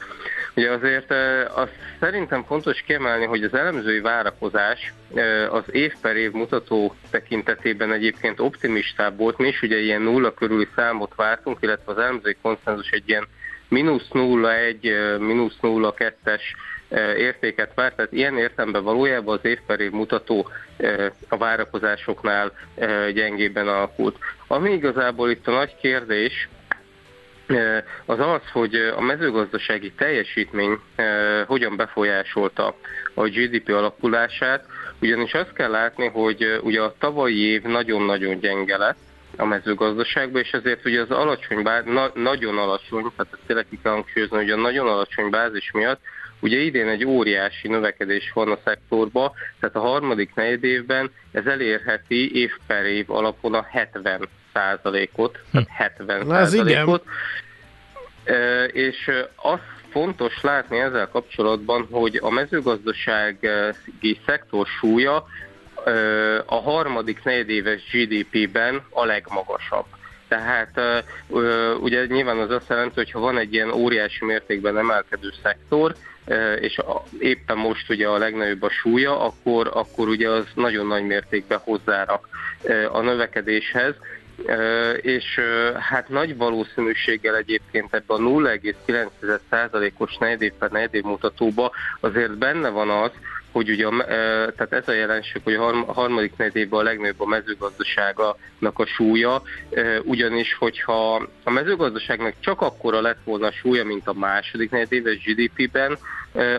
Ugye 0.56 0.72
azért 0.72 1.14
azt 1.54 1.72
szerintem 2.00 2.44
fontos 2.44 2.82
kiemelni, 2.82 3.26
hogy 3.26 3.44
az 3.44 3.54
elemzői 3.54 4.00
várakozás 4.00 4.94
az 5.50 5.64
év 5.72 5.94
per 6.02 6.16
év 6.16 6.32
mutató 6.32 6.96
tekintetében 7.10 7.92
egyébként 7.92 8.40
optimistább 8.40 9.18
volt, 9.18 9.38
mi 9.38 9.48
is 9.48 9.62
ugye 9.62 9.78
ilyen 9.78 10.02
nulla 10.02 10.34
körüli 10.34 10.68
számot 10.76 11.16
vártunk, 11.16 11.58
illetve 11.62 11.92
az 11.92 11.98
elemzői 11.98 12.36
konszenzus 12.42 12.90
egy 12.90 13.10
ilyen 13.10 13.28
mínusz 13.68 14.08
0,1, 14.12 15.20
mínusz 15.20 15.58
0,2-es 15.62 16.42
értéket 17.18 17.72
várt, 17.76 17.96
tehát 17.96 18.12
ilyen 18.12 18.38
értemben 18.38 18.84
valójában 18.84 19.38
az 19.38 19.50
év 19.50 19.60
per 19.66 19.80
év 19.80 19.92
mutató 19.92 20.50
a 21.28 21.38
várakozásoknál 21.38 22.52
gyengében 23.14 23.68
alakult. 23.68 24.18
Ami 24.48 24.72
igazából 24.72 25.30
itt 25.30 25.48
a 25.48 25.52
nagy 25.52 25.76
kérdés, 25.82 26.50
az 28.06 28.20
az, 28.20 28.42
hogy 28.52 28.76
a 28.76 29.02
mezőgazdasági 29.02 29.92
teljesítmény 29.92 30.80
hogyan 31.46 31.76
befolyásolta 31.76 32.76
a 33.14 33.24
GDP 33.28 33.70
alakulását, 33.70 34.66
ugyanis 35.02 35.34
azt 35.34 35.54
kell 35.54 35.70
látni, 35.72 36.08
hogy 36.08 36.60
ugye 36.62 36.82
a 36.82 36.96
tavalyi 37.00 37.40
év 37.40 37.62
nagyon-nagyon 37.62 38.40
gyenge 38.40 38.78
lett 38.78 38.98
a 39.38 39.46
mezőgazdaságban, 39.46 40.42
és 40.42 40.52
ezért 40.52 40.86
ugye 40.86 41.02
az 41.02 41.12
alacsony, 41.12 41.64
báz, 41.64 41.84
na, 41.86 42.12
nagyon 42.14 42.58
alacsony, 42.58 43.02
tehát 43.02 43.34
ezt 43.34 43.42
tényleg 43.46 43.66
ki 43.70 43.80
kell 43.84 43.92
hangsúlyozni, 43.92 44.38
hogy 44.38 44.52
a 44.52 44.56
nagyon 44.56 44.88
alacsony 44.88 45.30
bázis 45.30 45.72
miatt 45.72 46.00
Ugye 46.44 46.58
idén 46.58 46.88
egy 46.88 47.06
óriási 47.06 47.68
növekedés 47.68 48.32
van 48.34 48.52
a 48.52 48.58
szektorban, 48.64 49.32
tehát 49.60 49.76
a 49.76 49.80
harmadik 49.80 50.36
negyed 50.36 50.64
évben 50.64 51.12
ez 51.32 51.46
elérheti 51.46 52.36
év 52.36 52.52
per 52.68 52.86
év 52.86 53.12
alapon 53.12 53.54
a 53.54 53.64
70 53.70 54.30
százalékot, 54.54 55.40
tehát 55.52 55.68
70 55.70 56.26
százalékot. 56.28 57.04
És 58.72 59.12
az 59.36 59.60
fontos 59.90 60.42
látni 60.42 60.80
ezzel 60.80 61.08
kapcsolatban, 61.08 61.88
hogy 61.92 62.20
a 62.22 62.30
mezőgazdasági 62.30 64.20
szektor 64.26 64.68
súlya 64.80 65.26
a 66.46 66.56
harmadik 66.56 67.24
negyedéves 67.24 67.82
GDP-ben 67.92 68.82
a 68.90 69.06
legmagasabb. 69.06 69.86
Tehát 70.28 71.04
ugye 71.80 72.06
nyilván 72.06 72.38
az 72.38 72.50
azt 72.50 72.70
jelenti, 72.70 72.94
hogy 72.96 73.12
ha 73.12 73.20
van 73.20 73.38
egy 73.38 73.54
ilyen 73.54 73.72
óriási 73.72 74.26
mértékben 74.26 74.78
emelkedő 74.78 75.34
szektor, 75.44 75.96
és 76.60 76.80
éppen 77.20 77.58
most 77.58 77.90
ugye 77.90 78.08
a 78.08 78.18
legnagyobb 78.18 78.62
a 78.62 78.70
súlya, 78.70 79.20
akkor, 79.20 79.72
akkor 79.74 80.08
ugye 80.08 80.30
az 80.30 80.46
nagyon 80.56 80.88
nagy 80.88 81.06
mértékben 81.06 81.60
hozzárak 81.64 82.28
a 82.92 83.02
növekedéshez, 83.02 83.94
és 85.02 85.40
hát 85.80 86.10
nagy 86.10 86.38
valószínűséggel 86.38 87.36
egyébként 87.36 87.94
ebben 87.94 88.18
a 88.18 88.30
0,9%-os 88.30 90.18
negyedév 90.18 90.52
per 90.60 90.72
negyedév 90.72 91.04
mutatóba 91.04 91.72
azért 92.00 92.38
benne 92.38 92.70
van 92.70 92.90
az, 92.90 93.12
hogy 93.54 93.70
ugye, 93.70 93.88
tehát 94.56 94.74
ez 94.74 94.88
a 94.88 94.92
jelenség, 94.92 95.42
hogy 95.44 95.54
a 95.54 95.94
harmadik 95.94 96.38
negyedében 96.38 96.80
a 96.80 96.84
legnagyobb 96.84 97.22
a 97.22 97.26
mezőgazdaságnak 97.26 98.80
a 98.80 98.86
súlya, 98.86 99.42
ugyanis 100.04 100.54
hogyha 100.54 101.28
a 101.44 101.50
mezőgazdaságnak 101.50 102.34
csak 102.40 102.62
akkora 102.62 103.02
lett 103.02 103.20
volna 103.24 103.48
a 103.48 103.52
súlya, 103.52 103.86
mint 103.86 104.08
a 104.08 104.14
második 104.14 104.72
negyedéves 104.72 105.24
GDP-ben, 105.24 105.98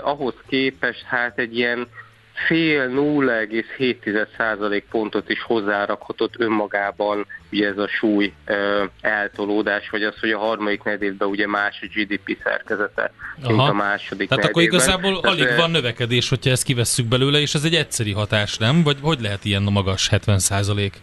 ahhoz 0.00 0.34
képest 0.46 1.02
hát 1.02 1.38
egy 1.38 1.56
ilyen 1.56 1.88
fél 2.34 2.88
0,7 2.88 4.26
százalék 4.36 4.84
pontot 4.90 5.30
is 5.30 5.42
hozzárakhatott 5.42 6.34
önmagában 6.38 7.26
ugye 7.52 7.68
ez 7.68 7.78
a 7.78 7.88
súly 7.88 8.32
eltolódás, 9.00 9.90
vagy 9.90 10.02
az, 10.02 10.14
hogy 10.20 10.30
a 10.30 10.38
harmadik 10.38 10.82
negyedben 10.82 11.28
ugye 11.28 11.46
más 11.46 11.78
a 11.82 11.86
GDP 11.94 12.38
szerkezete, 12.42 13.12
Aha. 13.42 13.52
mint 13.52 13.68
a 13.68 13.72
második 13.72 14.28
Tehát 14.28 14.44
akkor 14.44 14.62
igazából 14.62 15.20
Tehát 15.20 15.38
alig 15.38 15.56
van 15.56 15.70
növekedés, 15.70 16.28
hogyha 16.28 16.50
ezt 16.50 16.64
kivesszük 16.64 17.06
belőle, 17.06 17.38
és 17.38 17.54
ez 17.54 17.64
egy 17.64 17.74
egyszeri 17.74 18.12
hatás, 18.12 18.56
nem? 18.56 18.82
Vagy 18.82 18.96
hogy 19.02 19.20
lehet 19.20 19.44
ilyen 19.44 19.62
magas 19.62 20.08
70 20.08 20.38
százalék? 20.38 20.94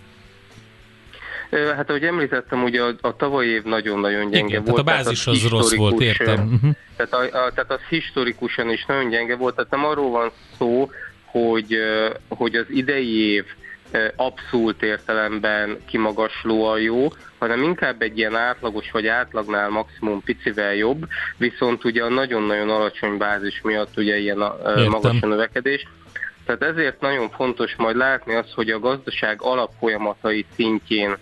Hát 1.75 1.89
ahogy 1.89 2.03
említettem, 2.03 2.63
ugye 2.63 2.82
a, 2.82 2.93
a 3.01 3.15
tavalyi 3.15 3.49
év 3.49 3.63
nagyon-nagyon 3.63 4.29
gyenge 4.29 4.47
Igen, 4.47 4.63
volt. 4.63 4.86
Tehát 4.86 4.99
a 4.99 5.03
bázis 5.03 5.27
az, 5.27 5.43
az 5.43 5.49
rossz 5.49 5.75
volt, 5.75 6.01
értem. 6.01 6.53
Uh-huh. 6.53 6.71
Tehát, 6.95 7.13
a, 7.13 7.45
a, 7.45 7.51
tehát 7.51 7.71
az 7.71 7.79
historikusan 7.89 8.69
is 8.69 8.86
nagyon 8.86 9.09
gyenge 9.09 9.36
volt, 9.36 9.55
tehát 9.55 9.71
nem 9.71 9.86
arról 9.86 10.09
van 10.09 10.32
szó, 10.57 10.89
hogy, 11.32 11.77
hogy 12.29 12.55
az 12.55 12.65
idei 12.69 13.34
év 13.34 13.45
abszolút 14.15 14.84
értelemben 14.84 15.77
kimagaslóan 15.86 16.79
jó, 16.82 17.07
hanem 17.39 17.63
inkább 17.63 18.01
egy 18.01 18.17
ilyen 18.17 18.36
átlagos 18.36 18.91
vagy 18.91 19.07
átlagnál 19.07 19.69
maximum 19.69 20.23
picivel 20.23 20.73
jobb, 20.73 21.07
viszont 21.38 21.84
ugye 21.84 22.03
a 22.03 22.09
nagyon-nagyon 22.09 22.69
alacsony 22.69 23.17
bázis 23.17 23.61
miatt 23.63 23.97
ugye 23.97 24.17
ilyen 24.17 24.41
a, 24.41 24.55
magas 24.89 25.21
a 25.21 25.27
növekedés. 25.27 25.88
Tehát 26.45 26.61
ezért 26.61 27.01
nagyon 27.01 27.29
fontos 27.29 27.75
majd 27.75 27.95
látni 27.95 28.36
azt, 28.36 28.53
hogy 28.53 28.69
a 28.69 28.79
gazdaság 28.79 29.41
alapfolyamatai 29.41 30.45
szintjén 30.55 31.17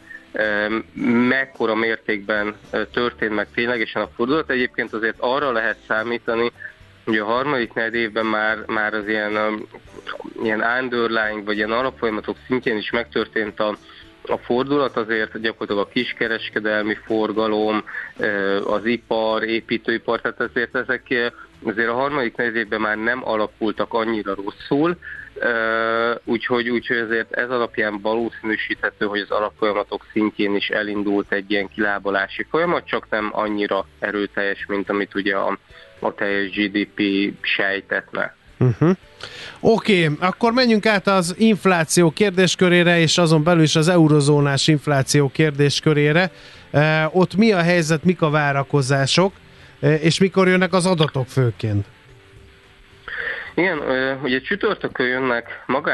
mekkora 1.30 1.76
mértékben 1.76 2.55
történt 2.91 3.36
meg 3.36 3.47
ténylegesen 3.53 4.01
a 4.01 4.10
fordulat. 4.16 4.49
Egyébként 4.49 4.93
azért 4.93 5.16
arra 5.20 5.51
lehet 5.51 5.78
számítani, 5.88 6.51
hogy 7.10 7.18
a 7.18 7.26
harmadik 7.26 7.74
negyed 7.74 7.93
évben 7.93 8.26
már, 8.26 8.64
már 8.68 8.93
az 8.93 9.07
ilyen, 9.07 9.64
ilyen 10.43 10.64
underlying, 10.82 11.45
vagy 11.45 11.57
ilyen 11.57 11.72
alapfolyamatok 11.72 12.38
szintjén 12.47 12.78
is 12.78 12.91
megtörtént 12.91 13.60
a, 13.60 13.76
a 14.28 14.38
fordulat 14.38 14.97
azért 14.97 15.41
gyakorlatilag 15.41 15.88
a 15.88 15.91
kiskereskedelmi 15.93 16.95
forgalom, 17.05 17.84
az 18.66 18.86
ipar, 18.86 19.43
építőipar, 19.43 20.22
tehát 20.22 20.39
ezért 20.39 20.76
ezek 20.76 21.34
azért 21.64 21.89
a 21.89 21.93
harmadik 21.93 22.36
negyedében 22.36 22.82
már 22.82 22.97
nem 22.97 23.28
alakultak 23.28 23.93
annyira 23.93 24.36
rosszul, 24.36 24.97
úgyhogy, 26.24 26.70
úgyhogy 26.70 26.97
ezért 26.97 27.34
ez 27.34 27.49
alapján 27.49 28.01
valószínűsíthető, 28.01 29.05
hogy 29.05 29.20
az 29.20 29.32
alapfolyamatok 29.32 30.05
szintjén 30.12 30.55
is 30.55 30.70
elindult 30.70 31.32
egy 31.32 31.51
ilyen 31.51 31.68
kilábalási 31.68 32.45
folyamat, 32.49 32.86
csak 32.86 33.10
nem 33.10 33.30
annyira 33.32 33.86
erőteljes, 33.99 34.66
mint 34.66 34.89
amit 34.89 35.16
ugye 35.16 35.36
a, 35.36 35.57
a 36.00 36.14
teljes 36.14 36.50
GDP 36.50 37.02
sejtetne. 37.41 38.36
Uh-huh. 38.60 38.95
Oké, 39.60 40.04
okay, 40.04 40.18
akkor 40.20 40.52
menjünk 40.52 40.86
át 40.86 41.08
az 41.08 41.36
infláció 41.38 42.12
kérdéskörére, 42.12 43.00
és 43.00 43.18
azon 43.18 43.43
belül 43.43 43.64
is 43.64 43.76
az 43.76 43.88
eurozónás 43.88 44.68
infláció 44.68 45.30
kérdéskörére. 45.30 46.32
Uh, 46.72 47.16
ott 47.16 47.36
mi 47.36 47.52
a 47.52 47.62
helyzet, 47.62 48.04
mik 48.04 48.22
a 48.22 48.30
várakozások, 48.30 49.34
uh, 49.82 50.04
és 50.04 50.20
mikor 50.20 50.47
jönnek 50.47 50.74
az 50.74 50.86
adatok 50.86 51.28
főként? 51.28 51.86
Igen, 53.60 53.80
ugye 54.24 54.41
csütörtökön 54.41 55.08
jönnek, 55.08 55.64
maga, 55.66 55.91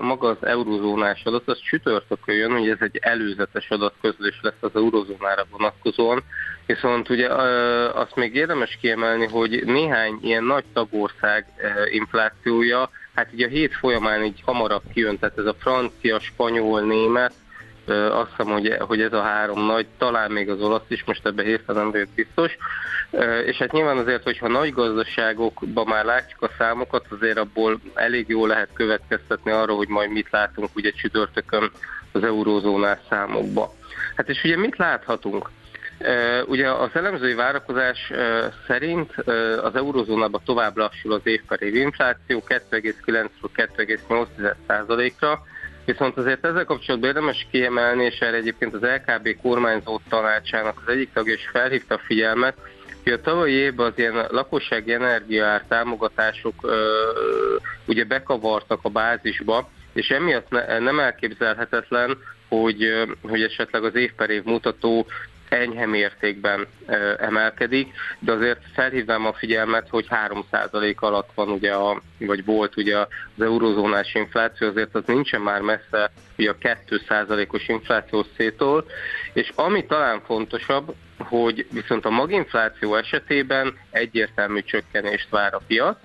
maga 0.00 0.28
az 0.28 0.36
eurozónás 0.40 1.22
adat, 1.24 1.48
az 1.48 1.60
csütörtökön 1.60 2.34
jön, 2.34 2.52
ugye 2.52 2.72
ez 2.72 2.78
egy 2.80 2.98
előzetes 3.00 3.70
adatközlés 3.70 4.38
lesz 4.42 4.60
az 4.60 4.70
eurozónára 4.74 5.46
vonatkozóan, 5.50 6.22
viszont 6.66 7.08
ugye 7.08 7.28
azt 7.94 8.14
még 8.16 8.34
érdemes 8.34 8.78
kiemelni, 8.80 9.26
hogy 9.26 9.62
néhány 9.64 10.18
ilyen 10.22 10.44
nagy 10.44 10.64
tagország 10.72 11.46
inflációja, 11.90 12.90
hát 13.14 13.28
ugye 13.32 13.46
a 13.46 13.48
hét 13.48 13.74
folyamán 13.74 14.24
így 14.24 14.42
hamarabb 14.44 14.82
kijön, 14.92 15.18
tehát 15.18 15.38
ez 15.38 15.46
a 15.46 15.56
francia, 15.58 16.18
spanyol, 16.18 16.80
német, 16.80 17.32
azt 17.88 18.30
hiszem, 18.30 18.52
hogy, 18.52 18.76
hogy 18.78 19.00
ez 19.00 19.12
a 19.12 19.22
három 19.22 19.66
nagy, 19.66 19.86
talán 19.98 20.30
még 20.30 20.50
az 20.50 20.60
olasz 20.60 20.82
is, 20.88 21.04
most 21.04 21.26
ebbe 21.26 21.42
hirtelen 21.42 21.90
vagyok 21.90 22.08
biztos. 22.14 22.56
És 23.46 23.56
hát 23.56 23.72
nyilván 23.72 23.98
azért, 23.98 24.22
hogyha 24.22 24.48
nagy 24.48 24.72
gazdaságokban 24.72 25.86
már 25.86 26.04
látjuk 26.04 26.42
a 26.42 26.50
számokat, 26.58 27.06
azért 27.10 27.38
abból 27.38 27.80
elég 27.94 28.28
jól 28.28 28.48
lehet 28.48 28.68
következtetni 28.72 29.50
arra, 29.50 29.74
hogy 29.74 29.88
majd 29.88 30.10
mit 30.10 30.30
látunk 30.30 30.70
ugye 30.74 30.90
csütörtökön 30.90 31.70
az 32.12 32.24
eurózónás 32.24 32.98
számokba. 33.08 33.74
Hát 34.16 34.28
és 34.28 34.44
ugye 34.44 34.56
mit 34.56 34.76
láthatunk? 34.76 35.50
Ugye 36.46 36.70
az 36.70 36.90
elemzői 36.92 37.34
várakozás 37.34 38.12
szerint 38.66 39.14
az 39.62 39.74
eurozónában 39.74 40.40
tovább 40.44 40.76
lassul 40.76 41.12
az 41.12 41.20
év 41.24 41.40
év 41.58 41.74
infláció 41.74 42.42
2,9-ről 42.48 43.28
2,8%-ra, 43.56 45.42
Viszont 45.84 46.16
azért 46.16 46.44
ezzel 46.44 46.64
kapcsolatban 46.64 47.08
érdemes 47.08 47.46
kiemelni, 47.50 48.04
és 48.04 48.18
erre 48.18 48.36
egyébként 48.36 48.74
az 48.74 48.80
LKB 48.82 49.36
kormányzó 49.42 50.00
tanácsának 50.08 50.82
az 50.84 50.92
egyik 50.92 51.12
tagja 51.12 51.32
is 51.32 51.48
felhívta 51.52 51.94
a 51.94 52.00
figyelmet, 52.04 52.56
hogy 53.02 53.12
a 53.12 53.20
tavalyi 53.20 53.52
évben 53.52 53.86
az 53.86 53.92
ilyen 53.96 54.26
lakossági 54.30 54.92
energiaár 54.92 55.64
támogatások 55.68 56.54
ugye 57.86 58.04
bekavartak 58.04 58.78
a 58.82 58.88
bázisba, 58.88 59.70
és 59.92 60.08
emiatt 60.08 60.50
ne, 60.50 60.78
nem 60.78 61.00
elképzelhetetlen, 61.00 62.18
hogy, 62.48 63.06
hogy 63.22 63.42
esetleg 63.42 63.84
az 63.84 63.94
év 63.94 64.12
per 64.12 64.30
év 64.30 64.42
mutató 64.44 65.06
enyhe 65.54 65.86
mértékben 65.86 66.66
emelkedik, 67.18 67.94
de 68.18 68.32
azért 68.32 68.60
felhívnám 68.74 69.26
a 69.26 69.32
figyelmet, 69.32 69.88
hogy 69.88 70.06
3% 70.10 70.96
alatt 70.96 71.30
van 71.34 71.48
ugye, 71.48 71.72
a, 71.72 72.02
vagy 72.18 72.44
volt 72.44 72.76
ugye 72.76 72.98
az 72.98 73.06
eurozónás 73.38 74.14
infláció, 74.14 74.68
azért 74.68 74.94
az 74.94 75.02
nincsen 75.06 75.40
már 75.40 75.60
messze 75.60 76.10
ugye 76.38 76.50
a 76.50 76.56
2%-os 76.88 77.68
infláció 77.68 78.24
szétól, 78.36 78.84
és 79.32 79.52
ami 79.54 79.86
talán 79.86 80.20
fontosabb, 80.26 80.94
hogy 81.18 81.66
viszont 81.70 82.04
a 82.04 82.10
maginfláció 82.10 82.94
esetében 82.94 83.78
egyértelmű 83.90 84.60
csökkenést 84.60 85.30
vár 85.30 85.54
a 85.54 85.60
piac, 85.66 85.96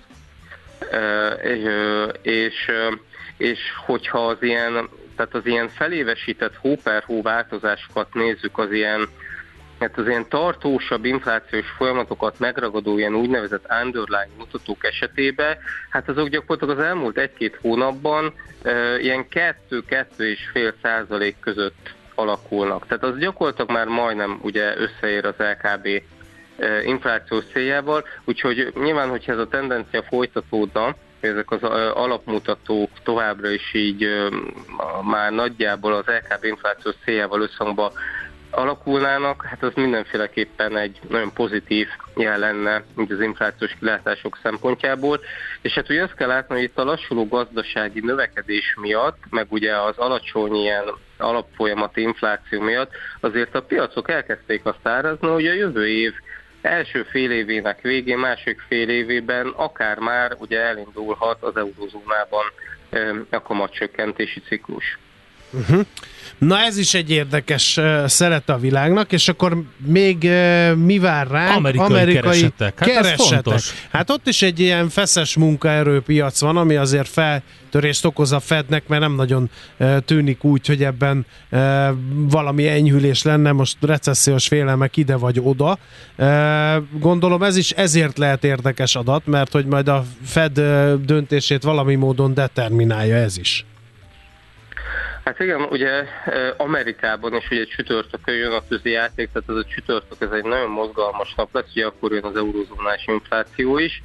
és, 2.22 2.72
és 3.38 3.60
hogyha 3.86 4.28
az 4.28 4.38
ilyen, 4.42 4.90
tehát 5.16 5.34
az 5.36 5.46
ilyen 5.46 5.70
felévesített 5.70 6.56
hó 6.56 6.76
per 6.84 7.04
hó 7.04 7.22
változásokat 7.22 8.14
nézzük 8.14 8.58
az 8.58 8.72
ilyen 8.72 9.08
mert 9.80 9.98
az 9.98 10.08
ilyen 10.08 10.30
tartósabb 10.30 11.06
inflációs 11.06 11.70
folyamatokat 11.78 12.40
megragadó 12.40 12.98
ilyen 12.98 13.16
úgynevezett 13.16 13.72
underlying 13.82 14.38
mutatók 14.38 14.86
esetében, 14.86 15.58
hát 15.90 16.10
azok 16.10 16.28
gyakorlatilag 16.28 16.80
az 16.80 16.86
elmúlt 16.86 17.18
egy-két 17.18 17.58
hónapban 17.62 18.34
ilyen 19.00 19.26
2-2,5 19.70 20.74
százalék 20.82 21.40
között 21.40 21.94
alakulnak. 22.16 22.88
Tehát 22.88 23.04
az 23.04 23.18
gyakorlatilag 23.18 23.72
már 23.72 23.88
majdnem 23.88 24.40
ugye 24.42 24.74
összeér 24.78 25.26
az 25.26 25.36
LKB 25.38 25.88
inflációs 26.84 27.44
céljával, 27.54 28.06
úgyhogy 28.26 28.72
nyilván, 28.76 29.10
hogyha 29.10 29.32
ez 29.32 29.38
a 29.38 29.48
tendencia 29.48 30.04
folytatódna, 30.04 30.96
ezek 31.20 31.52
az 31.52 31.64
alapmutatók 31.94 32.90
továbbra 33.04 33.50
is 33.50 33.74
így 33.74 34.08
már 35.04 35.32
nagyjából 35.32 35.94
az 35.94 36.06
LKB 36.06 36.44
inflációs 36.44 36.96
céljával 37.04 37.42
összhangban 37.42 37.92
alakulnának, 38.60 39.46
hát 39.46 39.64
az 39.64 39.74
mindenféleképpen 39.76 40.78
egy 40.78 41.00
nagyon 41.10 41.34
pozitív 41.34 41.88
jel 42.16 42.40
lenne, 42.40 42.84
mint 42.96 43.12
az 43.12 43.22
inflációs 43.22 43.76
kilátások 43.80 44.38
szempontjából. 44.44 45.20
És 45.62 45.74
hát 45.74 45.90
ugye 45.90 46.04
azt 46.04 46.16
kell 46.16 46.28
látni, 46.28 46.56
hogy 46.56 46.64
itt 46.64 46.78
a 46.78 46.84
lassuló 46.84 47.28
gazdasági 47.28 48.00
növekedés 48.00 48.76
miatt, 48.82 49.18
meg 49.30 49.46
ugye 49.50 49.76
az 49.78 49.98
alacsony 49.98 50.56
ilyen 50.56 50.84
alapfolyamati 51.18 52.02
infláció 52.02 52.62
miatt 52.62 52.92
azért 53.20 53.56
a 53.56 53.62
piacok 53.62 54.10
elkezdték 54.10 54.66
azt 54.66 54.88
árazni, 54.88 55.28
hogy 55.28 55.48
a 55.48 55.54
jövő 55.54 55.88
év 55.88 56.14
első 56.62 57.04
fél 57.04 57.32
évének 57.32 57.82
végén, 57.82 58.18
másik 58.18 58.60
fél 58.68 58.90
évében 58.90 59.48
akár 59.48 59.98
már 59.98 60.36
ugye 60.40 60.60
elindulhat 60.60 61.44
az 61.44 61.56
eurozónában 61.56 62.46
a 63.30 63.42
kamatcsökkentési 63.42 64.40
ciklus. 64.40 64.98
Uh-huh. 65.52 65.86
Na 66.38 66.60
ez 66.60 66.78
is 66.78 66.94
egy 66.94 67.12
érdekes 67.12 67.78
uh, 67.78 68.06
szeret 68.06 68.50
a 68.50 68.58
világnak, 68.58 69.12
és 69.12 69.28
akkor 69.28 69.64
még 69.86 70.18
uh, 70.24 70.76
mi 70.76 71.00
vár 71.00 71.28
rá? 71.28 71.56
Amerikai, 71.56 71.86
Amerikai 71.86 72.22
keresetek. 72.22 72.80
Hát 72.80 72.90
keresetek. 72.90 73.60
Hát 73.92 74.10
ott 74.10 74.28
is 74.28 74.42
egy 74.42 74.60
ilyen 74.60 74.90
feszes 74.90 75.36
munkaerőpiac 75.36 76.40
van, 76.40 76.58
ami 76.58 76.76
azért 76.76 77.08
feltörést 77.08 78.06
okoz 78.06 78.32
a 78.32 78.40
Fednek, 78.40 78.88
mert 78.88 79.02
nem 79.02 79.16
nagyon 79.16 79.50
uh, 79.78 79.98
tűnik 80.06 80.44
úgy, 80.44 80.68
hogy 80.68 80.84
ebben 80.84 81.26
uh, 81.52 81.60
valami 82.12 82.68
enyhülés 82.68 83.24
lenne, 83.24 83.52
most 83.52 83.78
recessziós 83.82 84.48
félelmek 84.48 84.98
ide 84.98 85.16
vagy 85.16 85.40
oda. 85.44 85.78
Uh, 86.18 86.28
gondolom 87.00 87.44
ez 87.44 87.58
is 87.58 87.72
ezért 87.72 88.18
lehet 88.18 88.44
érdekes 88.44 88.96
adat, 88.96 89.26
mert 89.26 89.52
hogy 89.52 89.66
majd 89.66 89.88
a 89.88 90.06
Fed 90.26 90.58
uh, 90.58 90.94
döntését 90.94 91.64
valami 91.64 91.96
módon 91.96 92.34
determinálja 92.34 93.16
ez 93.16 93.38
is. 93.38 93.66
Hát 95.30 95.40
igen, 95.40 95.62
ugye 95.62 96.06
Amerikában 96.58 97.34
is 97.34 97.50
ugye 97.52 97.66
csütörtökön 97.66 98.36
jön 98.36 98.52
a 98.52 98.68
közi 98.68 98.90
játék, 98.90 99.30
tehát 99.32 99.50
ez 99.50 99.56
a 99.56 99.64
csütörtök 99.64 100.22
ez 100.22 100.32
egy 100.32 100.44
nagyon 100.44 100.70
mozgalmas 100.70 101.34
nap 101.36 101.54
lesz, 101.54 101.70
ugye 101.70 101.86
akkor 101.86 102.12
jön 102.12 102.24
az 102.24 102.36
eurozónás 102.36 103.06
infláció 103.06 103.78
is, 103.78 104.04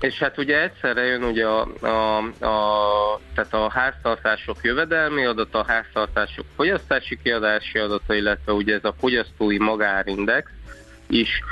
és 0.00 0.18
hát 0.18 0.38
ugye 0.38 0.62
egyszerre 0.62 1.02
jön 1.04 1.22
ugye 1.22 1.46
a, 1.46 1.68
a, 1.80 2.16
a, 2.46 3.20
tehát 3.34 3.54
a 3.54 3.70
háztartások 3.70 4.56
jövedelmi 4.62 5.24
adata, 5.24 5.58
a 5.58 5.66
háztartások 5.66 6.46
fogyasztási 6.56 7.18
kiadási 7.22 7.78
adata, 7.78 8.14
illetve 8.14 8.52
ugye 8.52 8.74
ez 8.74 8.84
a 8.84 8.94
fogyasztói 8.98 9.58
magárindex 9.58 10.50
is. 11.08 11.42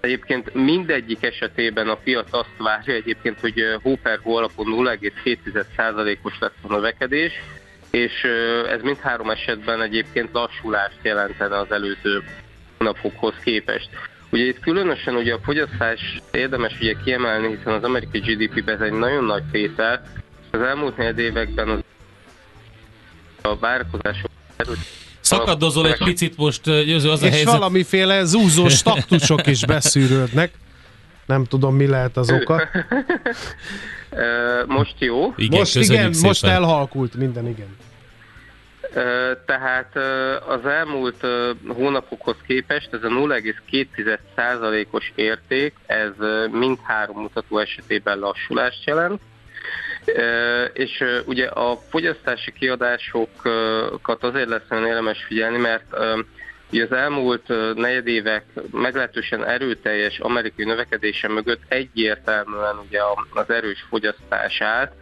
Egyébként 0.00 0.54
mindegyik 0.54 1.22
esetében 1.22 1.88
a 1.88 1.94
piac 1.94 2.32
azt 2.32 2.56
várja 2.58 2.94
egyébként, 2.94 3.40
hogy 3.40 3.62
hó 3.82 3.96
per 4.02 4.18
hó 4.22 4.36
alapon 4.36 4.66
0,7%-os 4.66 6.38
lesz 6.40 6.52
a 6.62 6.72
növekedés, 6.72 7.32
és 7.90 8.24
ez 8.68 8.82
mindhárom 8.82 9.30
esetben 9.30 9.82
egyébként 9.82 10.28
lassulást 10.32 10.98
jelentene 11.02 11.58
az 11.58 11.70
előző 11.70 12.22
napokhoz 12.78 13.34
képest. 13.44 13.88
Ugye 14.30 14.44
itt 14.44 14.60
különösen 14.60 15.14
ugye 15.14 15.34
a 15.34 15.40
fogyasztás 15.42 16.20
érdemes 16.32 16.80
ugye 16.80 16.94
kiemelni, 17.04 17.56
hiszen 17.56 17.72
az 17.72 17.82
amerikai 17.82 18.20
GDP-ben 18.20 18.74
ez 18.74 18.80
egy 18.80 18.92
nagyon 18.92 19.24
nagy 19.24 19.44
tétel. 19.50 20.02
Az 20.50 20.60
elmúlt 20.60 20.96
négy 20.96 21.18
években 21.18 21.68
az 21.68 21.80
a 23.42 23.58
várakozások 23.58 24.30
Szakadozol 25.24 25.86
egy 25.86 26.04
picit 26.04 26.36
most, 26.36 26.64
Győző, 26.64 27.10
az 27.10 27.22
a 27.22 27.26
És 27.26 27.32
helyzet... 27.32 27.52
valamiféle 27.52 28.24
zúzós 28.24 28.82
taktusok 28.82 29.46
is 29.46 29.66
beszűrődnek. 29.66 30.52
Nem 31.26 31.44
tudom, 31.44 31.76
mi 31.76 31.86
lehet 31.86 32.16
az 32.16 32.30
oka. 32.30 32.68
Most 34.66 34.94
jó. 34.98 35.32
Igen, 35.36 35.58
most 35.58 35.76
igen, 35.76 36.12
szépen. 36.12 36.28
most 36.28 36.44
elhalkult 36.44 37.14
minden, 37.14 37.46
igen. 37.46 37.76
Tehát 39.46 39.96
az 40.48 40.66
elmúlt 40.66 41.26
hónapokhoz 41.68 42.36
képest 42.46 42.88
ez 42.92 43.02
a 43.02 43.08
0,2%-os 43.08 45.12
érték, 45.14 45.74
ez 45.86 46.12
mindhárom 46.50 47.20
mutató 47.20 47.58
esetében 47.58 48.18
lassulást 48.18 48.86
jelent. 48.86 49.20
És 50.72 51.04
ugye 51.24 51.46
a 51.46 51.84
fogyasztási 51.90 52.52
kiadásokat 52.52 54.22
azért 54.22 54.48
lesz 54.48 54.68
nagyon 54.68 54.86
érdemes 54.86 55.24
figyelni, 55.24 55.58
mert 55.58 55.86
ugye 56.74 56.84
az 56.84 56.92
elmúlt 56.92 57.74
negyedévek 57.74 58.44
meglehetősen 58.70 59.46
erőteljes 59.46 60.18
amerikai 60.18 60.64
növekedése 60.64 61.28
mögött 61.28 61.62
egyértelműen 61.68 62.76
ugye 62.86 62.98
az 63.34 63.50
erős 63.50 63.86
fogyasztás 63.88 64.60
állt, 64.60 64.92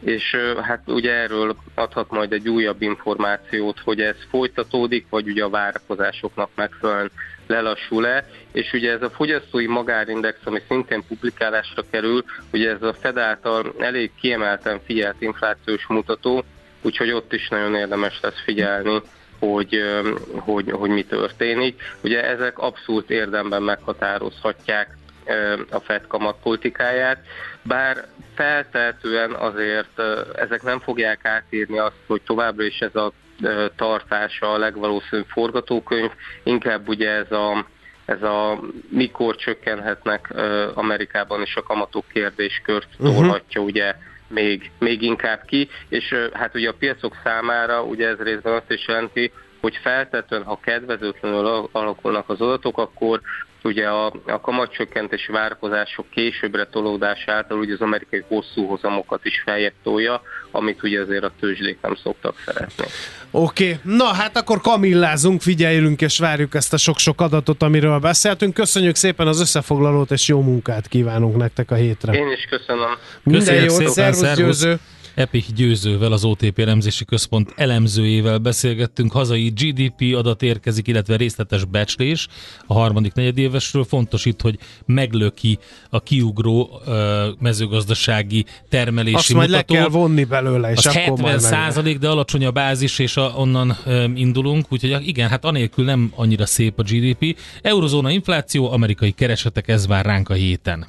és 0.00 0.36
hát 0.62 0.82
ugye 0.86 1.12
erről 1.12 1.56
adhat 1.74 2.10
majd 2.10 2.32
egy 2.32 2.48
újabb 2.48 2.82
információt, 2.82 3.80
hogy 3.84 4.00
ez 4.00 4.16
folytatódik, 4.30 5.06
vagy 5.10 5.28
ugye 5.28 5.44
a 5.44 5.50
várakozásoknak 5.50 6.50
megfelelően 6.54 7.10
lelassul-e, 7.46 8.26
és 8.52 8.72
ugye 8.72 8.92
ez 8.92 9.02
a 9.02 9.10
fogyasztói 9.10 9.66
magárindex, 9.66 10.38
ami 10.44 10.60
szintén 10.68 11.04
publikálásra 11.08 11.82
kerül, 11.90 12.24
ugye 12.52 12.70
ez 12.70 12.82
a 12.82 12.94
Fed 13.00 13.18
által 13.18 13.74
elég 13.78 14.10
kiemelten 14.20 14.80
figyelt 14.84 15.22
inflációs 15.22 15.86
mutató, 15.86 16.44
úgyhogy 16.82 17.12
ott 17.12 17.32
is 17.32 17.48
nagyon 17.48 17.74
érdemes 17.74 18.18
lesz 18.22 18.42
figyelni, 18.44 19.00
hogy, 19.46 19.82
hogy, 20.38 20.70
hogy 20.70 20.90
mi 20.90 21.04
történik. 21.04 21.82
Ugye 22.02 22.24
ezek 22.24 22.58
abszolút 22.58 23.10
érdemben 23.10 23.62
meghatározhatják 23.62 24.96
a 25.70 25.78
Fed 25.78 26.06
kamatpolitikáját, 26.06 27.18
bár 27.62 28.06
feltehetően 28.34 29.32
azért 29.32 30.02
ezek 30.34 30.62
nem 30.62 30.80
fogják 30.80 31.24
átírni 31.24 31.78
azt, 31.78 31.96
hogy 32.06 32.22
továbbra 32.22 32.64
is 32.64 32.78
ez 32.78 32.94
a 32.94 33.12
tartása 33.76 34.52
a 34.52 34.58
legvalószínűbb 34.58 35.26
forgatókönyv, 35.28 36.10
inkább 36.42 36.88
ugye 36.88 37.10
ez 37.10 37.32
a 37.32 37.66
ez 38.04 38.22
a 38.22 38.60
mikor 38.88 39.36
csökkenhetnek 39.36 40.34
Amerikában 40.74 41.42
is 41.42 41.56
a 41.56 41.62
kamatok 41.62 42.04
kérdéskört 42.12 42.88
tolhatja 42.98 43.60
ugye 43.60 43.94
még, 44.32 44.70
még 44.78 45.02
inkább 45.02 45.44
ki, 45.44 45.68
és 45.88 46.14
hát 46.32 46.54
ugye 46.54 46.68
a 46.68 46.74
piacok 46.78 47.16
számára 47.24 47.82
ugye 47.82 48.08
ez 48.08 48.18
részben 48.18 48.52
azt 48.52 48.70
is 48.70 48.88
jelenti, 48.88 49.32
hogy 49.60 49.76
feltetően, 49.82 50.42
ha 50.42 50.60
kedvezőtlenül 50.62 51.46
al- 51.46 51.68
alakulnak 51.72 52.28
az 52.28 52.40
adatok, 52.40 52.78
akkor 52.78 53.20
ugye 53.64 53.88
a, 53.88 54.12
a 54.26 54.40
kamatcsökkentési 54.40 55.32
várakozások 55.32 56.10
későbbre 56.10 56.64
tolódás 56.64 57.24
által 57.26 57.58
ugye 57.58 57.72
az 57.72 57.80
amerikai 57.80 58.24
hosszú 58.28 58.66
hozamokat 58.66 59.24
is 59.24 59.42
feljebb 59.44 59.72
tolja, 59.82 60.22
amit 60.50 60.82
ugye 60.82 61.00
azért 61.00 61.24
a 61.24 61.32
tőzsdék 61.40 61.78
nem 61.82 61.96
szoktak 62.02 62.34
szeretni. 62.44 62.84
Oké, 63.30 63.64
okay. 63.64 63.96
na 63.96 64.04
hát 64.04 64.36
akkor 64.36 64.60
kamillázunk, 64.60 65.40
figyeljünk 65.40 66.00
és 66.00 66.18
várjuk 66.18 66.54
ezt 66.54 66.72
a 66.72 66.76
sok-sok 66.76 67.20
adatot, 67.20 67.62
amiről 67.62 67.98
beszéltünk. 67.98 68.54
Köszönjük 68.54 68.96
szépen 68.96 69.26
az 69.26 69.40
összefoglalót, 69.40 70.10
és 70.10 70.28
jó 70.28 70.40
munkát 70.40 70.88
kívánunk 70.88 71.36
nektek 71.36 71.70
a 71.70 71.74
hétre. 71.74 72.12
Én 72.12 72.30
is 72.30 72.44
köszönöm. 72.50 72.96
Minden 73.22 73.40
Köszönjük 73.40 73.70
jót, 73.70 73.78
szépen, 73.78 73.92
szervusz, 73.92 74.20
szervusz. 74.20 74.36
győző! 74.36 74.78
Epik 75.14 75.46
Győzővel, 75.54 76.12
az 76.12 76.24
OTP 76.24 76.58
elemzési 76.58 77.04
központ 77.04 77.52
elemzőjével 77.56 78.38
beszélgettünk. 78.38 79.12
Hazai 79.12 79.48
GDP 79.48 80.16
adat 80.16 80.42
érkezik, 80.42 80.88
illetve 80.88 81.16
részletes 81.16 81.64
becslés 81.64 82.28
a 82.66 82.72
harmadik 82.72 83.12
negyedévesről. 83.12 83.84
Fontos 83.84 84.24
itt, 84.24 84.40
hogy 84.40 84.58
meglöki 84.86 85.58
a 85.90 86.00
kiugró 86.00 86.80
mezőgazdasági 87.40 88.44
termelési 88.68 89.16
Azt 89.16 89.32
majd 89.34 89.50
le 89.50 89.56
mutató. 89.56 89.74
kell 89.74 89.88
vonni 89.88 90.24
belőle, 90.24 90.70
és 90.70 90.78
az 90.78 90.86
akkor 90.86 91.00
70 91.00 91.20
majd 91.20 91.40
meg... 91.40 91.50
százalék, 91.50 91.98
de 91.98 92.08
alacsony 92.08 92.44
a 92.44 92.50
bázis, 92.50 92.98
és 92.98 93.16
a, 93.16 93.32
onnan 93.36 93.76
indulunk, 94.14 94.66
úgyhogy 94.68 95.08
igen, 95.08 95.28
hát 95.28 95.44
anélkül 95.44 95.84
nem 95.84 96.12
annyira 96.14 96.46
szép 96.46 96.78
a 96.78 96.82
GDP. 96.82 97.36
Eurozóna 97.62 98.10
infláció, 98.10 98.70
amerikai 98.70 99.10
keresetek, 99.10 99.68
ez 99.68 99.86
vár 99.86 100.04
ránk 100.04 100.28
a 100.28 100.34
héten. 100.34 100.86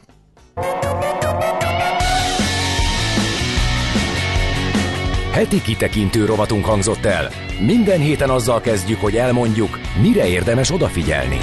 Heti 5.33 5.61
kitekintő 5.61 6.25
rovatunk 6.25 6.65
hangzott 6.65 7.05
el. 7.05 7.29
Minden 7.59 7.99
héten 7.99 8.29
azzal 8.29 8.61
kezdjük, 8.61 8.99
hogy 8.99 9.15
elmondjuk, 9.15 9.79
mire 10.01 10.27
érdemes 10.27 10.71
odafigyelni. 10.71 11.37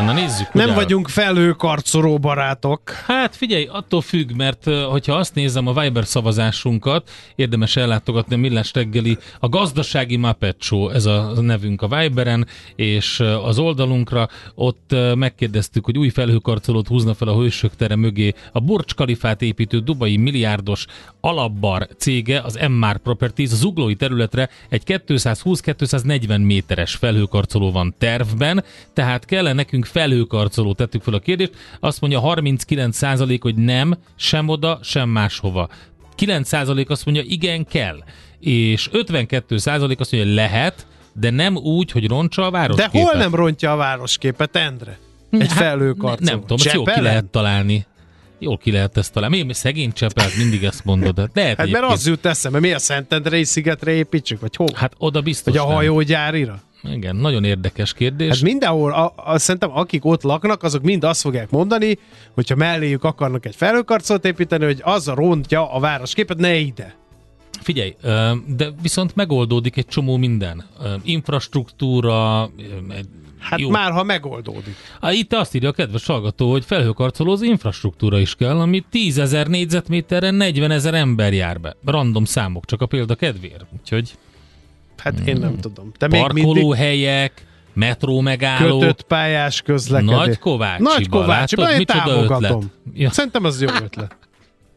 Na 0.00 0.12
nézzük, 0.12 0.52
Nem 0.52 0.68
áll. 0.68 0.74
vagyunk 0.74 1.08
felhőkarcoló 1.08 2.18
barátok. 2.18 2.90
Hát 2.90 3.36
figyelj, 3.36 3.64
attól 3.64 4.00
függ, 4.00 4.30
mert 4.36 4.64
hogyha 4.64 5.14
azt 5.14 5.34
nézem 5.34 5.66
a 5.66 5.80
Viber 5.80 6.04
szavazásunkat, 6.04 7.10
érdemes 7.34 7.76
ellátogatni 7.76 8.34
a 8.34 8.38
Millás 8.38 8.72
reggeli, 8.74 9.18
a 9.40 9.48
gazdasági 9.48 10.16
Muppet 10.16 10.56
Show, 10.60 10.88
ez 10.88 11.06
a 11.06 11.32
nevünk 11.40 11.82
a 11.82 11.88
Viberen, 11.88 12.46
és 12.76 13.20
az 13.44 13.58
oldalunkra 13.58 14.28
ott 14.54 14.94
megkérdeztük, 15.14 15.84
hogy 15.84 15.98
új 15.98 16.08
felhőkarcolót 16.08 16.88
húzna 16.88 17.14
fel 17.14 17.28
a 17.28 17.36
hősök 17.36 17.76
tere 17.76 17.96
mögé 17.96 18.34
a 18.52 18.60
Burj 18.60 18.84
Khalifát 18.94 19.42
építő 19.42 19.78
dubai 19.78 20.16
milliárdos 20.16 20.86
alapbar 21.20 21.88
cége, 21.98 22.40
az 22.40 22.58
MR 22.68 22.98
Properties, 22.98 23.52
az 23.52 23.64
uglói 23.64 23.94
területre 23.94 24.48
egy 24.68 24.82
220-240 24.86 26.44
méteres 26.44 26.94
felhőkarcoló 26.94 27.72
van 27.72 27.94
tervben, 27.98 28.64
tehát 28.92 29.24
kellene 29.24 29.58
nekünk 29.60 29.86
felhőkarcoló, 29.90 30.72
tettük 30.72 31.02
fel 31.02 31.14
a 31.14 31.18
kérdést, 31.18 31.52
azt 31.80 32.00
mondja 32.00 32.20
39% 32.24 33.38
hogy 33.40 33.54
nem, 33.54 33.98
sem 34.16 34.48
oda, 34.48 34.78
sem 34.82 35.08
máshova. 35.08 35.68
9% 36.18 36.88
azt 36.88 37.04
mondja 37.04 37.22
igen, 37.26 37.66
kell. 37.66 37.98
És 38.40 38.88
52% 38.92 39.98
azt 39.98 40.12
mondja 40.12 40.34
lehet, 40.34 40.86
de 41.12 41.30
nem 41.30 41.56
úgy, 41.56 41.90
hogy 41.90 42.08
roncsa 42.08 42.42
a 42.42 42.50
De 42.50 42.58
városképet. 42.58 42.90
hol 43.02 43.12
nem 43.18 43.34
rontja 43.34 43.72
a 43.72 43.76
városképet, 43.76 44.56
Endre? 44.56 44.98
Egy 45.30 45.40
Hát, 45.40 45.52
felhőkarcoló. 45.52 46.16
Ne, 46.20 46.30
nem 46.30 46.40
tudom, 46.40 46.56
ezt 46.64 46.74
jól 46.74 46.84
ki 46.84 47.00
lehet 47.00 47.24
találni. 47.24 47.86
Jól 48.38 48.58
ki 48.58 48.70
lehet 48.72 48.96
ezt 48.96 49.12
találni. 49.12 49.42
Még 49.42 49.54
szegény 49.54 49.92
Csepelt, 49.92 50.36
mindig 50.36 50.64
ezt 50.64 50.84
mondod. 50.84 51.18
Hát, 51.18 51.30
lehet 51.34 51.56
Hát 51.56 51.70
mert 51.70 51.84
az 51.84 52.06
jut 52.06 52.26
eszembe, 52.26 52.60
mi 52.60 52.72
a 52.72 52.78
Szentendrei 52.78 53.44
szigetre 53.44 53.90
építsük, 53.92 54.40
vagy 54.40 54.56
hol? 54.56 54.68
Hát 54.74 54.92
oda 54.98 55.20
biztos 55.20 55.52
Vagy 55.54 55.62
a 55.62 55.66
nem. 55.66 55.74
hajógyárira? 55.74 56.60
Igen, 56.82 57.16
nagyon 57.16 57.44
érdekes 57.44 57.92
kérdés. 57.92 58.28
Hát 58.28 58.42
mindenhol, 58.42 58.92
a, 58.92 59.12
a, 59.16 59.38
szerintem 59.38 59.70
akik 59.78 60.04
ott 60.04 60.22
laknak, 60.22 60.62
azok 60.62 60.82
mind 60.82 61.04
azt 61.04 61.20
fogják 61.20 61.50
mondani, 61.50 61.98
hogyha 62.34 62.56
melléjük 62.56 63.04
akarnak 63.04 63.46
egy 63.46 63.56
felhőkarcolót 63.56 64.24
építeni, 64.24 64.64
hogy 64.64 64.80
az 64.84 65.08
a 65.08 65.14
rontja 65.14 65.72
a 65.72 65.80
városképet, 65.80 66.38
ne 66.38 66.56
ide. 66.56 66.94
Figyelj, 67.60 67.96
de 68.46 68.70
viszont 68.82 69.14
megoldódik 69.14 69.76
egy 69.76 69.86
csomó 69.86 70.16
minden. 70.16 70.64
Infrastruktúra, 71.02 72.50
Hát 73.40 73.60
Jó. 73.60 73.70
már 73.70 73.92
ha 73.92 74.02
megoldódik. 74.02 74.74
Á, 75.00 75.12
Itt 75.12 75.32
azt 75.32 75.54
írja 75.54 75.68
a 75.68 75.72
kedves 75.72 76.06
hallgató, 76.06 76.50
hogy 76.50 76.64
felhőkarcolóz 76.64 77.42
infrastruktúra 77.42 78.18
is 78.18 78.34
kell, 78.34 78.60
ami 78.60 78.84
10 78.90 79.18
ezer 79.18 79.46
négyzetméterre 79.46 80.30
40 80.30 80.70
ezer 80.70 80.94
ember 80.94 81.32
jár 81.32 81.60
be. 81.60 81.76
Random 81.84 82.24
számok, 82.24 82.64
csak 82.64 82.80
a 82.80 82.86
példa 82.86 83.14
kedvéért. 83.14 83.64
Úgyhogy 83.80 84.14
Hát 85.02 85.18
én 85.24 85.36
nem 85.36 85.56
tudom. 85.60 85.92
De 85.98 86.08
még 86.08 86.20
mindig 86.22 86.44
parkolóhelyek, 86.44 87.44
metró 87.72 88.20
megálló, 88.20 88.78
kötött 88.78 89.02
pályás 89.02 89.62
közlekedés. 89.62 90.14
Nagy 90.16 90.38
Kovácsiba, 90.38 90.88
Nagy 90.92 91.08
Kovácsiba, 91.08 91.62
látod, 91.62 91.80
én 91.80 91.86
micsoda 91.86 92.02
támogatom. 92.04 92.56
ötlet? 92.60 92.70
Ja. 92.94 93.10
Szerintem 93.10 93.44
az 93.44 93.60
jó 93.60 93.68
ötlet. 93.82 94.16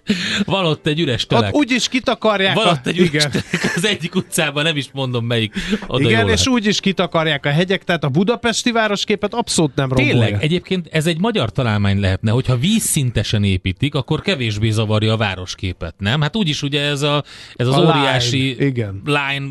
Van 0.46 0.66
ott 0.66 0.88
egy 0.88 1.00
üres 1.00 1.26
telek. 1.26 1.54
Ott 1.54 1.60
úgyis 1.60 1.90
kitakarják 1.90 2.56
Van 2.56 2.68
ott 2.68 2.88
egy 2.88 2.98
üres 2.98 3.10
igen. 3.10 3.32
telek 3.32 3.74
az 3.76 3.86
egyik 3.86 4.16
utcában, 4.16 4.64
nem 4.64 4.78
is 4.78 4.90
mondom 4.94 5.26
melyik. 5.26 5.54
Oda 5.88 6.10
Igen, 6.10 6.20
és 6.20 6.26
lehet. 6.26 6.48
úgy 6.48 6.66
is 6.66 6.80
kitakarják 6.80 7.46
a 7.46 7.50
hegyek, 7.50 7.84
tehát 7.84 8.04
a 8.04 8.10
budapesti 8.10 8.72
városképet 8.72 9.34
abszolút 9.34 9.76
nem 9.76 9.88
rombolja. 9.90 10.12
Tényleg, 10.12 10.44
egyébként 10.44 10.88
ez 10.92 11.08
egy 11.08 11.20
magyar 11.20 11.52
találmány 11.52 12.00
lehetne, 12.00 12.32
hogyha 12.32 12.58
vízszintesen 12.58 13.44
építik, 13.44 13.96
akkor 13.96 14.22
kevésbé 14.22 14.70
zavarja 14.70 15.14
a 15.14 15.18
városképet, 15.18 15.96
nem? 15.98 16.22
Hát 16.22 16.36
úgyis 16.36 16.62
ugye 16.62 16.82
ez, 16.82 17.02
a, 17.02 17.24
ez 17.56 17.68
az 17.68 17.76
A 17.76 17.82
óriási 17.82 18.38
line, 18.38 18.66
igen. 18.66 19.02
line 19.06 19.46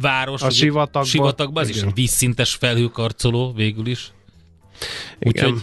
város, 0.00 0.42
A 0.42 0.50
sivatagban. 0.50 1.04
sivatagban 1.04 1.62
ez 1.62 1.68
is 1.68 1.76
Igen. 1.76 1.88
egy 1.88 1.94
vízszintes 1.94 2.54
felhőkarcoló 2.54 3.52
végül 3.56 3.86
is. 3.86 4.12
Úgyhogy 5.20 5.54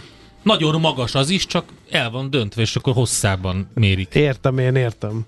nagyon 0.42 0.80
magas 0.80 1.14
az 1.14 1.30
is, 1.30 1.46
csak 1.46 1.64
el 1.90 2.10
van 2.10 2.30
döntve, 2.30 2.62
és 2.62 2.76
akkor 2.76 2.92
hosszában 2.94 3.70
mérik. 3.74 4.14
Értem, 4.14 4.58
én 4.58 4.74
értem. 4.74 5.26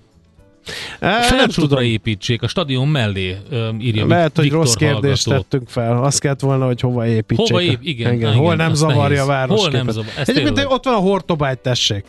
Tudom. 1.53 1.81
építsék, 1.83 2.41
a 2.41 2.47
stadion 2.47 2.87
mellé 2.87 3.37
ö, 3.49 3.69
írja 3.79 4.05
Lehet, 4.07 4.35
hogy 4.35 4.43
Viktor 4.43 4.61
rossz 4.63 4.73
kérdést 4.73 5.25
hallgató. 5.25 5.47
tettünk 5.49 5.69
fel. 5.69 6.03
Azt 6.03 6.19
kellett 6.19 6.39
volna, 6.39 6.65
hogy 6.65 6.79
hova 6.81 7.07
építsék. 7.07 7.47
Hova 7.47 7.61
ép- 7.61 7.79
igen, 7.81 8.13
igen. 8.13 8.29
igen, 8.29 8.33
Hol 8.43 8.55
nem 8.55 8.73
zavarja 8.73 9.01
nehéz. 9.07 9.19
a 9.21 9.25
városképet. 9.25 9.71
Hol 9.73 9.81
nem 9.83 9.89
zavar- 9.93 10.17
Egyébként 10.17 10.55
tényleg. 10.55 10.69
ott 10.73 10.83
van 10.85 10.93
a 10.93 10.97
Hortobágy, 10.97 11.59
tessék. 11.59 12.05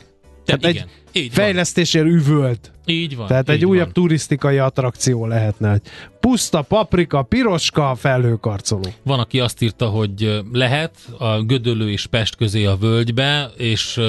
Tehát 0.56 0.74
igen, 0.74 0.88
egy 1.12 1.22
így 1.22 1.34
van. 1.34 1.44
fejlesztésért 1.44 2.06
üvölt. 2.06 2.72
Így 2.86 3.16
van. 3.16 3.26
Tehát 3.26 3.48
így 3.48 3.54
egy 3.54 3.64
újabb 3.64 3.84
van. 3.84 3.92
turisztikai 3.92 4.58
attrakció 4.58 5.26
lehetne. 5.26 5.70
hogy 5.70 5.80
Puszta, 6.20 6.62
paprika, 6.62 7.22
piroska, 7.22 7.94
felhőkarcoló. 7.98 8.84
Van, 9.02 9.18
aki 9.18 9.40
azt 9.40 9.62
írta, 9.62 9.86
hogy 9.86 10.42
lehet 10.52 10.94
a 11.18 11.42
Gödöllő 11.42 11.90
és 11.90 12.06
Pest 12.06 12.36
közé 12.36 12.64
a 12.64 12.76
völgybe, 12.76 13.50
és 13.56 14.00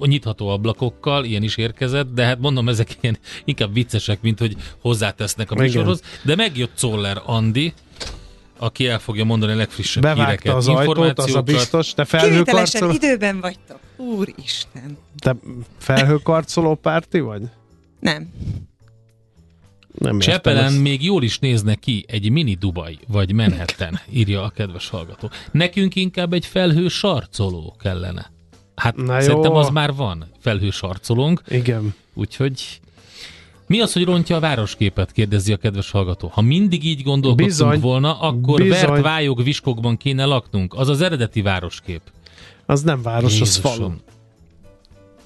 nyitható 0.00 0.48
ablakokkal, 0.48 1.24
ilyen 1.24 1.42
is 1.42 1.56
érkezett, 1.56 2.14
de 2.14 2.24
hát 2.24 2.38
mondom, 2.38 2.68
ezek 2.68 2.96
ilyen 3.00 3.18
inkább 3.44 3.74
viccesek, 3.74 4.22
mint 4.22 4.38
hogy 4.38 4.56
hozzátesznek 4.80 5.50
a 5.50 5.54
Igen. 5.54 5.66
műsorhoz. 5.66 6.02
De 6.22 6.36
megjött 6.36 6.76
Czoller 6.76 7.22
Andi, 7.24 7.72
aki 8.64 8.86
el 8.88 8.98
fogja 8.98 9.24
mondani 9.24 9.52
a 9.52 9.56
legfrissebb 9.56 10.02
Bevágta 10.02 10.24
híreket, 10.24 10.54
az 10.54 10.68
ajtót, 10.68 11.18
az 11.18 11.34
a 11.34 11.40
biztos. 11.40 11.94
Te 11.94 12.04
felhőkarcoló, 12.04 12.90
időben 12.92 13.40
vagytok. 13.40 13.78
Úristen. 13.96 14.96
te 15.18 15.36
felhőkarcoló 15.78 16.74
párti 16.74 17.20
vagy? 17.20 17.42
Nem. 18.00 18.32
Nem 19.98 20.18
Csepelen 20.18 20.64
ezt. 20.64 20.80
még 20.80 21.04
jól 21.04 21.22
is 21.22 21.38
nézne 21.38 21.74
ki 21.74 22.04
egy 22.08 22.30
mini 22.30 22.54
Dubai, 22.54 22.98
vagy 23.08 23.32
Manhattan, 23.32 24.00
írja 24.10 24.42
a 24.42 24.50
kedves 24.50 24.88
hallgató. 24.88 25.30
Nekünk 25.50 25.94
inkább 25.96 26.32
egy 26.32 26.46
felhő 26.46 26.88
sarcoló 26.88 27.76
kellene. 27.80 28.32
Hát 28.74 28.96
Na 28.96 29.14
jó. 29.14 29.20
szerintem 29.20 29.54
az 29.54 29.68
már 29.68 29.94
van, 29.94 30.24
felhő 30.40 30.70
sarcolónk, 30.70 31.42
Igen. 31.48 31.94
úgyhogy 32.14 32.80
mi 33.66 33.80
az, 33.80 33.92
hogy 33.92 34.04
rontja 34.04 34.36
a 34.36 34.40
városképet, 34.40 35.12
kérdezi 35.12 35.52
a 35.52 35.56
kedves 35.56 35.90
hallgató. 35.90 36.28
Ha 36.32 36.40
mindig 36.40 36.84
így 36.84 37.02
gondolkodtunk 37.02 37.48
Bizony. 37.48 37.80
volna, 37.80 38.18
akkor 38.20 38.62
Bizony. 38.62 38.88
vert 38.88 39.02
vályog 39.02 39.42
viskokban 39.42 39.96
kéne 39.96 40.24
laknunk. 40.24 40.74
Az 40.74 40.88
az 40.88 41.00
eredeti 41.00 41.42
városkép. 41.42 42.00
Az 42.66 42.82
nem 42.82 43.02
város, 43.02 43.32
az 43.32 43.38
Jézusom. 43.38 43.72
falu. 43.72 43.90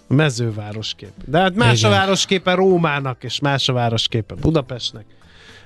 Mezővároskép. 0.09 1.11
De 1.25 1.39
hát 1.39 1.55
más 1.55 1.79
Igen. 1.79 1.91
a 1.91 1.95
városképe 1.95 2.55
Rómának, 2.55 3.25
és 3.25 3.41
más 3.41 3.69
a 3.69 3.73
városképe 3.73 4.35
Budapestnek. 4.35 5.05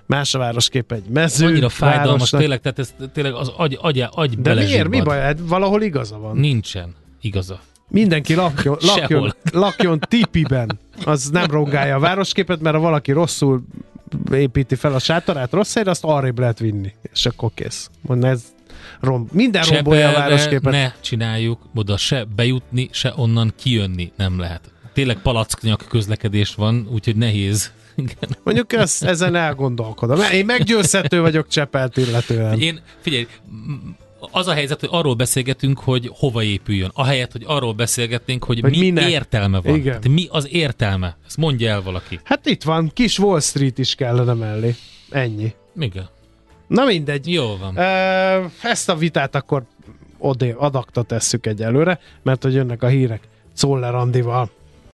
Más 0.07 0.35
a 0.35 0.39
városképe 0.39 0.95
egy 0.95 1.05
mező 1.09 1.47
Annyira 1.47 1.69
fájdalmas, 1.69 2.07
városnak. 2.07 2.41
tényleg, 2.41 2.61
tehát 2.61 2.79
ez 2.79 2.95
tényleg 3.13 3.35
az 3.35 3.53
agy, 3.57 3.79
agy, 3.81 4.05
agy 4.11 4.39
De 4.41 4.55
miért? 4.55 4.89
Mi 4.89 5.01
baj? 5.01 5.21
Hát 5.21 5.39
valahol 5.43 5.83
igaza 5.83 6.19
van. 6.19 6.37
Nincsen 6.37 6.95
igaza. 7.21 7.61
Mindenki 7.93 8.35
lakjon, 8.35 8.77
lakjon, 8.81 9.35
lakjon 9.53 9.99
tipiben. 10.09 10.79
Az 11.05 11.31
nem 11.31 11.47
rongálja 11.47 11.97
a 11.97 11.99
városképet, 11.99 12.61
mert 12.61 12.77
ha 12.77 12.83
valaki 12.83 13.13
rosszul 13.13 13.63
építi 14.33 14.75
fel 14.75 14.95
a 14.95 14.99
sátorát 14.99 15.53
rossz 15.53 15.75
helyre, 15.75 15.91
azt 15.91 16.05
arrébb 16.05 16.39
lehet 16.39 16.59
vinni. 16.59 16.93
És 17.13 17.27
akkor 17.27 17.51
kész. 17.55 17.91
Mondja, 18.01 18.29
ez 18.29 18.45
rom... 19.01 19.29
Minden 19.33 19.63
rombolja 19.63 20.09
a 20.09 20.13
városképet. 20.13 20.73
ne 20.73 20.93
csináljuk, 21.01 21.61
oda 21.75 21.97
se 21.97 22.27
bejutni, 22.37 22.89
se 22.93 23.13
onnan 23.17 23.53
kijönni 23.57 24.13
nem 24.17 24.39
lehet. 24.39 24.73
Tényleg 24.93 25.17
palacknyak 25.17 25.85
közlekedés 25.89 26.55
van, 26.55 26.89
úgyhogy 26.93 27.17
nehéz. 27.17 27.73
Igen. 27.97 28.37
Mondjuk 28.45 28.73
ezt, 28.73 29.05
ezen 29.05 29.35
elgondolkodom. 29.35 30.21
Én 30.33 30.45
meggyőzhető 30.45 31.21
vagyok 31.21 31.49
Csepelt 31.49 31.97
illetően. 31.97 32.61
Én, 32.61 32.81
figyelj, 33.01 33.27
az 34.31 34.47
a 34.47 34.53
helyzet, 34.53 34.81
hogy 34.81 34.89
arról 34.93 35.15
beszélgetünk, 35.15 35.79
hogy 35.79 36.11
hova 36.15 36.43
épüljön. 36.43 36.91
Ahelyett, 36.95 37.33
hogy 37.33 37.43
arról 37.47 37.73
beszélgetnénk, 37.73 38.45
hogy, 38.45 38.61
Hogy 38.61 38.71
mi 38.71 38.79
minek. 38.79 39.11
értelme 39.11 39.61
van. 39.61 39.75
Igen. 39.75 39.85
Tehát 39.85 40.09
mi 40.09 40.27
az 40.31 40.49
értelme? 40.51 41.17
Ezt 41.27 41.37
mondja 41.37 41.71
el 41.71 41.83
valaki. 41.83 42.21
Hát 42.25 42.47
itt 42.47 42.63
van, 42.63 42.91
kis 42.95 43.19
Wall 43.19 43.41
Street 43.41 43.79
is 43.79 43.95
kellene 43.95 44.33
mellé. 44.33 44.75
Ennyi. 45.11 45.55
Igen. 45.77 46.09
Na 46.67 46.85
mindegy. 46.85 47.33
Jó 47.33 47.57
van. 47.57 47.79
Ezt 48.63 48.89
a 48.89 48.97
vitát 48.97 49.35
akkor 49.35 49.63
odé, 50.19 50.55
adakta 50.59 51.03
tesszük 51.03 51.47
egyelőre, 51.47 52.01
mert 52.23 52.43
hogy 52.43 52.55
jönnek 52.55 52.83
a 52.83 52.87
hírek 52.87 53.21
Czoller 53.55 53.95
Andival. 53.95 54.51